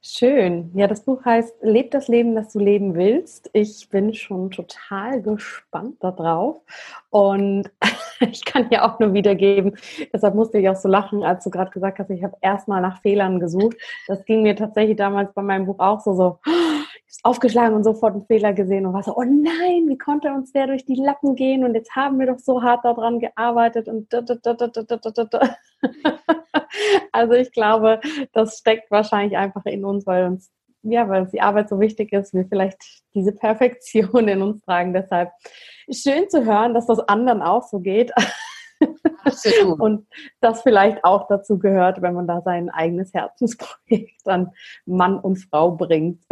Schön. 0.07 0.71
Ja, 0.75 0.87
das 0.87 1.01
Buch 1.03 1.25
heißt 1.25 1.63
Leb 1.63 1.91
das 1.91 2.09
Leben, 2.09 2.35
das 2.35 2.53
du 2.53 2.59
leben 2.59 2.95
willst. 2.95 3.49
Ich 3.55 3.89
bin 3.89 4.13
schon 4.13 4.51
total 4.51 5.23
gespannt 5.23 5.97
darauf. 6.01 6.61
Und 7.09 7.71
ich 8.21 8.45
kann 8.45 8.69
ja 8.71 8.87
auch 8.87 8.99
nur 8.99 9.15
wiedergeben, 9.15 9.79
deshalb 10.13 10.35
musste 10.35 10.59
ich 10.59 10.69
auch 10.69 10.77
so 10.77 10.89
lachen, 10.89 11.23
als 11.25 11.45
du 11.45 11.51
gerade 11.51 11.71
gesagt 11.71 11.99
hast, 11.99 12.11
ich 12.11 12.23
habe 12.23 12.37
erstmal 12.43 12.83
nach 12.83 13.01
Fehlern 13.01 13.41
gesucht. 13.41 13.79
Das 14.07 14.27
ging 14.27 14.43
mir 14.43 14.55
tatsächlich 14.55 14.99
damals 14.99 15.33
bei 15.33 15.41
meinem 15.41 15.65
Buch 15.65 15.79
auch 15.79 16.01
so, 16.01 16.13
so 16.13 16.39
aufgeschlagen 17.23 17.75
und 17.75 17.85
sofort 17.85 18.15
einen 18.15 18.27
Fehler 18.27 18.53
gesehen 18.53 18.87
und 18.87 18.93
war 18.93 19.03
so, 19.03 19.17
oh 19.17 19.25
nein, 19.25 19.89
wie 19.89 19.99
konnte 19.99 20.33
uns 20.33 20.53
der 20.53 20.67
durch 20.67 20.85
die 20.85 20.95
Lappen 20.95 21.35
gehen 21.35 21.65
und 21.65 21.75
jetzt 21.75 21.95
haben 21.95 22.19
wir 22.19 22.27
doch 22.27 22.39
so 22.39 22.63
hart 22.63 22.85
daran 22.85 23.19
gearbeitet 23.19 23.89
und 23.89 24.13
da, 24.13 24.21
da, 24.21 24.35
da, 24.35 25.41
also 27.13 27.35
ich 27.35 27.53
glaube, 27.53 28.01
das 28.33 28.59
steckt 28.59 28.91
wahrscheinlich 28.91 29.37
einfach 29.37 29.65
in 29.67 29.85
uns, 29.85 30.07
weil 30.07 30.27
uns 30.27 30.51
ja, 30.85 31.09
weil 31.09 31.23
uns 31.23 31.31
die 31.31 31.41
Arbeit 31.41 31.69
so 31.71 31.81
wichtig 31.81 32.13
ist, 32.13 32.35
wir 32.35 32.47
vielleicht 32.47 32.79
diese 33.15 33.33
Perfektion 33.33 34.29
in 34.29 34.43
uns 34.43 34.61
tragen. 34.63 34.93
Deshalb 34.93 35.31
schön 35.91 36.29
zu 36.29 36.45
hören, 36.45 36.75
dass 36.75 36.87
das 36.87 37.01
anderen 37.01 37.41
auch 37.43 37.63
so 37.63 37.81
geht. 37.81 38.13
Absolut. 39.25 39.81
Und 39.81 40.07
das 40.41 40.63
vielleicht 40.63 41.05
auch 41.05 41.27
dazu 41.29 41.59
gehört, 41.59 42.03
wenn 42.03 42.15
man 42.15 42.27
da 42.27 42.43
sein 42.43 42.69
eigenes 42.71 43.15
Herzensprojekt 43.15 44.27
an 44.27 44.53
Mann 44.85 45.19
und 45.19 45.37
Frau 45.37 45.71
bringt. 45.73 46.23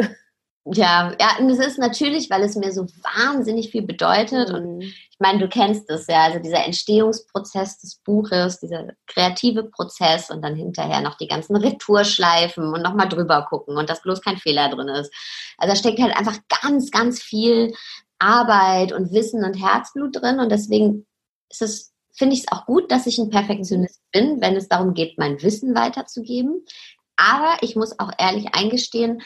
Ja, 0.64 1.12
ja, 1.20 1.38
und 1.40 1.50
es 1.50 1.58
ist 1.58 1.78
natürlich, 1.78 2.30
weil 2.30 2.42
es 2.42 2.54
mir 2.54 2.70
so 2.70 2.86
wahnsinnig 3.02 3.70
viel 3.70 3.82
bedeutet. 3.82 4.50
Mhm. 4.50 4.54
Und 4.54 4.82
ich 4.82 5.18
meine, 5.18 5.40
du 5.40 5.48
kennst 5.48 5.90
es 5.90 6.06
ja, 6.06 6.22
also 6.24 6.38
dieser 6.38 6.64
Entstehungsprozess 6.64 7.80
des 7.80 7.96
Buches, 7.96 8.60
dieser 8.60 8.86
kreative 9.08 9.64
Prozess 9.64 10.30
und 10.30 10.40
dann 10.42 10.54
hinterher 10.54 11.00
noch 11.00 11.16
die 11.16 11.26
ganzen 11.26 11.56
Retourschleifen 11.56 12.72
und 12.72 12.82
nochmal 12.82 13.08
drüber 13.08 13.44
gucken 13.48 13.76
und 13.76 13.90
dass 13.90 14.02
bloß 14.02 14.20
kein 14.22 14.36
Fehler 14.36 14.68
drin 14.68 14.88
ist. 14.88 15.12
Also 15.58 15.74
da 15.74 15.76
steckt 15.76 16.00
halt 16.00 16.16
einfach 16.16 16.38
ganz, 16.62 16.92
ganz 16.92 17.20
viel 17.20 17.74
Arbeit 18.20 18.92
und 18.92 19.12
Wissen 19.12 19.44
und 19.44 19.54
Herzblut 19.54 20.14
drin. 20.14 20.38
Und 20.38 20.52
deswegen 20.52 21.06
ist 21.50 21.62
es, 21.62 21.92
finde 22.12 22.34
ich 22.34 22.42
es 22.42 22.52
auch 22.52 22.66
gut, 22.66 22.92
dass 22.92 23.06
ich 23.06 23.18
ein 23.18 23.30
Perfektionist 23.30 24.00
bin, 24.12 24.40
wenn 24.40 24.54
es 24.54 24.68
darum 24.68 24.94
geht, 24.94 25.18
mein 25.18 25.42
Wissen 25.42 25.74
weiterzugeben. 25.74 26.64
Aber 27.16 27.56
ich 27.60 27.76
muss 27.76 27.98
auch 27.98 28.10
ehrlich 28.18 28.54
eingestehen, 28.54 29.22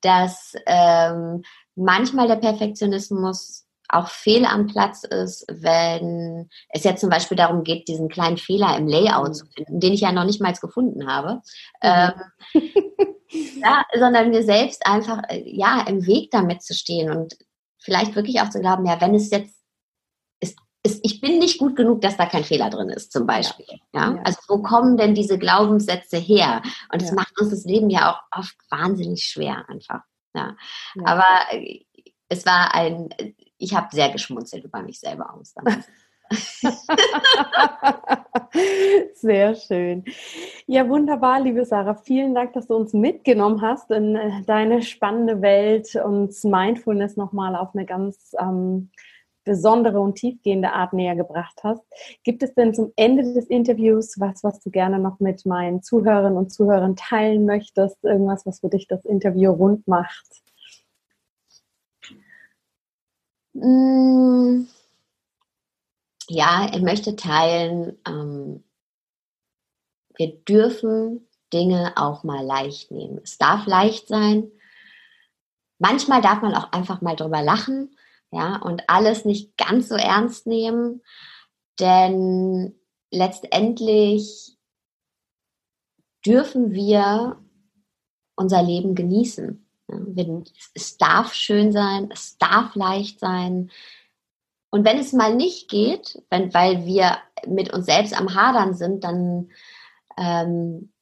dass 0.00 0.54
ähm, 0.66 1.42
manchmal 1.74 2.28
der 2.28 2.36
Perfektionismus 2.36 3.66
auch 3.92 4.08
fehl 4.08 4.44
am 4.44 4.66
Platz 4.66 5.04
ist, 5.04 5.44
wenn 5.48 6.48
es 6.68 6.84
jetzt 6.84 7.00
zum 7.00 7.10
Beispiel 7.10 7.36
darum 7.36 7.64
geht, 7.64 7.88
diesen 7.88 8.08
kleinen 8.08 8.36
Fehler 8.36 8.76
im 8.76 8.86
Layout 8.86 9.36
zu 9.36 9.46
finden, 9.46 9.80
den 9.80 9.92
ich 9.92 10.00
ja 10.00 10.12
noch 10.12 10.24
nicht 10.24 10.40
mal 10.40 10.52
gefunden 10.52 11.08
habe. 11.08 11.42
Mhm. 11.82 12.12
Ähm, 12.54 12.62
ja, 13.62 13.84
sondern 13.98 14.30
mir 14.30 14.42
selbst 14.42 14.86
einfach 14.86 15.22
äh, 15.28 15.42
ja 15.44 15.84
im 15.86 16.06
Weg 16.06 16.30
damit 16.30 16.62
zu 16.62 16.74
stehen 16.74 17.10
und 17.10 17.36
vielleicht 17.78 18.14
wirklich 18.14 18.40
auch 18.40 18.50
zu 18.50 18.60
glauben, 18.60 18.86
ja, 18.86 19.00
wenn 19.00 19.14
es 19.14 19.30
jetzt 19.30 19.59
ist, 20.82 21.00
ich 21.04 21.20
bin 21.20 21.38
nicht 21.38 21.58
gut 21.58 21.76
genug, 21.76 22.00
dass 22.00 22.16
da 22.16 22.26
kein 22.26 22.44
Fehler 22.44 22.70
drin 22.70 22.88
ist, 22.88 23.12
zum 23.12 23.26
Beispiel. 23.26 23.66
Ja, 23.92 24.14
ja? 24.14 24.22
also 24.24 24.38
wo 24.48 24.62
kommen 24.62 24.96
denn 24.96 25.14
diese 25.14 25.38
Glaubenssätze 25.38 26.16
her? 26.16 26.62
Und 26.92 27.02
es 27.02 27.10
ja. 27.10 27.14
macht 27.14 27.38
uns 27.38 27.50
das 27.50 27.64
Leben 27.64 27.90
ja 27.90 28.12
auch 28.12 28.22
oft 28.38 28.56
wahnsinnig 28.70 29.24
schwer 29.24 29.64
einfach. 29.68 30.02
Ja, 30.34 30.56
ja. 30.94 31.04
aber 31.04 31.26
äh, 31.52 31.84
es 32.28 32.46
war 32.46 32.74
ein, 32.74 33.10
ich 33.58 33.74
habe 33.74 33.88
sehr 33.90 34.10
geschmunzelt 34.10 34.64
über 34.64 34.80
mich 34.82 35.00
selber 35.00 35.34
aus. 35.34 35.54
Sehr 39.14 39.56
schön. 39.56 40.04
Ja, 40.66 40.88
wunderbar, 40.88 41.40
liebe 41.40 41.64
Sarah. 41.64 41.96
Vielen 41.96 42.36
Dank, 42.36 42.52
dass 42.52 42.68
du 42.68 42.76
uns 42.76 42.92
mitgenommen 42.92 43.62
hast 43.62 43.90
in 43.90 44.14
äh, 44.14 44.42
deine 44.46 44.82
spannende 44.82 45.42
Welt 45.42 45.96
und 45.96 46.32
Mindfulness 46.44 47.16
nochmal 47.16 47.56
auf 47.56 47.74
eine 47.74 47.84
ganz 47.84 48.36
ähm, 48.38 48.90
besondere 49.44 50.00
und 50.00 50.16
tiefgehende 50.16 50.72
Art 50.72 50.92
näher 50.92 51.16
gebracht 51.16 51.60
hast. 51.62 51.82
Gibt 52.24 52.42
es 52.42 52.54
denn 52.54 52.74
zum 52.74 52.92
Ende 52.96 53.22
des 53.22 53.46
Interviews 53.46 54.18
was, 54.18 54.44
was 54.44 54.60
du 54.60 54.70
gerne 54.70 54.98
noch 54.98 55.20
mit 55.20 55.46
meinen 55.46 55.82
Zuhörerinnen 55.82 56.36
und 56.36 56.52
Zuhörern 56.52 56.96
teilen 56.96 57.46
möchtest? 57.46 58.02
Irgendwas, 58.04 58.46
was 58.46 58.60
für 58.60 58.68
dich 58.68 58.86
das 58.86 59.04
Interview 59.04 59.52
rund 59.52 59.86
macht? 59.88 60.42
Mm. 63.54 64.66
Ja, 66.28 66.68
er 66.72 66.80
möchte 66.80 67.16
teilen, 67.16 67.98
ähm, 68.06 68.62
wir 70.16 70.36
dürfen 70.44 71.26
Dinge 71.52 71.94
auch 71.96 72.22
mal 72.24 72.44
leicht 72.44 72.90
nehmen. 72.90 73.20
Es 73.24 73.38
darf 73.38 73.66
leicht 73.66 74.06
sein. 74.06 74.50
Manchmal 75.78 76.20
darf 76.20 76.42
man 76.42 76.54
auch 76.54 76.70
einfach 76.72 77.00
mal 77.00 77.16
drüber 77.16 77.42
lachen, 77.42 77.96
ja, 78.32 78.56
und 78.56 78.88
alles 78.88 79.24
nicht 79.24 79.56
ganz 79.56 79.88
so 79.88 79.96
ernst 79.96 80.46
nehmen, 80.46 81.02
denn 81.78 82.74
letztendlich 83.10 84.56
dürfen 86.24 86.72
wir 86.72 87.42
unser 88.36 88.62
Leben 88.62 88.94
genießen. 88.94 89.66
Es 90.74 90.96
darf 90.98 91.34
schön 91.34 91.72
sein, 91.72 92.10
es 92.12 92.38
darf 92.38 92.74
leicht 92.74 93.18
sein. 93.18 93.70
Und 94.70 94.84
wenn 94.84 94.98
es 94.98 95.12
mal 95.12 95.34
nicht 95.34 95.68
geht, 95.68 96.22
wenn, 96.30 96.54
weil 96.54 96.86
wir 96.86 97.18
mit 97.46 97.72
uns 97.72 97.86
selbst 97.86 98.16
am 98.16 98.34
Hadern 98.34 98.74
sind, 98.74 99.02
dann 99.02 99.50
ähm, 100.16 100.92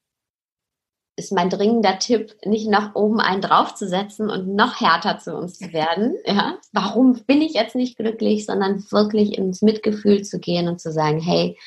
ist 1.18 1.32
mein 1.32 1.50
dringender 1.50 1.98
Tipp, 1.98 2.36
nicht 2.44 2.68
nach 2.68 2.94
oben 2.94 3.20
einen 3.20 3.42
draufzusetzen 3.42 4.30
und 4.30 4.54
noch 4.54 4.80
härter 4.80 5.18
zu 5.18 5.36
uns 5.36 5.58
zu 5.58 5.72
werden. 5.72 6.16
Ja? 6.24 6.58
Warum 6.72 7.24
bin 7.26 7.42
ich 7.42 7.54
jetzt 7.54 7.74
nicht 7.74 7.96
glücklich, 7.96 8.46
sondern 8.46 8.84
wirklich 8.90 9.36
ins 9.36 9.60
Mitgefühl 9.60 10.22
zu 10.22 10.38
gehen 10.38 10.68
und 10.68 10.80
zu 10.80 10.92
sagen, 10.92 11.20
hey, 11.20 11.58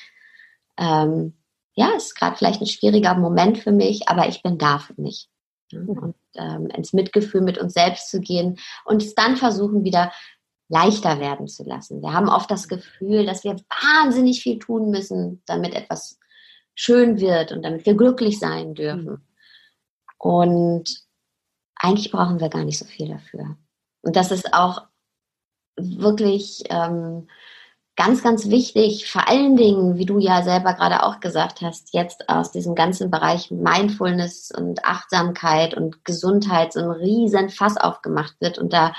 ähm, 0.77 1.33
ja, 1.73 1.89
ist 1.95 2.15
gerade 2.15 2.37
vielleicht 2.37 2.61
ein 2.61 2.67
schwieriger 2.67 3.15
Moment 3.15 3.57
für 3.57 3.71
mich, 3.71 4.07
aber 4.07 4.27
ich 4.27 4.41
bin 4.41 4.57
da 4.57 4.79
für 4.79 4.99
mich. 4.99 5.29
Und 5.73 6.15
ähm, 6.35 6.67
ins 6.67 6.91
Mitgefühl 6.91 7.41
mit 7.41 7.57
uns 7.57 7.73
selbst 7.73 8.09
zu 8.09 8.19
gehen 8.19 8.59
und 8.83 9.01
es 9.01 9.15
dann 9.15 9.37
versuchen 9.37 9.85
wieder 9.85 10.11
leichter 10.67 11.19
werden 11.19 11.47
zu 11.47 11.63
lassen. 11.63 12.01
Wir 12.01 12.13
haben 12.13 12.29
oft 12.29 12.51
das 12.51 12.67
Gefühl, 12.67 13.25
dass 13.25 13.43
wir 13.43 13.55
wahnsinnig 13.69 14.41
viel 14.41 14.59
tun 14.59 14.89
müssen, 14.89 15.43
damit 15.45 15.73
etwas 15.73 16.19
schön 16.75 17.19
wird 17.19 17.51
und 17.51 17.63
damit 17.63 17.85
wir 17.85 17.93
glücklich 17.95 18.39
sein 18.39 18.73
dürfen. 18.73 19.21
Und 20.21 21.03
eigentlich 21.75 22.11
brauchen 22.11 22.39
wir 22.39 22.49
gar 22.49 22.63
nicht 22.63 22.77
so 22.77 22.85
viel 22.85 23.07
dafür. 23.09 23.57
Und 24.03 24.15
das 24.15 24.29
ist 24.29 24.53
auch 24.53 24.83
wirklich 25.77 26.61
ähm, 26.69 27.27
ganz, 27.95 28.21
ganz 28.21 28.47
wichtig, 28.47 29.11
vor 29.11 29.27
allen 29.27 29.57
Dingen, 29.57 29.97
wie 29.97 30.05
du 30.05 30.19
ja 30.19 30.43
selber 30.43 30.75
gerade 30.75 31.01
auch 31.01 31.21
gesagt 31.21 31.61
hast, 31.61 31.95
jetzt 31.95 32.29
aus 32.29 32.51
diesem 32.51 32.75
ganzen 32.75 33.09
Bereich 33.09 33.49
Mindfulness 33.49 34.51
und 34.55 34.85
Achtsamkeit 34.85 35.73
und 35.73 36.05
Gesundheit 36.05 36.73
so 36.73 36.81
ein 36.81 36.91
riesen 36.91 37.49
Fass 37.49 37.77
aufgemacht 37.77 38.35
wird 38.39 38.59
und 38.59 38.73
da 38.73 38.93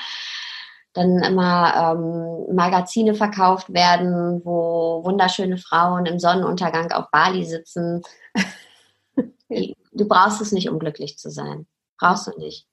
dann 0.92 1.22
immer 1.22 1.94
ähm, 1.94 2.52
Magazine 2.52 3.14
verkauft 3.14 3.72
werden, 3.72 4.40
wo 4.44 5.04
wunderschöne 5.04 5.56
Frauen 5.56 6.04
im 6.06 6.18
Sonnenuntergang 6.18 6.90
auf 6.90 7.12
Bali 7.12 7.44
sitzen. 7.44 8.02
du 9.92 10.08
brauchst 10.08 10.40
es 10.40 10.52
nicht, 10.52 10.68
um 10.68 10.78
glücklich 10.78 11.18
zu 11.18 11.30
sein. 11.30 11.66
Brauchst 11.98 12.26
du 12.26 12.38
nicht 12.38 12.66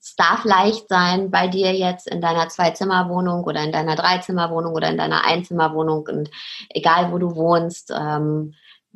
es 0.00 0.16
darf 0.16 0.44
leicht 0.44 0.88
sein 0.88 1.30
bei 1.30 1.48
dir 1.48 1.72
jetzt 1.72 2.08
in 2.08 2.20
deiner 2.20 2.48
Zwei-Zimmer-Wohnung 2.48 3.44
oder 3.44 3.62
in 3.64 3.72
deiner 3.72 3.96
Drei-Zimmer-Wohnung 3.96 4.74
oder 4.74 4.90
in 4.90 4.98
deiner 4.98 5.24
Einzimmer-Wohnung 5.24 6.06
und 6.06 6.30
egal 6.70 7.12
wo 7.12 7.18
du 7.18 7.34
wohnst, 7.34 7.92
ähm, 7.96 8.54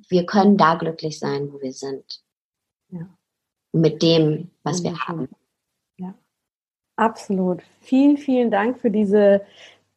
wir 0.08 0.26
können 0.26 0.56
da 0.56 0.74
glücklich 0.74 1.18
sein, 1.18 1.52
wo 1.52 1.60
wir 1.60 1.72
sind. 1.72 2.22
Ja. 2.88 3.06
Mit 3.72 4.02
dem, 4.02 4.50
was 4.62 4.82
wir 4.82 4.98
haben. 4.98 5.28
Ja, 5.96 6.14
absolut. 6.96 7.62
Vielen, 7.80 8.18
vielen 8.18 8.50
Dank 8.50 8.78
für 8.78 8.90
diese 8.90 9.42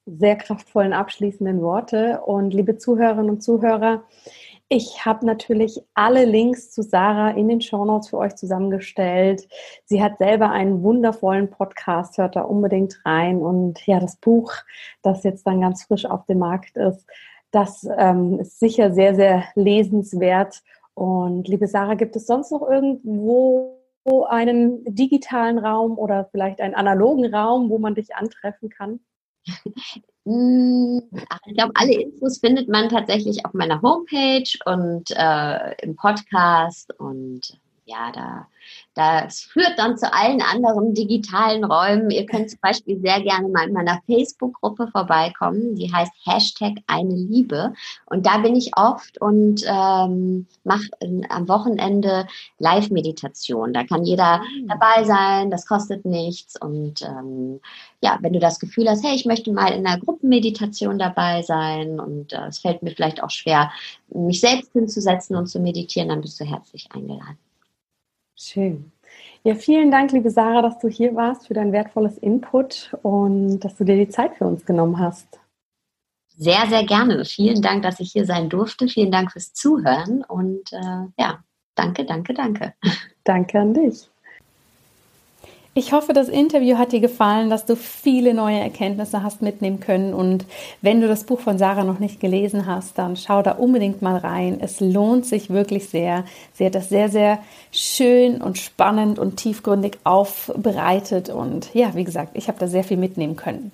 sehr 0.05 0.37
kraftvollen 0.37 0.93
abschließenden 0.93 1.61
Worte. 1.61 2.21
Und 2.21 2.53
liebe 2.53 2.77
Zuhörerinnen 2.77 3.29
und 3.29 3.41
Zuhörer, 3.41 4.03
ich 4.67 5.05
habe 5.05 5.25
natürlich 5.25 5.79
alle 5.93 6.25
Links 6.25 6.71
zu 6.71 6.81
Sarah 6.81 7.31
in 7.31 7.47
den 7.47 7.61
Shownotes 7.61 8.09
für 8.09 8.17
euch 8.17 8.35
zusammengestellt. 8.35 9.47
Sie 9.85 10.01
hat 10.01 10.17
selber 10.17 10.49
einen 10.49 10.81
wundervollen 10.81 11.51
Podcast, 11.51 12.17
hört 12.17 12.35
da 12.35 12.41
unbedingt 12.41 12.99
rein. 13.05 13.37
Und 13.37 13.85
ja, 13.85 13.99
das 13.99 14.15
Buch, 14.15 14.53
das 15.03 15.23
jetzt 15.23 15.45
dann 15.45 15.61
ganz 15.61 15.83
frisch 15.83 16.05
auf 16.05 16.25
dem 16.25 16.39
Markt 16.39 16.77
ist, 16.77 17.05
das 17.51 17.87
ähm, 17.97 18.39
ist 18.39 18.59
sicher 18.59 18.91
sehr, 18.91 19.15
sehr 19.15 19.43
lesenswert. 19.53 20.63
Und 20.95 21.47
liebe 21.47 21.67
Sarah, 21.67 21.93
gibt 21.93 22.15
es 22.15 22.25
sonst 22.25 22.51
noch 22.51 22.67
irgendwo 22.67 23.77
einen 24.27 24.83
digitalen 24.85 25.59
Raum 25.59 25.97
oder 25.97 26.25
vielleicht 26.31 26.59
einen 26.59 26.75
analogen 26.75 27.33
Raum, 27.33 27.69
wo 27.69 27.77
man 27.77 27.93
dich 27.93 28.15
antreffen 28.15 28.69
kann? 28.69 28.99
Hm, 30.25 31.03
ich 31.45 31.53
glaube, 31.55 31.73
alle 31.75 31.93
Infos 31.93 32.39
findet 32.39 32.67
man 32.67 32.89
tatsächlich 32.89 33.45
auf 33.45 33.53
meiner 33.53 33.81
Homepage 33.81 34.49
und 34.65 35.11
äh, 35.11 35.75
im 35.83 35.95
Podcast 35.95 36.99
und 36.99 37.59
ja, 37.85 38.11
da 38.11 38.47
das 38.93 39.41
führt 39.41 39.73
dann 39.77 39.97
zu 39.97 40.11
allen 40.13 40.41
anderen 40.41 40.93
digitalen 40.93 41.63
Räumen. 41.63 42.09
Ihr 42.09 42.25
könnt 42.25 42.49
zum 42.49 42.59
Beispiel 42.61 42.99
sehr 42.99 43.21
gerne 43.21 43.49
mal 43.49 43.67
in 43.67 43.73
meiner 43.73 44.01
Facebook-Gruppe 44.05 44.87
vorbeikommen. 44.87 45.75
Die 45.75 45.91
heißt 45.91 46.13
Hashtag 46.25 46.75
eine 46.87 47.13
Liebe. 47.13 47.73
Und 48.05 48.25
da 48.25 48.37
bin 48.37 48.55
ich 48.55 48.71
oft 48.77 49.19
und 49.21 49.63
ähm, 49.67 50.47
mache 50.63 50.87
am 51.29 51.47
Wochenende 51.47 52.27
Live-Meditation. 52.59 53.73
Da 53.73 53.83
kann 53.83 54.05
jeder 54.05 54.39
mhm. 54.39 54.67
dabei 54.69 55.03
sein. 55.03 55.51
Das 55.51 55.67
kostet 55.67 56.05
nichts. 56.05 56.59
Und 56.59 57.01
ähm, 57.01 57.59
ja, 58.01 58.17
wenn 58.21 58.33
du 58.33 58.39
das 58.39 58.59
Gefühl 58.59 58.89
hast, 58.89 59.03
hey, 59.03 59.15
ich 59.15 59.25
möchte 59.25 59.51
mal 59.51 59.73
in 59.73 59.85
einer 59.85 59.99
Gruppenmeditation 59.99 60.97
dabei 60.97 61.41
sein 61.41 61.99
und 61.99 62.31
äh, 62.31 62.47
es 62.47 62.59
fällt 62.59 62.81
mir 62.81 62.91
vielleicht 62.91 63.21
auch 63.21 63.29
schwer, 63.29 63.71
mich 64.07 64.39
selbst 64.39 64.71
hinzusetzen 64.71 65.35
und 65.35 65.47
zu 65.47 65.59
meditieren, 65.59 66.09
dann 66.09 66.21
bist 66.21 66.39
du 66.39 66.45
herzlich 66.45 66.87
eingeladen. 66.93 67.37
Schön. 68.35 68.91
Ja, 69.43 69.55
vielen 69.55 69.91
Dank, 69.91 70.11
liebe 70.11 70.29
Sarah, 70.29 70.61
dass 70.61 70.79
du 70.79 70.87
hier 70.89 71.15
warst 71.15 71.47
für 71.47 71.53
dein 71.53 71.71
wertvolles 71.71 72.17
Input 72.17 72.95
und 73.01 73.59
dass 73.59 73.75
du 73.75 73.83
dir 73.83 73.95
die 73.95 74.09
Zeit 74.09 74.35
für 74.35 74.45
uns 74.45 74.65
genommen 74.65 74.99
hast. 74.99 75.39
Sehr, 76.37 76.67
sehr 76.67 76.85
gerne. 76.85 77.23
Vielen 77.23 77.61
Dank, 77.61 77.83
dass 77.83 77.99
ich 77.99 78.11
hier 78.11 78.25
sein 78.25 78.49
durfte. 78.49 78.87
Vielen 78.87 79.11
Dank 79.11 79.31
fürs 79.31 79.53
Zuhören 79.53 80.23
und 80.23 80.73
äh, 80.73 81.07
ja, 81.17 81.43
danke, 81.75 82.05
danke, 82.05 82.33
danke. 82.33 82.73
Danke 83.23 83.59
an 83.59 83.73
dich. 83.73 84.09
Ich 85.77 85.91
hoffe, 85.91 86.13
das 86.13 86.29
Interview 86.29 86.77
hat 86.77 86.93
dir 86.93 87.01
gefallen, 87.01 87.49
dass 87.49 87.65
du 87.65 87.75
viele 87.75 88.33
neue 88.33 88.59
Erkenntnisse 88.59 89.23
hast 89.23 89.41
mitnehmen 89.41 89.81
können. 89.81 90.13
Und 90.13 90.45
wenn 90.81 91.01
du 91.01 91.09
das 91.09 91.25
Buch 91.25 91.41
von 91.41 91.57
Sarah 91.57 91.83
noch 91.83 91.99
nicht 91.99 92.21
gelesen 92.21 92.65
hast, 92.65 92.97
dann 92.97 93.17
schau 93.17 93.41
da 93.41 93.51
unbedingt 93.51 94.01
mal 94.01 94.15
rein. 94.15 94.59
Es 94.61 94.79
lohnt 94.79 95.25
sich 95.25 95.49
wirklich 95.49 95.89
sehr. 95.89 96.23
Sie 96.53 96.65
hat 96.65 96.75
das 96.75 96.87
sehr, 96.87 97.09
sehr 97.09 97.39
schön 97.73 98.41
und 98.41 98.57
spannend 98.57 99.19
und 99.19 99.35
tiefgründig 99.35 99.97
aufbereitet. 100.05 101.27
Und 101.27 101.73
ja, 101.73 101.93
wie 101.93 102.05
gesagt, 102.05 102.37
ich 102.37 102.47
habe 102.47 102.57
da 102.57 102.67
sehr 102.67 102.85
viel 102.85 102.95
mitnehmen 102.95 103.35
können. 103.35 103.73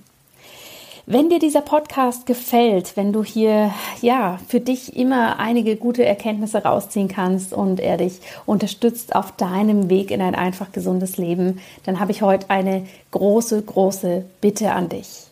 Wenn 1.12 1.28
dir 1.28 1.40
dieser 1.40 1.60
Podcast 1.60 2.26
gefällt, 2.26 2.96
wenn 2.96 3.12
du 3.12 3.22
hier 3.22 3.74
ja 4.02 4.40
für 4.48 4.62
dich 4.62 4.96
immer 4.96 5.40
einige 5.40 5.76
gute 5.76 6.06
Erkenntnisse 6.06 6.64
rausziehen 6.64 7.10
kannst 7.10 7.52
und 7.52 7.82
er 7.82 7.98
dich 7.98 8.22
unterstützt 8.46 9.14
auf 9.14 9.34
deinem 9.34 9.90
Weg 9.90 10.10
in 10.10 10.22
ein 10.22 10.36
einfach 10.36 10.72
gesundes 10.72 11.18
Leben, 11.18 11.60
dann 11.84 12.00
habe 12.00 12.14
ich 12.14 12.22
heute 12.22 12.50
eine 12.50 12.88
große, 13.12 13.62
große 13.62 14.24
Bitte 14.40 14.72
an 14.72 14.88
dich. 14.88 15.31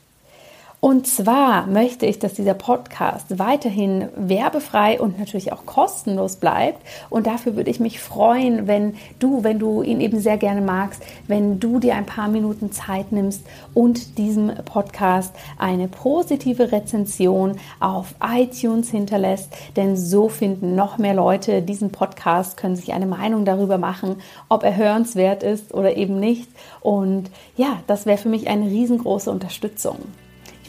Und 0.82 1.07
zwar 1.07 1.67
möchte 1.67 2.05
ich, 2.05 2.19
dass 2.19 2.36
dieser 2.36 2.53
Podcast 2.53 3.38
weiterhin 3.38 4.07
werbefrei 4.15 4.99
und 4.99 5.19
natürlich 5.19 5.51
auch 5.51 5.65
kostenlos 5.65 6.38
bleibt. 6.38 6.82
Und 7.09 7.27
dafür 7.27 7.57
würde 7.57 7.69
ich 7.69 7.82
mich 7.82 7.99
freuen, 7.99 8.65
wenn 8.65 8.95
du, 9.19 9.43
wenn 9.43 9.59
du 9.59 9.82
ihn 9.82 9.99
eben 9.99 10.21
sehr 10.21 10.38
gerne 10.38 10.61
magst, 10.61 11.03
wenn 11.27 11.59
du 11.59 11.80
dir 11.80 11.95
ein 11.95 12.05
paar 12.05 12.30
Minuten 12.30 12.71
Zeit 12.71 13.11
nimmst 13.11 13.45
und 13.73 14.17
diesem 14.17 14.53
Podcast 14.63 15.36
eine 15.57 15.89
positive 15.89 16.71
Rezension 16.71 17.57
auf 17.82 18.15
iTunes 18.23 18.89
hinterlässt. 18.89 19.53
Denn 19.75 19.97
so 19.97 20.30
finden 20.30 20.75
noch 20.75 20.97
mehr 20.97 21.13
Leute 21.13 21.61
diesen 21.61 21.91
Podcast, 21.91 22.55
können 22.55 22.77
sich 22.77 22.93
eine 22.93 23.05
Meinung 23.05 23.43
darüber 23.43 23.77
machen, 23.77 24.15
ob 24.47 24.63
er 24.63 24.77
hörenswert 24.77 25.43
ist 25.43 25.73
oder 25.73 25.97
eben 25.97 26.21
nicht. 26.21 26.49
Und 26.80 27.32
ja, 27.57 27.80
das 27.88 28.05
wäre 28.05 28.17
für 28.17 28.30
mich 28.30 28.47
eine 28.47 28.67
riesengroße 28.67 29.30
Unterstützung. 29.30 29.97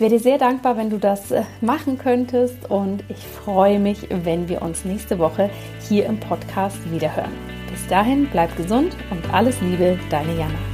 Ich 0.00 0.02
wäre 0.02 0.12
dir 0.12 0.18
sehr 0.18 0.38
dankbar, 0.38 0.78
wenn 0.78 0.88
du 0.88 0.96
das 0.96 1.30
äh, 1.30 1.42
machen 1.60 1.98
könntest 1.98 2.70
und 2.70 3.04
ich 3.10 3.18
freue 3.18 3.78
mich, 3.78 4.08
wenn 4.08 4.48
wir 4.48 4.62
uns 4.62 4.86
nächste 4.86 5.18
Woche 5.18 5.50
hier 5.90 6.06
im 6.06 6.18
Podcast 6.18 6.78
wiederhören. 6.90 7.32
Bis 7.70 7.86
dahin, 7.86 8.26
bleib 8.32 8.56
gesund 8.56 8.96
und 9.10 9.30
alles 9.30 9.60
Liebe, 9.60 9.98
deine 10.08 10.32
Jana. 10.38 10.69